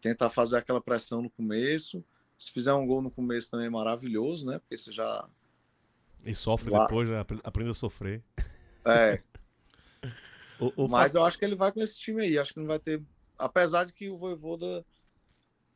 Tentar 0.00 0.30
fazer 0.30 0.56
aquela 0.58 0.80
pressão 0.80 1.22
no 1.22 1.30
começo. 1.30 2.04
Se 2.36 2.50
fizer 2.50 2.74
um 2.74 2.86
gol 2.86 3.00
no 3.00 3.10
começo 3.10 3.52
também 3.52 3.66
é 3.66 3.70
maravilhoso, 3.70 4.46
né? 4.46 4.58
Porque 4.58 4.76
você 4.76 4.92
já 4.92 5.28
E 6.24 6.34
sofre 6.34 6.70
Lá- 6.70 6.82
depois, 6.86 7.08
né? 7.08 7.18
Apre- 7.20 7.40
aprende 7.44 7.70
a 7.70 7.74
sofrer. 7.74 8.22
É, 8.86 9.20
O, 10.60 10.84
o 10.84 10.88
mas 10.88 11.14
eu 11.16 11.24
acho 11.24 11.36
que 11.38 11.44
ele 11.44 11.56
vai 11.56 11.72
com 11.72 11.80
esse 11.82 11.98
time 11.98 12.22
aí. 12.22 12.38
Acho 12.38 12.54
que 12.54 12.60
não 12.60 12.66
vai 12.66 12.78
ter. 12.78 13.02
Apesar 13.36 13.84
de 13.84 13.92
que 13.92 14.08
o 14.08 14.16
Voivoda. 14.16 14.84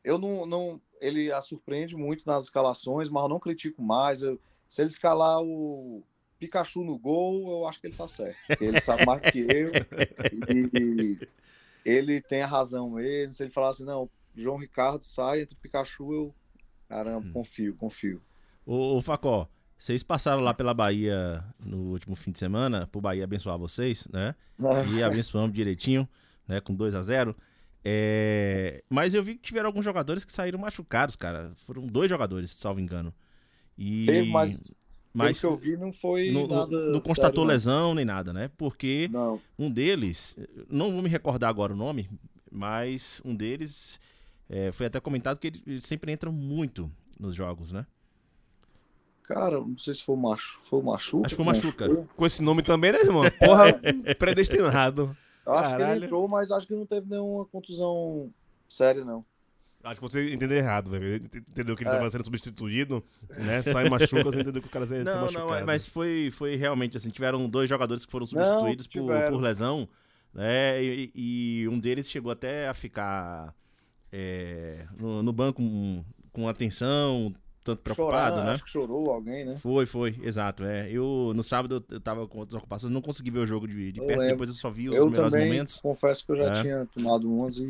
Eu 0.04 0.18
não. 0.18 0.46
não 0.46 0.80
ele 1.00 1.30
a 1.32 1.40
surpreende 1.40 1.96
muito 1.96 2.24
nas 2.26 2.44
escalações, 2.44 3.08
mas 3.08 3.22
eu 3.22 3.28
não 3.28 3.38
critico 3.40 3.82
mais. 3.82 4.22
Eu- 4.22 4.40
se 4.68 4.80
ele 4.82 4.88
escalar 4.88 5.40
o 5.42 6.02
Pikachu 6.38 6.84
no 6.84 6.96
gol, 6.98 7.50
eu 7.50 7.66
acho 7.68 7.80
que 7.80 7.88
ele 7.88 7.96
tá 7.96 8.06
certo. 8.06 8.38
Ele 8.60 8.80
sabe 8.80 9.04
mais 9.04 9.20
que 9.30 9.40
eu. 9.40 9.72
E 10.74 11.18
ele 11.84 12.20
tem 12.20 12.42
a 12.42 12.46
razão 12.46 12.90
mesmo. 12.90 13.32
Se 13.34 13.42
ele 13.42 13.50
falar 13.50 13.70
assim, 13.70 13.84
não, 13.84 14.08
João 14.34 14.56
Ricardo 14.58 15.02
sai 15.02 15.40
entre 15.40 15.56
Pikachu, 15.56 16.12
eu. 16.14 16.34
Caramba, 16.88 17.28
confio, 17.32 17.74
confio. 17.76 18.22
O, 18.64 18.96
o 18.96 19.02
Facó, 19.02 19.48
vocês 19.78 20.02
passaram 20.02 20.42
lá 20.42 20.52
pela 20.52 20.74
Bahia 20.74 21.44
no 21.64 21.92
último 21.92 22.16
fim 22.16 22.32
de 22.32 22.38
semana, 22.38 22.88
pro 22.88 23.00
Bahia 23.00 23.22
abençoar 23.22 23.56
vocês, 23.56 24.08
né? 24.12 24.34
E 24.92 25.02
abençoamos 25.04 25.52
direitinho, 25.52 26.06
né? 26.48 26.60
Com 26.60 26.74
2 26.74 26.96
a 26.96 27.02
0 27.02 27.34
É, 27.84 28.82
Mas 28.90 29.14
eu 29.14 29.22
vi 29.22 29.36
que 29.36 29.42
tiveram 29.42 29.68
alguns 29.68 29.84
jogadores 29.84 30.24
que 30.24 30.32
saíram 30.32 30.58
machucados, 30.58 31.14
cara. 31.14 31.52
Foram 31.64 31.86
dois 31.86 32.10
jogadores, 32.10 32.50
salvo 32.50 32.80
engano. 32.80 33.14
E... 33.78 34.04
Teve, 34.06 34.30
mas, 34.30 34.60
mas 35.14 35.38
que 35.38 35.46
eu 35.46 35.56
vi, 35.56 35.76
não 35.76 35.92
foi 35.92 36.32
não, 36.32 36.48
não- 36.48 36.56
nada. 36.56 36.90
não 36.90 37.00
constatou 37.00 37.44
sério, 37.44 37.52
lesão 37.52 37.94
nem 37.94 38.04
nada, 38.04 38.32
né? 38.32 38.50
Porque 38.58 39.08
Não. 39.12 39.40
um 39.56 39.70
deles, 39.70 40.36
não 40.68 40.92
vou 40.92 41.02
me 41.02 41.08
recordar 41.08 41.48
agora 41.48 41.72
o 41.72 41.76
nome, 41.76 42.10
mas 42.50 43.22
um 43.24 43.34
deles 43.34 44.00
é, 44.48 44.72
foi 44.72 44.86
até 44.86 44.98
comentado 44.98 45.38
que 45.38 45.46
ele, 45.46 45.62
ele 45.64 45.80
sempre 45.80 46.10
entra 46.10 46.32
muito 46.32 46.90
nos 47.18 47.36
jogos, 47.36 47.70
né? 47.70 47.86
Cara, 49.28 49.60
não 49.60 49.76
sei 49.76 49.94
se 49.94 50.02
foi 50.02 50.14
o 50.14 50.18
Machu, 50.18 50.58
foi 50.64 50.80
o 50.80 50.82
Machuca. 50.82 51.26
Acho 51.26 51.36
que 51.36 51.42
foi 51.42 51.44
o 51.44 51.54
Machuca. 51.54 52.08
Com 52.16 52.24
esse 52.26 52.42
nome 52.42 52.62
também, 52.62 52.92
né, 52.92 53.00
irmão? 53.00 53.22
Porra, 53.38 53.78
predestinado. 54.18 55.14
Eu 55.44 55.52
acho 55.52 55.62
que 55.72 55.78
Caralho. 55.78 55.96
ele 55.98 56.04
entrou, 56.06 56.26
mas 56.26 56.50
acho 56.50 56.66
que 56.66 56.74
não 56.74 56.86
teve 56.86 57.06
nenhuma 57.10 57.44
contusão 57.44 58.30
séria, 58.66 59.04
não. 59.04 59.22
Acho 59.84 60.00
que 60.00 60.08
você 60.10 60.32
entendeu 60.34 60.56
errado, 60.56 60.90
velho. 60.90 61.16
Entendeu 61.16 61.76
que 61.76 61.82
ele 61.82 61.90
É. 61.90 61.92
tava 61.92 62.10
sendo 62.10 62.24
substituído, 62.24 63.04
né? 63.36 63.62
Sai 63.62 63.88
machuca, 63.88 64.24
você 64.24 64.40
entendeu 64.40 64.60
que 64.62 64.68
o 64.68 64.70
cara 64.70 64.84
ia 64.86 64.88
ser 64.88 65.04
Não, 65.04 65.20
machucado. 65.22 65.50
não, 65.60 65.66
mas 65.66 65.86
foi, 65.86 66.30
foi 66.32 66.56
realmente 66.56 66.96
assim, 66.96 67.10
tiveram 67.10 67.46
dois 67.48 67.68
jogadores 67.68 68.04
que 68.06 68.10
foram 68.10 68.24
substituídos 68.26 68.86
por, 68.86 68.92
tiveram. 68.92 69.32
por 69.32 69.42
lesão, 69.42 69.88
né? 70.34 70.82
E, 70.82 71.12
e 71.14 71.68
um 71.68 71.78
deles 71.78 72.10
chegou 72.10 72.32
até 72.32 72.66
a 72.68 72.74
ficar 72.74 73.54
é, 74.10 74.86
no, 74.98 75.22
no 75.22 75.32
banco 75.32 75.62
com, 75.62 76.04
com 76.32 76.48
atenção, 76.48 77.32
tanto 77.76 77.82
preocupado, 77.82 78.36
Chorar, 78.36 78.44
né? 78.46 78.52
Acho 78.52 78.64
que 78.64 78.70
chorou 78.70 79.10
alguém, 79.10 79.44
né? 79.44 79.56
Foi, 79.56 79.86
foi, 79.86 80.18
exato. 80.22 80.64
É. 80.64 80.90
Eu, 80.90 81.32
no 81.34 81.42
sábado, 81.42 81.84
eu 81.90 82.00
tava 82.00 82.26
com 82.26 82.38
outras 82.38 82.56
ocupações, 82.58 82.92
não 82.92 83.00
consegui 83.02 83.30
ver 83.30 83.40
o 83.40 83.46
jogo 83.46 83.66
de, 83.68 83.92
de 83.92 84.00
perto, 84.00 84.20
depois 84.26 84.48
eu 84.50 84.54
só 84.56 84.70
vi 84.70 84.88
os 84.88 84.94
Eu 84.96 85.08
melhores 85.10 85.32
também 85.32 85.46
momentos. 85.48 85.80
confesso 85.80 86.24
que 86.26 86.32
eu 86.32 86.36
já 86.36 86.44
É. 86.56 86.62
tinha 86.62 86.86
tomado 86.94 87.30
umas 87.32 87.56
e 87.60 87.68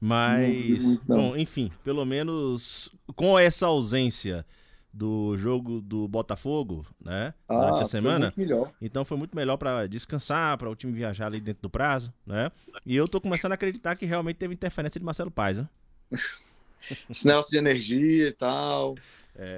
Mas, 0.00 0.56
Não 0.56 0.76
vi 0.78 0.84
muito, 0.84 1.06
bom, 1.06 1.36
enfim, 1.36 1.72
pelo 1.84 2.04
menos 2.04 2.94
com 3.14 3.38
essa 3.38 3.66
ausência 3.66 4.44
do 4.92 5.36
jogo 5.36 5.80
do 5.80 6.06
Botafogo, 6.08 6.86
né, 7.00 7.32
durante 7.48 7.70
ah, 7.72 7.74
a 7.74 7.78
foi 7.78 7.86
semana, 7.86 8.26
muito 8.26 8.38
melhor. 8.40 8.72
então 8.80 9.04
foi 9.04 9.16
muito 9.18 9.36
melhor 9.36 9.56
pra 9.58 9.86
descansar, 9.86 10.56
pra 10.58 10.70
o 10.70 10.74
time 10.76 10.92
viajar 10.92 11.26
ali 11.26 11.40
dentro 11.40 11.62
do 11.62 11.70
prazo, 11.70 12.12
né? 12.26 12.50
E 12.84 12.96
eu 12.96 13.06
tô 13.08 13.20
começando 13.20 13.52
a 13.52 13.56
acreditar 13.56 13.94
que 13.96 14.06
realmente 14.06 14.36
teve 14.36 14.54
interferência 14.54 14.98
de 14.98 15.04
Marcelo 15.04 15.30
Paes, 15.30 15.58
né? 15.58 15.68
Negócio 17.24 17.50
de 17.50 17.58
energia 17.58 18.28
e 18.28 18.32
tal. 18.32 18.94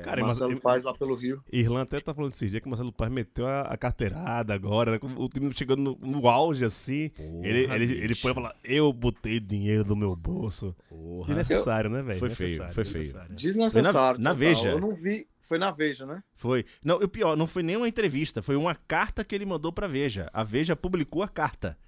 Cara, 0.02 0.22
Marcelo 0.22 0.50
mas, 0.50 0.60
faz 0.60 0.82
lá 0.82 0.92
pelo 0.92 1.14
Rio. 1.14 1.42
Irlan 1.52 1.82
até 1.82 2.00
tá 2.00 2.12
falando 2.12 2.32
esses 2.32 2.50
dias 2.50 2.60
que 2.60 2.66
o 2.66 2.70
Marcelo 2.70 2.92
Paz 2.92 3.10
meteu 3.12 3.46
a, 3.46 3.60
a 3.62 3.76
carteirada 3.76 4.52
agora, 4.52 4.92
né? 4.92 4.98
O 5.16 5.28
time 5.28 5.52
chegando 5.52 5.96
no, 6.00 6.20
no 6.20 6.28
auge, 6.28 6.64
assim. 6.64 7.12
ele, 7.42 7.72
ele, 7.72 7.84
ele 7.84 8.08
bicho. 8.08 8.22
foi 8.22 8.34
falar, 8.34 8.56
eu 8.64 8.92
botei 8.92 9.38
dinheiro 9.38 9.84
do 9.84 9.94
meu 9.94 10.16
bolso. 10.16 10.74
Porra. 10.88 11.28
Desnecessário, 11.28 11.88
né, 11.88 12.02
velho? 12.02 12.18
Foi 12.18 12.30
feio, 12.30 12.48
Desnecessário, 12.48 12.74
foi 12.74 12.84
feio. 12.84 13.04
desnecessário. 13.04 13.36
Desnecessário. 13.36 14.20
na 14.20 14.30
total. 14.30 14.36
Veja. 14.36 14.68
Eu 14.70 14.80
não 14.80 14.94
vi. 14.94 15.28
Foi 15.40 15.58
na 15.58 15.70
Veja, 15.70 16.04
né? 16.04 16.22
Foi. 16.34 16.64
Não, 16.84 16.96
o 16.96 17.08
pior, 17.08 17.36
não 17.36 17.46
foi 17.46 17.62
nem 17.62 17.76
uma 17.76 17.88
entrevista, 17.88 18.42
foi 18.42 18.54
uma 18.54 18.74
carta 18.74 19.24
que 19.24 19.34
ele 19.34 19.46
mandou 19.46 19.72
pra 19.72 19.86
Veja. 19.86 20.28
A 20.32 20.44
Veja 20.44 20.76
publicou 20.76 21.22
a 21.22 21.28
carta. 21.28 21.78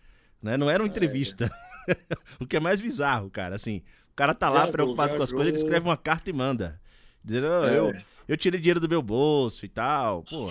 Né? 0.42 0.56
Não 0.56 0.70
era 0.70 0.82
uma 0.82 0.88
entrevista. 0.88 1.50
o 2.40 2.46
que 2.46 2.56
é 2.56 2.60
mais 2.60 2.80
bizarro, 2.80 3.28
cara. 3.28 3.56
Assim, 3.56 3.82
cara 4.20 4.34
tá 4.34 4.50
lá 4.50 4.66
preocupado 4.66 5.16
com 5.16 5.22
as 5.22 5.30
coisas, 5.32 5.48
ele 5.48 5.56
escreve 5.58 5.86
uma 5.88 5.96
carta 5.96 6.28
e 6.30 6.32
manda. 6.32 6.80
Dizendo, 7.24 7.48
"Não, 7.48 7.64
É. 7.64 7.78
eu, 7.78 7.92
eu 8.28 8.36
tirei 8.36 8.60
dinheiro 8.60 8.80
do 8.80 8.88
meu 8.88 9.02
bolso 9.02 9.64
e 9.64 9.68
tal. 9.68 10.22
Pô, 10.24 10.50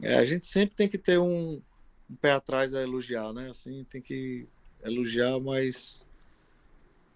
É, 0.00 0.16
a 0.16 0.24
gente 0.24 0.44
sempre 0.44 0.74
tem 0.74 0.88
que 0.88 0.98
ter 0.98 1.18
um, 1.18 1.60
um 2.10 2.16
pé 2.20 2.32
atrás 2.32 2.74
a 2.74 2.82
elogiar, 2.82 3.32
né? 3.32 3.50
Assim, 3.50 3.84
tem 3.84 4.00
que 4.02 4.46
elogiar, 4.82 5.38
mas 5.40 6.04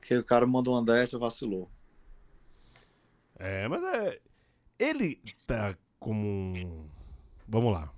que 0.03 0.17
o 0.17 0.23
cara 0.25 0.47
mandou 0.47 0.75
uma 0.75 0.85
dessa, 0.85 1.19
vacilou. 1.19 1.69
É, 3.39 3.67
mas 3.69 3.83
é. 3.83 4.21
Ele 4.79 5.21
tá 5.47 5.77
como. 5.99 6.89
Vamos 7.49 7.73
lá. 7.73 7.93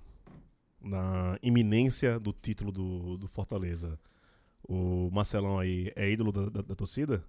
Na 0.81 1.37
iminência 1.43 2.19
do 2.19 2.31
título 2.31 2.71
do, 2.71 3.17
do 3.17 3.27
Fortaleza. 3.27 3.99
O 4.67 5.09
Marcelão 5.11 5.57
aí 5.59 5.91
é 5.95 6.09
ídolo 6.09 6.31
da, 6.31 6.47
da- 6.49 6.61
da 6.61 6.75
torcida? 6.75 7.23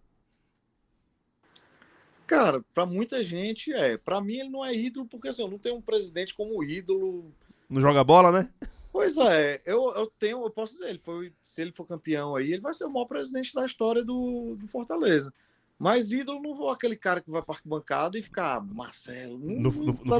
Cara, 2.30 2.64
pra 2.72 2.86
muita 2.86 3.24
gente 3.24 3.72
é. 3.72 3.96
Pra 3.98 4.20
mim 4.20 4.34
ele 4.36 4.48
não 4.50 4.64
é 4.64 4.72
ídolo, 4.72 5.04
porque 5.04 5.26
assim, 5.26 5.42
eu 5.42 5.48
não 5.50 5.58
tenho 5.58 5.74
um 5.74 5.82
presidente 5.82 6.32
como 6.32 6.62
ídolo. 6.62 7.24
Não 7.68 7.80
joga 7.82 8.04
bola, 8.04 8.30
né? 8.30 8.48
Pois 8.92 9.16
é, 9.16 9.60
eu, 9.66 9.92
eu 9.96 10.06
tenho, 10.16 10.44
eu 10.44 10.50
posso 10.50 10.74
dizer, 10.74 10.90
ele 10.90 10.98
foi, 11.00 11.32
se 11.42 11.60
ele 11.60 11.72
for 11.72 11.84
campeão 11.84 12.36
aí, 12.36 12.52
ele 12.52 12.60
vai 12.62 12.72
ser 12.72 12.84
o 12.84 12.90
maior 12.90 13.06
presidente 13.06 13.52
da 13.52 13.66
história 13.66 14.04
do, 14.04 14.54
do 14.56 14.68
Fortaleza. 14.68 15.32
Mas 15.76 16.12
ídolo 16.12 16.40
não 16.40 16.54
vou 16.54 16.70
aquele 16.70 16.94
cara 16.94 17.20
que 17.20 17.30
vai 17.32 17.42
pra 17.42 17.54
arquibancada 17.56 18.16
e 18.16 18.22
ficar 18.22 18.58
"Ah, 18.58 18.60
Marcelo. 18.60 19.36
não- 19.36 19.56
No, 19.60 19.70
no- 19.72 19.94
pra- 19.96 20.18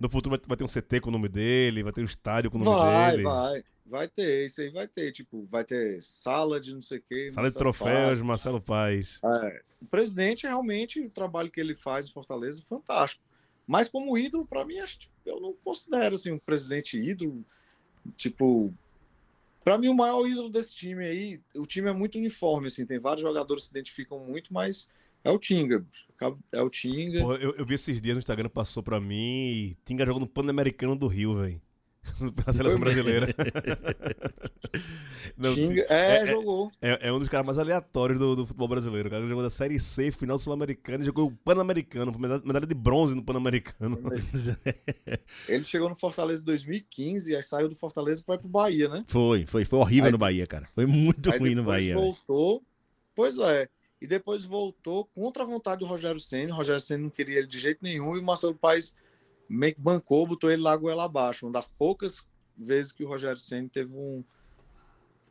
no 0.00 0.08
futuro 0.08 0.36
vai, 0.36 0.40
vai 0.46 0.56
ter 0.56 0.62
um 0.64 0.68
CT 0.68 1.00
com 1.00 1.08
o 1.08 1.12
nome 1.12 1.28
dele, 1.28 1.82
vai 1.82 1.92
ter 1.92 2.02
um 2.02 2.04
estádio 2.04 2.52
com 2.52 2.58
o 2.58 2.62
nome 2.64 2.76
vai, 2.76 3.10
dele. 3.10 3.22
vai. 3.24 3.34
Vai 3.52 3.64
ter, 4.08 4.46
isso 4.46 4.60
aí 4.60 4.70
vai 4.70 4.86
ter. 4.86 5.12
Tipo, 5.12 5.46
vai 5.50 5.64
ter 5.64 6.02
sala 6.02 6.60
de 6.60 6.74
não 6.74 6.82
sei 6.82 6.98
o 6.98 7.02
quê. 7.08 7.30
Sala 7.30 7.48
de 7.48 7.54
Marcelo 7.54 7.58
troféus, 7.58 8.18
Paz. 8.18 8.22
Marcelo 8.22 8.60
Paz. 8.60 9.20
É, 9.24 9.62
o 9.80 9.86
presidente, 9.86 10.46
realmente, 10.46 11.00
o 11.00 11.10
trabalho 11.10 11.50
que 11.50 11.60
ele 11.60 11.74
faz 11.74 12.08
em 12.08 12.12
Fortaleza 12.12 12.62
é 12.62 12.68
fantástico. 12.68 13.22
Mas 13.66 13.86
como 13.88 14.16
ídolo, 14.16 14.46
para 14.46 14.64
mim, 14.64 14.78
acho, 14.78 14.98
que 14.98 15.08
eu 15.26 15.40
não 15.40 15.54
considero 15.64 16.14
assim, 16.14 16.32
um 16.32 16.38
presidente 16.38 16.98
ídolo. 16.98 17.44
Tipo, 18.16 18.72
para 19.62 19.76
mim, 19.76 19.88
o 19.88 19.94
maior 19.94 20.26
ídolo 20.26 20.48
desse 20.48 20.74
time 20.74 21.04
aí, 21.04 21.40
o 21.54 21.66
time 21.66 21.90
é 21.90 21.92
muito 21.92 22.16
uniforme, 22.16 22.68
assim, 22.68 22.86
tem 22.86 22.98
vários 22.98 23.20
jogadores 23.20 23.64
que 23.64 23.68
se 23.68 23.72
identificam 23.74 24.18
muito, 24.18 24.52
mas 24.52 24.88
é 25.22 25.30
o 25.30 25.38
Tinga. 25.38 25.84
É 26.50 26.62
o 26.62 26.70
Tinga. 26.70 27.20
Porra, 27.20 27.36
eu, 27.36 27.54
eu 27.54 27.66
vi 27.66 27.74
esses 27.74 28.00
dias 28.00 28.16
no 28.16 28.20
Instagram, 28.20 28.48
passou 28.48 28.82
pra 28.82 29.00
mim 29.00 29.76
Tinga 29.84 30.06
jogando 30.06 30.22
no 30.22 30.26
Pan-Americano 30.26 30.96
do 30.96 31.06
Rio, 31.06 31.36
velho. 31.36 31.60
Pela 32.34 32.52
seleção 32.52 32.80
brasileira. 32.80 33.34
Não, 35.36 35.54
Tinga, 35.54 35.86
é, 35.88 36.16
é- 36.22 36.26
jogou. 36.26 36.70
É, 36.80 37.08
é 37.08 37.12
um 37.12 37.18
dos 37.18 37.28
caras 37.28 37.46
mais 37.46 37.58
aleatórios 37.58 38.18
do, 38.18 38.34
do 38.34 38.46
futebol 38.46 38.68
brasileiro. 38.68 39.08
O 39.08 39.10
cara 39.10 39.26
jogou 39.26 39.42
da 39.42 39.50
Série 39.50 39.78
C, 39.78 40.10
final 40.10 40.38
sul-americano, 40.38 41.02
e 41.02 41.06
jogou 41.06 41.26
o 41.28 41.30
Pan-Americano, 41.30 42.12
medalha, 42.18 42.66
de 42.66 42.74
bronze 42.74 43.14
no 43.14 43.22
Pan-Americano. 43.22 43.98
Ele 45.48 45.62
chegou 45.64 45.88
no 45.88 45.94
Fortaleza 45.94 46.42
em 46.42 46.46
2015 46.46 47.32
e 47.32 47.36
aí 47.36 47.42
saiu 47.42 47.68
do 47.68 47.76
Fortaleza 47.76 48.22
para 48.24 48.34
ir 48.36 48.38
pro 48.38 48.48
Bahia, 48.48 48.88
né? 48.88 49.04
foi, 49.06 49.46
foi, 49.46 49.64
foi 49.64 49.78
horrível 49.78 50.06
Aí- 50.06 50.12
no 50.12 50.18
Bahia, 50.18 50.46
cara. 50.46 50.64
Foi 50.66 50.86
muito 50.86 51.30
ruim 51.30 51.54
no 51.54 51.64
Bahia. 51.64 51.94
voltou. 51.94 52.62
Pois 53.14 53.38
é. 53.38 53.68
E 54.00 54.06
depois 54.06 54.44
voltou 54.44 55.04
contra 55.06 55.42
a 55.42 55.46
vontade 55.46 55.80
do 55.80 55.86
Rogério 55.86 56.20
Senna. 56.20 56.52
O 56.52 56.56
Rogério 56.56 56.80
Senna 56.80 57.02
não 57.04 57.10
queria 57.10 57.38
ele 57.38 57.48
de 57.48 57.58
jeito 57.58 57.80
nenhum. 57.82 58.14
E 58.16 58.20
o 58.20 58.22
Marcelo 58.22 58.54
Paes 58.54 58.94
meio 59.48 59.74
que 59.74 59.80
bancou, 59.80 60.26
botou 60.26 60.50
ele 60.50 60.62
lá 60.62 60.76
goela 60.76 61.04
abaixo. 61.04 61.46
Uma 61.46 61.52
das 61.52 61.68
poucas 61.68 62.22
vezes 62.56 62.92
que 62.92 63.04
o 63.04 63.08
Rogério 63.08 63.40
Senna 63.40 63.68
teve 63.68 63.92
um 63.92 64.22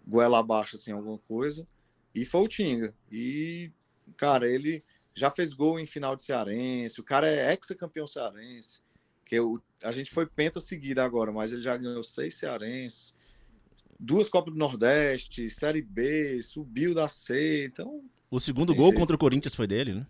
goela 0.06 0.40
abaixo, 0.40 0.76
assim, 0.76 0.92
alguma 0.92 1.18
coisa. 1.20 1.68
E 2.16 2.26
foi 2.26 2.42
o 2.42 2.48
Tinga. 2.48 2.94
E, 3.12 3.72
cara, 4.16 4.50
ele 4.50 4.84
já 5.14 5.30
fez 5.30 5.54
gol 5.54 5.80
em 5.80 5.86
final 5.86 6.16
de 6.16 6.24
Cearense. 6.24 7.00
O 7.00 7.04
cara 7.04 7.30
é 7.30 7.52
ex-campeão 7.52 8.08
cearense. 8.08 8.82
que 9.26 9.40
o, 9.40 9.62
a 9.84 9.92
gente 9.92 10.12
foi 10.12 10.26
penta 10.26 10.60
seguida 10.60 11.04
agora, 11.04 11.32
mas 11.32 11.52
ele 11.52 11.62
já 11.62 11.76
ganhou 11.76 12.02
seis 12.02 12.36
cearenses, 12.36 13.16
duas 14.00 14.30
Copas 14.30 14.54
do 14.54 14.60
Nordeste, 14.60 15.50
Série 15.50 15.82
B, 15.82 16.42
subiu 16.42 16.94
da 16.94 17.08
C, 17.10 17.66
então 17.66 18.04
O 18.32 18.40
segundo 18.40 18.74
gol 18.74 18.86
jeito. 18.86 19.00
contra 19.00 19.16
o 19.16 19.20
Corinthians 19.20 19.54
foi 19.56 19.68
dele, 19.68 19.94
né? 19.94 20.08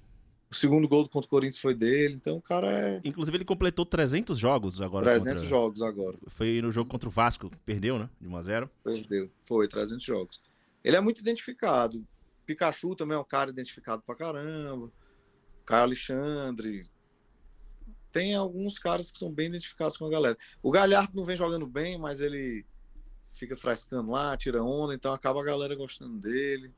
O 0.50 0.56
segundo 0.56 0.88
gol 0.88 1.08
contra 1.10 1.28
o 1.28 1.30
Corinthians 1.30 1.60
foi 1.60 1.76
dele, 1.76 2.16
então 2.16 2.38
o 2.38 2.41
cara 2.41 2.72
é 2.72 3.02
Inclusive 3.04 3.38
ele 3.38 3.45
completou 3.45 3.86
300 3.86 4.38
jogos 4.39 4.82
agora 4.82 5.06
300 5.06 5.34
contra... 5.34 5.48
jogos 5.48 5.82
agora. 5.82 6.18
Foi 6.28 6.62
no 6.62 6.72
jogo 6.72 6.89
contra 6.89 7.10
o 7.10 7.12
Vasco, 7.12 7.52
perdeu, 7.66 8.00
né? 8.00 8.10
De 8.20 8.28
1 8.28 8.36
a 8.36 8.41
0. 8.41 8.72
Perdeu. 8.84 9.30
Foi, 9.39 9.68
300 9.68 10.04
jogos. 10.04 10.41
Ele 10.84 10.95
é 10.95 11.02
muito 11.02 11.20
identificado. 11.20 12.06
Pikachu 12.45 12.95
também 12.95 13.18
é 13.18 13.20
um 13.20 13.26
cara 13.26 13.50
identificado 13.50 14.02
pra 14.04 14.16
caramba. 14.16 14.89
Caio 15.66 15.84
Alexandre. 15.84 16.89
Tem 18.10 18.34
alguns 18.34 18.80
caras 18.80 19.12
que 19.12 19.20
são 19.20 19.30
bem 19.30 19.48
identificados 19.48 19.98
com 19.98 20.06
a 20.06 20.10
galera. 20.10 20.38
O 20.64 20.72
Galhardo 20.72 21.12
não 21.14 21.26
vem 21.26 21.36
jogando 21.36 21.68
bem, 21.68 21.98
mas 22.00 22.22
ele 22.22 22.66
fica 23.38 23.56
frescando 23.56 24.12
lá, 24.12 24.36
tira 24.38 24.64
onda, 24.64 24.93
então 24.93 25.14
acaba 25.14 25.41
a 25.41 25.43
galera 25.43 25.76
gostando 25.76 26.18
dele. 26.18 26.74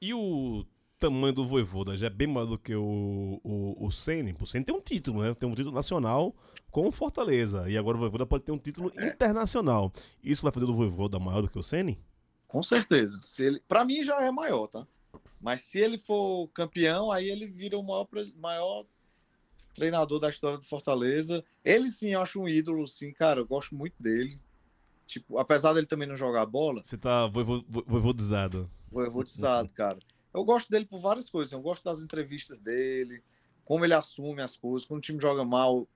E 0.00 0.14
o 0.14 0.64
tamanho 0.98 1.32
do 1.32 1.46
Voivoda 1.46 1.96
já 1.96 2.06
é 2.06 2.10
bem 2.10 2.26
maior 2.26 2.46
do 2.46 2.58
que 2.58 2.74
o, 2.74 3.40
o, 3.44 3.86
o 3.86 3.90
Ceni. 3.92 4.34
O 4.40 4.46
Ceni 4.46 4.64
tem 4.64 4.74
um 4.74 4.80
título, 4.80 5.22
né? 5.22 5.34
Tem 5.34 5.48
um 5.48 5.54
título 5.54 5.74
nacional 5.74 6.34
com 6.70 6.86
o 6.88 6.92
Fortaleza. 6.92 7.68
E 7.68 7.76
agora 7.76 7.96
o 7.96 8.00
Voivoda 8.00 8.26
pode 8.26 8.44
ter 8.44 8.52
um 8.52 8.58
título 8.58 8.90
internacional. 9.00 9.92
Isso 10.22 10.42
vai 10.42 10.52
fazer 10.52 10.66
do 10.66 10.74
Voivoda 10.74 11.18
maior 11.18 11.42
do 11.42 11.50
que 11.50 11.58
o 11.58 11.62
Ceni? 11.62 12.00
Com 12.48 12.62
certeza. 12.62 13.20
Se 13.22 13.44
ele, 13.44 13.60
para 13.68 13.84
mim 13.84 14.02
já 14.02 14.20
é 14.22 14.30
maior, 14.30 14.66
tá? 14.68 14.86
Mas 15.40 15.60
se 15.62 15.78
ele 15.78 15.98
for 15.98 16.48
campeão, 16.48 17.12
aí 17.12 17.28
ele 17.28 17.46
vira 17.46 17.78
o 17.78 17.82
maior, 17.82 18.08
maior 18.36 18.86
treinador 19.74 20.18
da 20.18 20.30
história 20.30 20.56
do 20.56 20.64
Fortaleza. 20.64 21.44
Ele 21.64 21.88
sim, 21.88 22.10
eu 22.14 22.22
acho 22.22 22.40
um 22.40 22.48
ídolo, 22.48 22.86
sim, 22.88 23.12
cara. 23.12 23.40
Eu 23.40 23.46
gosto 23.46 23.74
muito 23.74 23.94
dele. 24.02 24.36
Tipo, 25.06 25.38
apesar 25.38 25.72
dele 25.74 25.86
também 25.86 26.08
não 26.08 26.16
jogar 26.16 26.46
bola, 26.46 26.80
Você 26.82 26.96
tá 26.98 27.26
voivo- 27.28 27.64
vo- 27.68 27.84
voivodizado. 27.86 28.68
voivodizado, 28.90 29.72
cara. 29.72 29.98
Eu 30.36 30.44
gosto 30.44 30.70
dele 30.70 30.84
por 30.84 31.00
várias 31.00 31.30
coisas. 31.30 31.50
Eu 31.50 31.62
gosto 31.62 31.82
das 31.82 32.02
entrevistas 32.02 32.60
dele, 32.60 33.22
como 33.64 33.86
ele 33.86 33.94
assume 33.94 34.42
as 34.42 34.54
coisas. 34.54 34.86
Quando 34.86 34.98
o 34.98 35.02
time 35.02 35.18
joga 35.18 35.42
mal, 35.46 35.88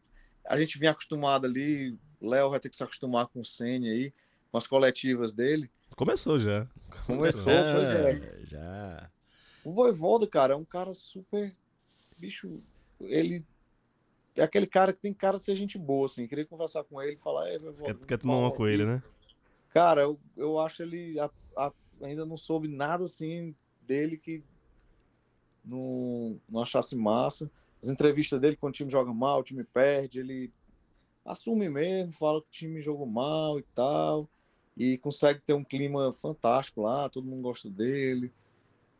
a 0.46 0.56
gente 0.56 0.78
vinha 0.78 0.92
acostumado 0.92 1.44
ali. 1.46 1.98
O 2.18 2.26
Léo 2.26 2.48
vai 2.48 2.58
ter 2.58 2.70
que 2.70 2.76
se 2.76 2.82
acostumar 2.82 3.26
com 3.26 3.40
o 3.42 3.44
Senna 3.44 3.86
aí, 3.86 4.14
com 4.50 4.56
as 4.56 4.66
coletivas 4.66 5.30
dele. 5.32 5.70
Começou 5.94 6.38
já. 6.38 6.66
Começou, 7.06 7.44
pois 7.44 7.88
é. 7.90 8.40
já. 8.46 9.10
O 9.62 9.72
Voivoda, 9.72 10.26
cara, 10.26 10.54
é 10.54 10.56
um 10.56 10.64
cara 10.64 10.94
super. 10.94 11.52
Bicho, 12.18 12.62
ele. 12.98 13.44
É 14.36 14.42
aquele 14.42 14.66
cara 14.66 14.92
que 14.94 15.00
tem 15.00 15.12
cara 15.12 15.36
de 15.36 15.44
ser 15.44 15.54
gente 15.54 15.76
boa, 15.76 16.06
assim. 16.06 16.26
Queria 16.26 16.46
conversar 16.46 16.82
com 16.84 17.02
ele 17.02 17.12
e 17.12 17.18
falar. 17.18 17.50
"Ei, 17.50 17.58
Voivoda, 17.58 17.94
Quer, 17.94 18.06
quer 18.06 18.18
tomar 18.18 18.38
uma 18.38 18.50
com 18.50 18.66
ele, 18.66 18.84
aqui." 18.84 18.92
né? 18.92 19.02
Cara, 19.68 20.00
eu, 20.00 20.18
eu 20.34 20.58
acho 20.58 20.82
ele. 20.82 21.18
a- 21.20 21.30
a- 21.58 21.72
ainda 22.00 22.24
não 22.24 22.38
soube 22.38 22.68
nada 22.68 23.04
assim 23.04 23.54
dele 23.90 24.16
que 24.16 24.44
não, 25.64 26.40
não 26.48 26.62
achasse 26.62 26.94
massa. 26.94 27.50
As 27.82 27.88
entrevistas 27.88 28.40
dele, 28.40 28.56
quando 28.56 28.72
o 28.72 28.76
time 28.76 28.90
joga 28.90 29.12
mal, 29.12 29.40
o 29.40 29.42
time 29.42 29.64
perde, 29.64 30.20
ele 30.20 30.52
assume 31.24 31.68
mesmo, 31.68 32.12
fala 32.12 32.40
que 32.40 32.46
o 32.46 32.50
time 32.52 32.80
jogou 32.80 33.06
mal 33.06 33.58
e 33.58 33.62
tal. 33.74 34.28
E 34.76 34.96
consegue 34.98 35.40
ter 35.40 35.54
um 35.54 35.64
clima 35.64 36.12
fantástico 36.12 36.82
lá, 36.82 37.08
todo 37.08 37.26
mundo 37.26 37.42
gosta 37.42 37.68
dele. 37.68 38.32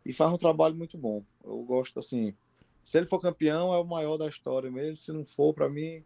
E 0.05 0.13
faz 0.13 0.33
um 0.33 0.39
trabalho 0.39 0.75
muito 0.75 0.99
bom. 0.99 1.23
Eu 1.45 1.63
gosto 1.63 2.01
assim. 2.01 2.35
Se 2.83 2.99
ele 2.99 3.07
for 3.07 3.21
campeão, 3.21 3.73
é 3.73 3.79
o 3.79 3.85
maior 3.85 4.17
da 4.17 4.27
história 4.27 4.71
mesmo. 4.71 4.97
Se 4.97 5.13
não 5.13 5.25
for, 5.25 5.55
pra 5.55 5.69
mim, 5.69 6.03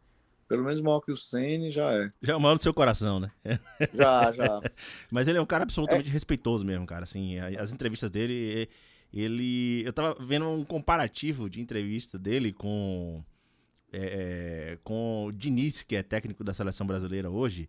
pelo 0.48 0.64
menos 0.64 0.80
maior 0.80 1.00
que 1.00 1.12
o 1.12 1.16
Ceni 1.16 1.70
já 1.70 1.92
é. 1.92 2.12
Já 2.22 2.32
é 2.32 2.36
o 2.36 2.40
maior 2.40 2.56
do 2.56 2.62
seu 2.62 2.74
coração, 2.74 3.20
né? 3.20 3.30
Já, 3.92 4.32
já. 4.32 4.60
Mas 5.10 5.28
ele 5.28 5.38
é 5.38 5.40
um 5.40 5.46
cara 5.46 5.64
absolutamente 5.64 6.10
respeitoso 6.10 6.64
mesmo, 6.64 6.86
cara. 6.86 7.04
Assim, 7.04 7.38
as 7.38 7.72
entrevistas 7.72 8.10
dele, 8.10 8.68
ele. 9.12 9.82
Eu 9.84 9.92
tava 9.92 10.16
vendo 10.24 10.48
um 10.48 10.64
comparativo 10.64 11.48
de 11.48 11.60
entrevista 11.60 12.18
dele 12.18 12.52
com. 12.52 13.22
é, 13.92 13.98
é, 14.72 14.78
com 14.82 15.26
o 15.26 15.32
Diniz, 15.32 15.82
que 15.82 15.96
é 15.96 16.02
técnico 16.02 16.42
da 16.42 16.54
seleção 16.54 16.86
brasileira 16.86 17.30
hoje. 17.30 17.68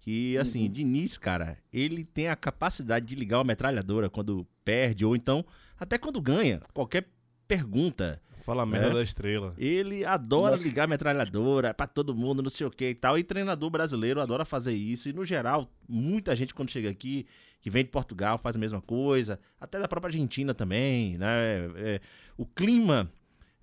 Que, 0.00 0.38
assim, 0.38 0.70
Diniz, 0.70 1.18
cara, 1.18 1.58
ele 1.72 2.04
tem 2.04 2.28
a 2.28 2.36
capacidade 2.36 3.06
de 3.06 3.16
ligar 3.16 3.38
uma 3.38 3.44
metralhadora 3.44 4.08
quando 4.08 4.46
perde, 4.64 5.04
ou 5.04 5.16
então, 5.16 5.44
até 5.78 5.98
quando 5.98 6.20
ganha. 6.20 6.60
Qualquer 6.72 7.08
pergunta. 7.48 8.20
Fala 8.46 8.62
a 8.62 8.66
merda 8.66 8.90
É. 8.90 8.94
da 8.94 9.02
estrela. 9.02 9.52
Ele 9.58 10.04
adora 10.04 10.52
Nossa. 10.56 10.62
ligar 10.68 10.86
metralhadora 10.86 11.74
pra 11.74 11.84
todo 11.88 12.14
mundo, 12.14 12.40
não 12.44 12.48
sei 12.48 12.64
o 12.64 12.70
que 12.70 12.90
e 12.90 12.94
tal. 12.94 13.18
E 13.18 13.24
treinador 13.24 13.68
brasileiro 13.70 14.20
adora 14.20 14.44
fazer 14.44 14.72
isso. 14.72 15.08
E 15.08 15.12
no 15.12 15.26
geral, 15.26 15.68
muita 15.88 16.34
gente 16.36 16.54
quando 16.54 16.70
chega 16.70 16.88
aqui, 16.88 17.26
que 17.60 17.68
vem 17.68 17.82
de 17.84 17.90
Portugal, 17.90 18.38
faz 18.38 18.54
a 18.54 18.58
mesma 18.60 18.80
coisa. 18.80 19.40
Até 19.60 19.80
da 19.80 19.88
própria 19.88 20.10
Argentina 20.10 20.54
também, 20.54 21.18
né? 21.18 21.26
É, 21.74 22.00
o 22.36 22.46
clima 22.46 23.10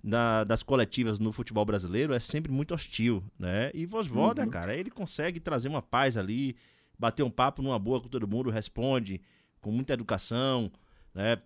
da- 0.02 0.44
das 0.44 0.62
coletivas 0.62 1.18
no 1.18 1.32
futebol 1.32 1.64
brasileiro 1.64 2.12
é 2.12 2.20
sempre 2.20 2.52
muito 2.52 2.74
hostil, 2.74 3.24
né? 3.38 3.70
E 3.72 3.86
Vosvoda, 3.86 4.46
cara, 4.46 4.76
ele 4.76 4.90
consegue 4.90 5.40
trazer 5.40 5.68
uma 5.68 5.80
paz 5.80 6.18
ali, 6.18 6.56
bater 6.98 7.22
um 7.22 7.30
papo 7.30 7.62
numa 7.62 7.78
boa 7.78 8.02
com 8.02 8.08
todo 8.08 8.28
mundo, 8.28 8.50
responde 8.50 9.18
com 9.62 9.72
muita 9.72 9.94
educação, 9.94 10.70
né? 11.14 11.38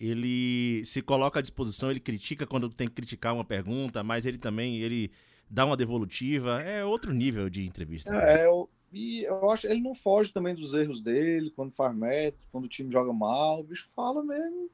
Ele 0.00 0.84
se 0.84 1.02
coloca 1.02 1.38
à 1.38 1.42
disposição, 1.42 1.90
ele 1.90 2.00
critica 2.00 2.46
quando 2.46 2.68
tem 2.68 2.88
que 2.88 2.94
criticar 2.94 3.34
uma 3.34 3.44
pergunta, 3.44 4.02
mas 4.02 4.26
ele 4.26 4.38
também 4.38 4.78
ele 4.78 5.10
dá 5.48 5.64
uma 5.64 5.76
devolutiva. 5.76 6.60
É 6.62 6.84
outro 6.84 7.12
nível 7.12 7.48
de 7.48 7.66
entrevista. 7.66 8.12
né? 8.12 8.40
É, 8.40 8.46
eu, 8.46 8.68
e 8.92 9.22
eu 9.24 9.50
acho 9.50 9.66
ele 9.66 9.80
não 9.80 9.94
foge 9.94 10.32
também 10.32 10.54
dos 10.54 10.74
erros 10.74 11.00
dele, 11.00 11.52
quando 11.54 11.72
faz 11.72 11.94
método, 11.94 12.44
quando 12.52 12.64
o 12.64 12.68
time 12.68 12.92
joga 12.92 13.12
mal, 13.12 13.60
o 13.60 13.64
bicho 13.64 13.88
fala 13.94 14.22
mesmo. 14.22 14.70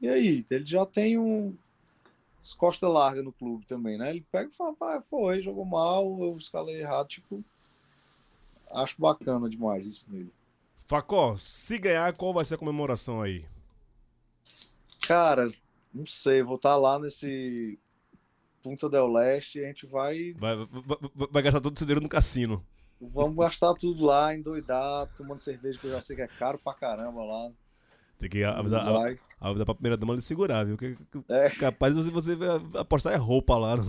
E 0.00 0.08
aí, 0.08 0.44
ele 0.50 0.66
já 0.66 0.84
tem 0.84 1.16
um 1.18 1.54
as 2.42 2.52
costas 2.52 2.92
largas 2.92 3.24
no 3.24 3.30
clube 3.32 3.64
também, 3.66 3.96
né? 3.96 4.10
Ele 4.10 4.26
pega 4.32 4.50
e 4.50 4.54
fala, 4.54 4.74
"Pá, 4.74 5.00
foi, 5.00 5.40
jogou 5.40 5.64
mal, 5.64 6.04
eu 6.20 6.36
escalei 6.36 6.80
errado, 6.80 7.06
tipo, 7.06 7.44
acho 8.72 9.00
bacana 9.00 9.48
demais 9.48 9.86
isso 9.86 10.10
nele. 10.10 10.32
Facó, 10.86 11.36
se 11.38 11.78
ganhar, 11.78 12.12
qual 12.14 12.34
vai 12.34 12.44
ser 12.44 12.56
a 12.56 12.58
comemoração 12.58 13.22
aí? 13.22 13.44
Cara, 15.06 15.50
não 15.92 16.06
sei, 16.06 16.42
vou 16.42 16.56
estar 16.56 16.76
lá 16.76 16.98
nesse 16.98 17.78
Punta 18.62 18.88
del 18.88 19.08
Leste 19.12 19.58
e 19.58 19.64
a 19.64 19.68
gente 19.68 19.86
vai, 19.86 20.32
Vai, 20.38 20.56
vai, 20.56 20.66
vai- 21.30 21.42
gastar 21.42 21.60
todo 21.60 21.74
o 21.74 21.78
seu 21.78 21.86
dinheiro 21.86 22.02
no 22.02 22.08
cassino. 22.08 22.64
vamos 23.00 23.36
gastar 23.36 23.74
tudo 23.74 24.04
lá, 24.04 24.34
endoidar, 24.34 25.06
tomando 25.16 25.38
cerveja 25.38 25.78
que 25.78 25.86
eu 25.86 25.90
já 25.90 26.00
sei 26.00 26.14
que 26.16 26.22
é 26.22 26.28
caro 26.28 26.58
pra 26.62 26.72
caramba 26.74 27.24
lá. 27.24 27.50
Tem 28.18 28.30
que 28.30 28.44
avisar, 28.44 28.86
a- 28.86 29.16
avisar 29.40 29.64
pra 29.64 29.74
primeira 29.74 29.96
dama 29.96 30.14
de 30.16 30.22
segurar, 30.22 30.64
viu? 30.64 30.76
Que, 30.78 30.94
que- 30.94 31.24
É. 31.28 31.50
Capaz 31.50 31.96
você, 31.96 32.08
você 32.10 32.38
apostar 32.78 33.12
é 33.12 33.16
roupa 33.16 33.56
lá. 33.56 33.74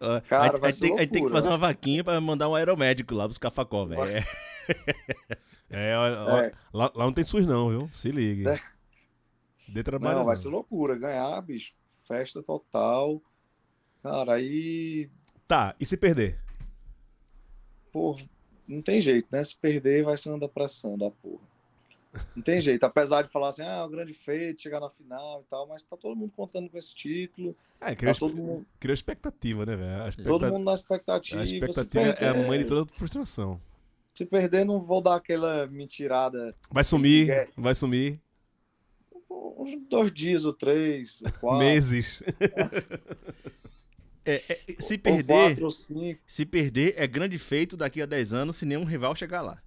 Ó, 0.00 0.20
Cara, 0.28 0.54
aí- 0.54 0.60
vai 0.60 0.70
aí 0.70 0.76
tem, 0.78 0.98
aí 0.98 1.06
tem 1.06 1.24
que 1.24 1.30
fazer 1.30 1.48
né? 1.48 1.52
uma 1.54 1.58
vaquinha 1.58 2.04
pra 2.04 2.20
mandar 2.20 2.48
um 2.48 2.54
aeromédico 2.54 3.14
lá 3.14 3.26
buscar 3.26 3.50
facó, 3.50 3.84
velho. 3.86 4.02
É. 4.02 4.24
É, 5.70 5.90
É. 5.92 6.52
Lá, 6.72 6.90
lá 6.94 7.04
não 7.04 7.12
tem 7.12 7.22
SUS 7.22 7.46
não, 7.46 7.68
viu? 7.68 7.90
Se 7.92 8.10
ligue. 8.10 8.48
É. 8.48 8.58
Dê 9.68 9.82
trabalho 9.82 10.18
Não, 10.18 10.24
vai 10.24 10.36
ser 10.36 10.48
loucura. 10.48 10.96
Ganhar, 10.96 11.40
bicho. 11.42 11.72
Festa 12.06 12.42
total. 12.42 13.20
Cara, 14.02 14.34
aí. 14.34 15.10
Tá, 15.46 15.74
e 15.78 15.84
se 15.84 15.96
perder? 15.96 16.38
Pô, 17.92 18.16
não 18.66 18.82
tem 18.82 19.00
jeito, 19.00 19.28
né? 19.30 19.42
Se 19.44 19.56
perder, 19.56 20.04
vai 20.04 20.16
ser 20.16 20.30
uma 20.30 20.38
depressão 20.38 20.96
da 20.96 21.10
porra. 21.10 21.46
Não 22.34 22.42
tem 22.42 22.60
jeito. 22.60 22.84
Apesar 22.84 23.22
de 23.22 23.28
falar 23.28 23.48
assim, 23.48 23.62
ah, 23.62 23.76
é 23.76 23.82
um 23.84 23.90
grande 23.90 24.12
feito, 24.14 24.62
chegar 24.62 24.80
na 24.80 24.88
final 24.90 25.42
e 25.46 25.50
tal, 25.50 25.66
mas 25.66 25.82
tá 25.84 25.96
todo 25.96 26.16
mundo 26.16 26.32
contando 26.34 26.68
com 26.68 26.78
esse 26.78 26.94
título. 26.94 27.54
É, 27.80 27.94
criou, 27.94 28.12
Tá 28.14 28.18
todo 28.20 28.34
mundo, 28.36 28.66
criou 28.80 28.94
expectativa, 28.94 29.64
né, 29.66 29.76
velho? 29.76 30.24
Todo 30.24 30.46
mundo 30.50 30.64
na 30.64 30.74
expectativa. 30.74 31.40
a 31.40 31.44
expectativa 31.44 32.04
é 32.06 32.10
a 32.10 32.14
perder- 32.16 32.46
mãe 32.48 32.58
de 32.58 32.64
toda 32.64 32.90
frustração. 32.92 33.60
Se 34.14 34.26
perder, 34.26 34.64
não 34.64 34.80
vou 34.80 35.00
dar 35.00 35.16
aquela 35.16 35.66
mentirada. 35.68 36.54
Vai 36.70 36.82
sumir, 36.82 37.30
É. 37.30 37.46
vai 37.56 37.74
sumir. 37.74 38.20
Uns 39.30 39.76
dois 39.88 40.12
dias 40.12 40.44
ou 40.44 40.52
três, 40.52 41.20
ou 41.22 41.32
quatro. 41.32 41.58
Meses. 41.58 42.22
É, 44.24 44.42
é, 44.46 44.74
se 44.78 44.94
ou 44.94 45.00
perder, 45.00 45.26
quatro 45.48 45.64
ou 45.64 45.70
cinco. 45.70 46.20
se 46.26 46.44
perder 46.44 46.92
é 46.98 47.06
grande 47.06 47.38
feito 47.38 47.78
daqui 47.78 48.02
a 48.02 48.04
10 48.04 48.34
anos 48.34 48.56
se 48.56 48.66
nenhum 48.66 48.84
rival 48.84 49.14
chegar 49.16 49.40
lá. 49.40 49.62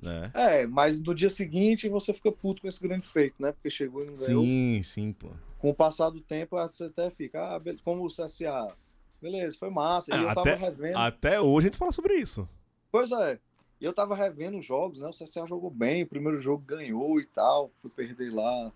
Né? 0.00 0.30
É, 0.34 0.66
mas 0.68 1.00
no 1.00 1.12
dia 1.12 1.28
seguinte 1.28 1.88
você 1.88 2.14
fica 2.14 2.30
puto 2.30 2.62
com 2.62 2.68
esse 2.68 2.80
grande 2.80 3.04
feito, 3.04 3.42
né? 3.42 3.50
Porque 3.50 3.68
chegou 3.68 4.04
e 4.04 4.06
não 4.06 4.14
ganhou. 4.14 4.44
Sim, 4.44 4.80
sim, 4.84 5.12
pô. 5.12 5.30
com 5.58 5.70
o 5.70 5.74
passar 5.74 6.10
do 6.10 6.20
tempo, 6.20 6.54
você 6.56 6.84
até 6.84 7.10
fica, 7.10 7.40
ah, 7.56 7.60
como 7.82 8.04
o 8.04 8.08
CSA. 8.08 8.72
Beleza, 9.20 9.56
foi 9.58 9.68
massa. 9.70 10.12
E 10.12 10.14
Ah, 10.14 10.22
eu 10.22 10.28
até- 10.28 10.52
tava 10.52 10.70
revendo. 10.70 10.96
Até 10.98 11.40
hoje 11.40 11.66
a 11.66 11.68
gente 11.70 11.78
fala 11.78 11.90
sobre 11.90 12.14
isso. 12.14 12.48
Pois 12.92 13.10
é. 13.10 13.40
E 13.80 13.84
eu 13.84 13.92
tava 13.92 14.14
revendo 14.14 14.58
os 14.58 14.64
jogos, 14.64 15.00
né? 15.00 15.08
O 15.08 15.12
CSA 15.12 15.44
jogou 15.48 15.70
bem, 15.72 16.04
o 16.04 16.06
primeiro 16.06 16.40
jogo 16.40 16.62
ganhou 16.64 17.20
e 17.20 17.26
tal. 17.26 17.72
Fui 17.74 17.90
perder 17.90 18.32
lá. 18.32 18.72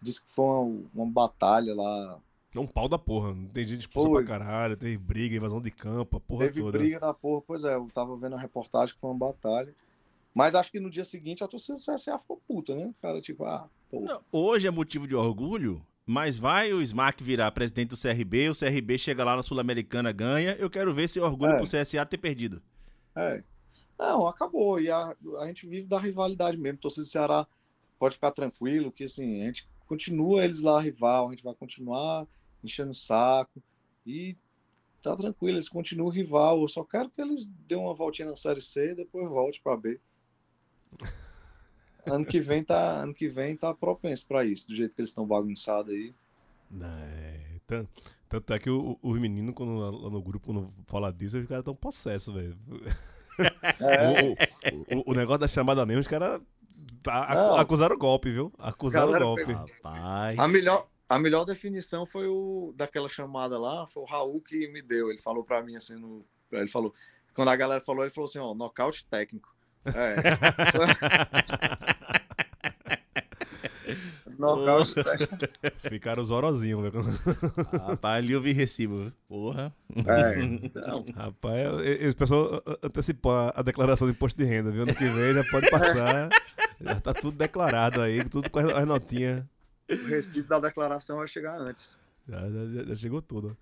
Disse 0.00 0.24
que 0.24 0.32
foi 0.32 0.44
uma, 0.44 0.84
uma 0.94 1.06
batalha 1.06 1.74
lá. 1.74 2.18
É 2.54 2.58
um 2.60 2.66
pau 2.66 2.88
da 2.88 2.98
porra. 2.98 3.34
Tem 3.52 3.66
gente 3.66 3.80
expulsa 3.80 4.08
Foi. 4.08 4.24
pra 4.24 4.38
caralho, 4.38 4.76
teve 4.76 4.96
briga, 4.96 5.36
invasão 5.36 5.60
de 5.60 5.70
campo, 5.70 6.16
a 6.16 6.20
porra 6.20 6.46
Teve 6.46 6.60
toda. 6.62 6.78
briga 6.78 6.98
da 7.00 7.12
porra, 7.12 7.42
pois 7.46 7.64
é, 7.64 7.74
eu 7.74 7.86
tava 7.92 8.16
vendo 8.16 8.34
a 8.36 8.38
reportagem 8.40 8.94
que 8.94 9.00
foi 9.00 9.10
uma 9.10 9.18
batalha. 9.18 9.74
Mas 10.34 10.54
acho 10.54 10.70
que 10.70 10.80
no 10.80 10.90
dia 10.90 11.04
seguinte 11.04 11.42
a 11.44 11.48
torcida 11.48 11.76
do 11.78 11.82
CSA 11.84 12.18
ficou 12.18 12.40
puta, 12.48 12.74
né? 12.74 12.94
Cara, 13.02 13.20
tipo, 13.20 13.44
ah, 13.44 13.68
pô. 13.90 14.00
Não, 14.00 14.20
hoje 14.32 14.66
é 14.66 14.70
motivo 14.70 15.06
de 15.06 15.14
orgulho, 15.14 15.84
mas 16.06 16.36
vai 16.38 16.72
o 16.72 16.80
Smack 16.82 17.22
virar 17.22 17.50
presidente 17.52 17.90
do 17.90 17.96
CRB, 18.00 18.50
o 18.50 18.54
CRB 18.54 18.96
chega 18.98 19.24
lá 19.24 19.34
na 19.36 19.42
Sul-Americana, 19.42 20.12
ganha. 20.12 20.52
Eu 20.52 20.68
quero 20.70 20.94
ver 20.94 21.08
se 21.08 21.18
orgulho 21.20 21.52
É. 21.52 21.56
pro 21.56 21.66
CSA 21.66 22.04
ter 22.06 22.18
perdido. 22.18 22.62
É. 23.14 23.42
Não, 23.98 24.26
acabou. 24.26 24.78
E 24.80 24.90
a, 24.90 25.14
a 25.40 25.46
gente 25.46 25.66
vive 25.66 25.86
da 25.86 25.98
rivalidade 25.98 26.56
mesmo. 26.58 26.78
Torcida 26.78 27.02
do 27.04 27.08
Ceará 27.08 27.46
pode 27.98 28.14
ficar 28.16 28.30
tranquilo, 28.30 28.92
que 28.92 29.04
assim, 29.04 29.40
a 29.42 29.44
gente 29.46 29.66
continua 29.86 30.44
eles 30.44 30.60
lá 30.62 30.80
rival, 30.80 31.28
a 31.28 31.30
gente 31.30 31.42
vai 31.44 31.54
continuar 31.54 32.26
enchendo 32.62 32.90
o 32.90 32.94
saco. 32.94 33.62
E 34.06 34.36
tá 35.02 35.16
tranquilo, 35.16 35.56
eles 35.56 35.68
continuam 35.68 36.10
rival. 36.10 36.60
Eu 36.60 36.68
só 36.68 36.84
quero 36.84 37.10
que 37.10 37.20
eles 37.20 37.46
dêem 37.68 37.80
uma 37.80 37.94
voltinha 37.94 38.28
na 38.30 38.36
série 38.36 38.60
C 38.60 38.92
e 38.92 38.94
depois 38.94 39.28
volte 39.28 39.60
pra 39.62 39.76
B. 39.76 39.98
Ano 42.08 42.24
que 42.24 42.40
vem 42.40 42.62
tá, 42.62 42.98
ano 43.02 43.12
que 43.12 43.28
vem 43.28 43.56
tá 43.56 43.74
propenso 43.74 44.28
pra 44.28 44.44
isso, 44.44 44.68
do 44.68 44.76
jeito 44.76 44.94
que 44.94 45.00
eles 45.00 45.10
estão 45.10 45.26
bagunçados 45.26 45.92
aí. 45.92 46.14
É, 46.80 47.58
tan- 47.66 47.86
tanto 48.28 48.54
é 48.54 48.60
que 48.60 48.70
o- 48.70 48.96
os 49.02 49.18
meninos, 49.18 49.52
quando, 49.56 49.76
lá 49.76 49.90
no 50.08 50.22
grupo, 50.22 50.46
quando 50.46 50.72
fala 50.86 51.12
disso, 51.12 51.36
os 51.36 51.46
caras 51.48 51.64
tão 51.64 51.74
possessos, 51.74 52.32
velho. 52.32 52.56
É, 53.38 53.40
O, 54.22 54.32
o- 54.96 55.00
o- 55.00 55.10
o 55.10 55.14
negócio 55.14 55.40
da 55.40 55.48
chamada 55.48 55.84
mesmo, 55.84 56.00
os 56.00 56.06
caras 56.06 56.40
Não. 57.06 57.56
acusaram 57.56 57.94
o 57.94 57.98
golpe, 57.98 58.30
viu? 58.30 58.52
Acusaram 58.58 59.12
o 59.12 59.18
golpe. 59.18 59.46
pegou- 59.46 59.64
Rapaz. 59.82 60.38
A 60.38 60.48
melhor, 60.48 60.86
a 61.08 61.18
melhor 61.18 61.44
definição 61.44 62.06
foi 62.06 62.26
o 62.28 62.72
daquela 62.76 63.08
chamada 63.08 63.58
lá, 63.58 63.86
foi 63.86 64.02
o 64.02 64.06
Raul 64.06 64.40
que 64.40 64.68
me 64.68 64.82
deu. 64.82 65.10
Ele 65.10 65.18
falou 65.18 65.44
pra 65.44 65.62
mim 65.62 65.76
assim, 65.76 65.96
no, 65.96 66.24
ele 66.52 66.68
falou, 66.68 66.92
quando 67.34 67.48
a 67.48 67.56
galera 67.56 67.80
falou, 67.80 68.02
ele 68.04 68.12
falou 68.12 68.28
assim, 68.28 68.38
ó, 68.38 68.54
nocaute 68.54 69.04
técnico. 69.06 69.54
É. 69.86 70.16
nocaute 74.38 74.94
técnico. 74.94 75.36
Ficaram 75.78 76.22
zorozinhos, 76.24 76.82
velho. 76.82 77.02
Rapaz, 77.86 78.24
ali 78.24 78.32
eu 78.32 78.40
vi 78.40 78.52
recibo. 78.52 79.04
viu? 79.04 79.12
Porra. 79.28 79.74
É, 79.94 80.40
então, 80.44 81.04
Rapaz, 81.14 81.80
esse 81.84 82.16
pessoal 82.16 82.62
a- 82.66 82.78
antecipou 82.86 83.32
a 83.32 83.52
a 83.56 83.62
declaração 83.62 84.06
de 84.08 84.12
imposto 84.14 84.38
de 84.38 84.44
renda, 84.48 84.70
viu? 84.70 84.82
Ano 84.82 84.94
que 84.94 85.08
vem 85.08 85.34
já 85.34 85.44
pode 85.44 85.70
passar. 85.70 86.28
Já 86.80 87.00
tá 87.00 87.14
tudo 87.14 87.36
declarado 87.36 88.00
aí, 88.00 88.22
tudo 88.28 88.50
com 88.50 88.58
as 88.58 88.66
as 88.66 88.86
notinhas. 88.86 89.44
o 89.90 90.06
recibo 90.08 90.48
da 90.48 90.60
declaração 90.60 91.18
vai 91.18 91.28
chegar 91.28 91.58
antes. 91.60 91.98
Já, 92.28 92.40
já- 92.50 92.84
já- 92.84 92.94
chegou 92.96 93.22
tudo. 93.22 93.56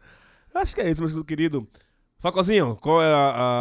Acho 0.54 0.74
que 0.74 0.80
é 0.80 0.90
isso, 0.90 1.02
meu 1.04 1.24
querido. 1.24 1.66
Facozinho, 2.18 2.76
qual 2.76 3.02
é 3.02 3.12
a, 3.12 3.16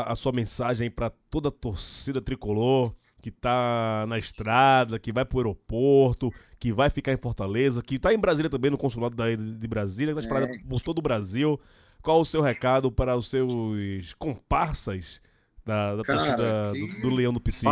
a- 0.06 0.12
a 0.12 0.16
sua 0.16 0.32
mensagem 0.32 0.90
pra 0.90 1.12
toda 1.30 1.50
a 1.50 1.52
torcida 1.52 2.22
tricolor 2.22 2.94
que 3.22 3.32
tá 3.32 4.06
na 4.08 4.18
estrada, 4.18 5.00
que 5.00 5.12
vai 5.12 5.24
pro 5.26 5.40
aeroporto, 5.40 6.30
que 6.60 6.72
vai 6.74 6.90
ficar 6.90 7.12
em 7.14 7.18
Fortaleza, 7.18 7.82
que 7.82 7.98
tá 7.98 8.14
em 8.14 8.20
Brasília 8.20 8.50
também, 8.50 8.70
no 8.72 8.78
consulado 8.78 9.16
daí 9.16 9.36
de 9.38 9.68
Brasília, 9.68 10.14
que 10.14 10.20
tá 10.20 10.26
espalhada 10.26 10.54
É. 10.54 10.60
por 10.60 10.82
todo 10.82 11.00
o 11.00 11.02
Brasil. 11.02 11.60
Qual 12.02 12.20
o 12.20 12.26
seu 12.26 12.42
recado 12.42 12.92
para 12.92 13.16
os 13.16 13.30
seus 13.30 14.14
comparsas 14.16 15.22
da, 15.66 15.96
da 15.96 16.04
Cara, 16.04 16.20
torcida 16.20 16.74
do, 16.74 17.02
do 17.02 17.16
Leão 17.16 17.32
do 17.32 17.40
Pici? 17.40 17.66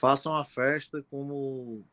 Fa- 0.00 0.08
façam 0.08 0.34
a 0.34 0.44
festa 0.44 1.04
como, 1.10 1.84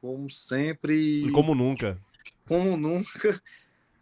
como 0.00 0.30
sempre. 0.30 1.26
E 1.26 1.30
como 1.30 1.54
nunca. 1.54 2.00
como 2.48 2.76
nunca, 2.76 3.42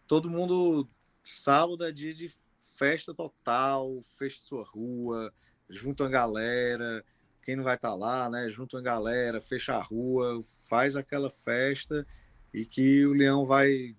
todo 0.06 0.30
mundo, 0.30 0.88
sábado 1.22 1.84
é 1.84 1.90
dia 1.90 2.14
de 2.14 2.32
festa 2.76 3.12
total, 3.12 4.00
feche 4.16 4.38
sua 4.38 4.64
rua, 4.64 5.32
junta 5.68 6.06
a 6.06 6.08
galera, 6.08 7.04
quem 7.42 7.56
não 7.56 7.64
vai 7.64 7.74
estar 7.74 7.94
lá, 7.94 8.30
né? 8.30 8.48
Junta 8.48 8.78
a 8.78 8.82
galera, 8.82 9.40
fecha 9.40 9.74
a 9.74 9.82
rua, 9.82 10.40
faz 10.68 10.96
aquela 10.96 11.30
festa 11.30 12.06
e 12.52 12.64
que 12.64 13.04
o 13.04 13.12
Leão 13.12 13.44
vai 13.44 13.96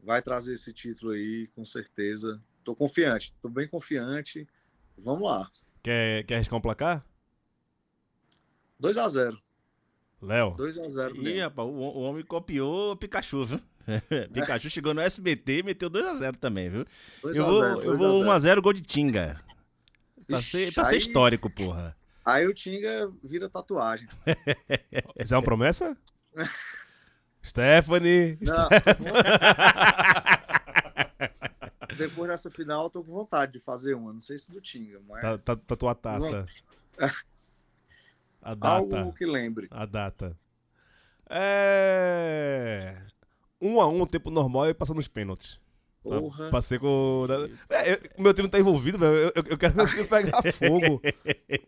vai 0.00 0.20
trazer 0.20 0.54
esse 0.54 0.72
título 0.72 1.12
aí, 1.12 1.46
com 1.54 1.64
certeza. 1.64 2.42
Tô 2.62 2.74
confiante, 2.76 3.32
tô 3.40 3.48
bem 3.48 3.66
confiante. 3.66 4.46
Vamos 4.98 5.28
lá. 5.28 5.48
Quer, 5.82 6.24
quer 6.24 6.36
arriscar 6.36 6.58
um 6.58 6.62
placar? 6.62 7.04
2 8.80 8.98
a 8.98 9.08
0 9.08 9.38
Léo? 10.22 10.54
2 10.56 10.78
a 10.78 10.88
0 10.88 11.16
Ih, 11.26 11.40
rapaz, 11.40 11.68
o, 11.68 11.72
o 11.72 12.00
homem 12.02 12.24
copiou 12.24 12.92
o 12.92 12.96
Pikachu, 12.96 13.44
viu? 13.44 13.60
Pikachu 14.32 14.70
chegou 14.70 14.94
no 14.94 15.00
SBT 15.00 15.58
e 15.58 15.62
meteu 15.62 15.90
2x0 15.90 16.36
também, 16.36 16.70
viu? 16.70 16.86
2 17.22 17.36
Eu 17.36 17.44
vou, 17.46 17.60
0, 17.60 17.68
eu 17.70 17.82
2 17.82 17.94
a 17.94 17.98
vou 17.98 18.40
0. 18.40 18.60
1x0 18.60 18.62
gol 18.62 18.72
de 18.72 18.80
Tinga. 18.82 19.40
Pra 20.26 20.40
ser, 20.40 20.72
pra 20.72 20.84
ser 20.86 20.92
Aí- 20.92 20.98
histórico, 20.98 21.50
porra. 21.50 21.94
Aí 22.24 22.46
o 22.46 22.54
Tinga 22.54 23.12
vira 23.22 23.50
tatuagem. 23.50 24.08
Essa 25.14 25.34
é 25.34 25.36
uma 25.38 25.44
promessa? 25.44 25.94
Stephanie. 27.44 28.38
Não, 28.40 28.68
Depois 31.98 32.30
dessa 32.30 32.50
final, 32.50 32.84
eu 32.84 32.90
tô 32.90 33.04
com 33.04 33.12
vontade 33.12 33.52
de 33.52 33.60
fazer 33.60 33.92
uma. 33.94 34.12
Não 34.12 34.20
sei 34.22 34.38
se 34.38 34.50
do 34.50 34.60
Tinga, 34.60 34.98
mas 35.06 35.20
Tá, 35.20 35.36
tá, 35.38 35.56
tá 35.56 35.76
tua 35.76 35.94
taça. 35.94 36.46
A 38.44 38.54
data. 38.54 38.98
algo 38.98 39.12
que 39.14 39.24
lembre. 39.26 39.66
A 39.70 39.86
data. 39.86 40.36
É. 41.30 42.94
Um 43.60 43.80
a 43.80 43.88
um, 43.88 44.02
o 44.02 44.06
tempo 44.06 44.30
normal 44.30 44.68
e 44.68 44.74
passando 44.74 44.98
os 44.98 45.08
pênaltis. 45.08 45.58
Porra. 46.02 46.50
Passei 46.50 46.78
com. 46.78 47.26
É, 47.70 47.92
eu- 47.94 47.98
o 48.18 48.22
meu 48.22 48.34
time 48.34 48.46
tá 48.46 48.58
envolvido, 48.60 48.98
velho. 48.98 49.14
Eu, 49.16 49.32
eu- 49.36 49.44
eu 49.52 49.56
quero 49.58 49.72
ver 49.72 49.82
o 49.84 49.88
circo 49.88 50.08
pegar 50.10 50.42
fogo. 50.52 51.00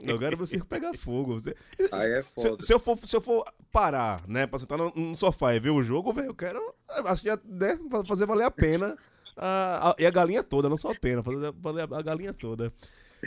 Eu 0.01 0.19
quero 0.19 0.37
ver 0.37 0.43
o 0.43 0.47
circo 0.47 0.67
pegar 0.67 0.93
fogo. 0.95 1.41
Se, 1.41 1.57
Aí 1.91 2.11
é 2.13 2.21
se, 2.21 2.29
foda. 2.51 2.63
se 2.63 2.73
eu 2.75 2.79
for, 2.79 2.99
se 2.99 3.17
eu 3.17 3.21
for 3.23 3.43
parar, 3.73 4.23
né, 4.29 4.47
pra 4.47 4.59
sentar 4.59 4.77
no, 4.77 4.93
no 4.95 5.17
sofá 5.17 5.55
e 5.55 5.61
ver 5.61 5.71
o 5.71 5.83
jogo, 5.83 6.13
velho, 6.13 6.27
eu 6.29 6.35
quero 6.35 6.61
assistir, 7.07 7.31
né, 7.47 7.79
fazer 8.07 8.27
valer 8.27 8.45
a 8.45 8.51
pena. 8.51 8.95
A, 9.39 9.91
a- 9.91 9.97
e 9.99 10.05
a 10.07 10.11
galinha 10.11 10.43
toda, 10.43 10.69
não 10.69 10.77
só 10.77 10.91
a 10.91 10.95
pena, 10.95 11.23
fazer 11.23 11.51
valer 11.53 11.91
a, 11.91 11.99
a 11.99 12.03
galinha 12.03 12.35
toda. 12.35 12.71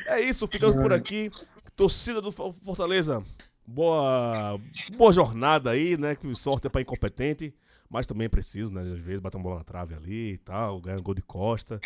É 0.06 0.20
isso, 0.22 0.48
ficando 0.48 0.80
por 0.80 0.94
aqui. 0.94 1.32
Torcida 1.80 2.20
do 2.22 2.30
Fo- 2.30 2.52
Fortaleza, 2.52 3.24
boa, 3.66 4.60
boa 4.98 5.14
jornada 5.14 5.70
aí, 5.70 5.96
né? 5.98 6.14
Que 6.14 6.36
sorte 6.36 6.68
é 6.68 6.70
pra 6.70 6.82
incompetente, 6.82 7.56
mas 7.90 8.06
também 8.06 8.26
é 8.26 8.30
preciso, 8.30 8.74
né? 8.74 8.82
Às 8.82 9.00
vezes 9.00 9.22
bater 9.22 9.38
uma 9.38 9.44
bola 9.44 9.58
na 9.60 9.64
trave 9.64 9.94
ali 9.96 10.34
e 10.34 10.38
tal, 10.40 10.82
ganhar 10.82 11.00
um 11.00 11.02
gol 11.02 11.14
de 11.16 11.22
costa. 11.22 11.80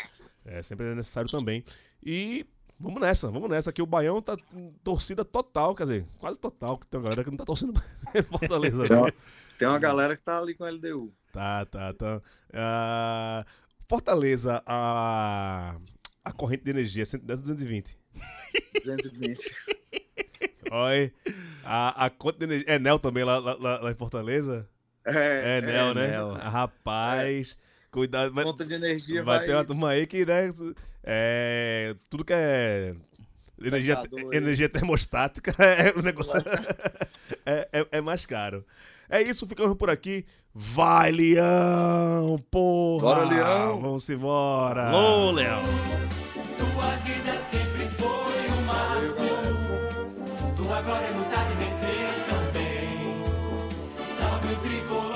É 0.44 0.64
sempre 0.64 0.88
é 0.88 0.96
necessário 0.96 1.30
também. 1.30 1.64
E 2.04 2.44
vamos 2.80 3.00
nessa, 3.00 3.30
vamos 3.30 3.48
nessa. 3.48 3.70
Aqui 3.70 3.84
o 3.84 3.86
Baião 3.86 4.20
tá 4.20 4.36
torcida 4.84 5.24
total, 5.24 5.76
quer 5.76 5.84
dizer, 5.84 6.06
quase 6.18 6.40
total, 6.40 6.80
que 6.80 6.88
tem 6.88 7.00
uma 7.00 7.04
galera 7.04 7.24
que 7.24 7.30
não 7.30 7.38
tá 7.38 7.46
torcendo 7.46 7.80
Fortaleza. 8.32 8.86
Tem 8.88 9.00
né? 9.00 9.12
tem 9.60 9.68
uma 9.68 9.78
galera 9.78 10.16
que 10.16 10.24
tá 10.24 10.40
ali 10.40 10.56
com 10.56 10.64
a 10.64 10.72
LDU. 10.72 11.14
Tá, 11.32 11.68
tá, 11.68 11.94
tá. 11.94 12.20
Ah, 12.52 13.46
Fortaleza, 13.88 14.60
a, 14.66 15.76
a 16.26 16.32
corrente 16.32 16.64
de 16.64 16.72
energia, 16.72 17.06
110 17.06 17.42
220. 17.44 18.02
220. 18.84 19.52
Oi. 20.72 21.12
A, 21.64 22.06
a 22.06 22.10
conta 22.10 22.40
de 22.40 22.46
energia. 22.46 22.66
É 22.76 22.80
Nel 22.80 23.00
também 23.00 23.24
lá, 23.24 23.38
lá, 23.40 23.56
lá- 23.82 23.92
em 23.92 23.96
Fortaleza? 23.96 24.68
É, 25.06 25.58
É, 25.58 25.62
Nel, 25.62 25.94
né? 25.94 26.08
Nel. 26.10 26.34
Rapaz. 26.34 27.58
Cuidado. 27.92 28.34
Vai, 28.34 28.44
Conta 28.44 28.66
de 28.66 28.74
energia 28.74 29.24
vai 29.24 29.38
vai. 29.40 29.48
ter 29.48 29.54
uma 29.54 29.64
turma 29.66 29.90
aí 29.90 30.08
que, 30.08 30.26
né? 30.26 30.52
É, 31.04 31.96
tudo 32.10 32.26
que 32.26 32.34
é. 32.34 32.96
Energia, 33.62 34.00
aí. 34.00 34.36
energia 34.38 34.68
termostática 34.68 35.54
é 35.64 35.94
o 35.98 36.02
negócio. 36.02 36.34
é, 37.46 37.68
é, 37.72 37.88
é 37.92 38.02
mais 38.02 38.26
caro. 38.26 38.66
É 39.10 39.22
isso, 39.22 39.46
ficamos 39.48 39.78
por 39.78 39.90
aqui. 39.90 40.26
Vai, 40.56 41.12
Leão! 41.12 42.44
Porra! 42.50 43.04
Bora, 43.16 43.26
Leão! 43.26 43.82
Vamos 43.82 44.10
embora! 44.10 44.90
Alô, 44.90 45.32
Léo. 45.32 45.62
Tua 46.58 46.96
vida 46.98 47.40
sempre 47.42 47.88
foi 47.90 48.33
vencer 51.74 51.90
também. 52.30 53.24
Salve 54.08 54.54
o 54.54 54.58
tricolor. 54.58 55.13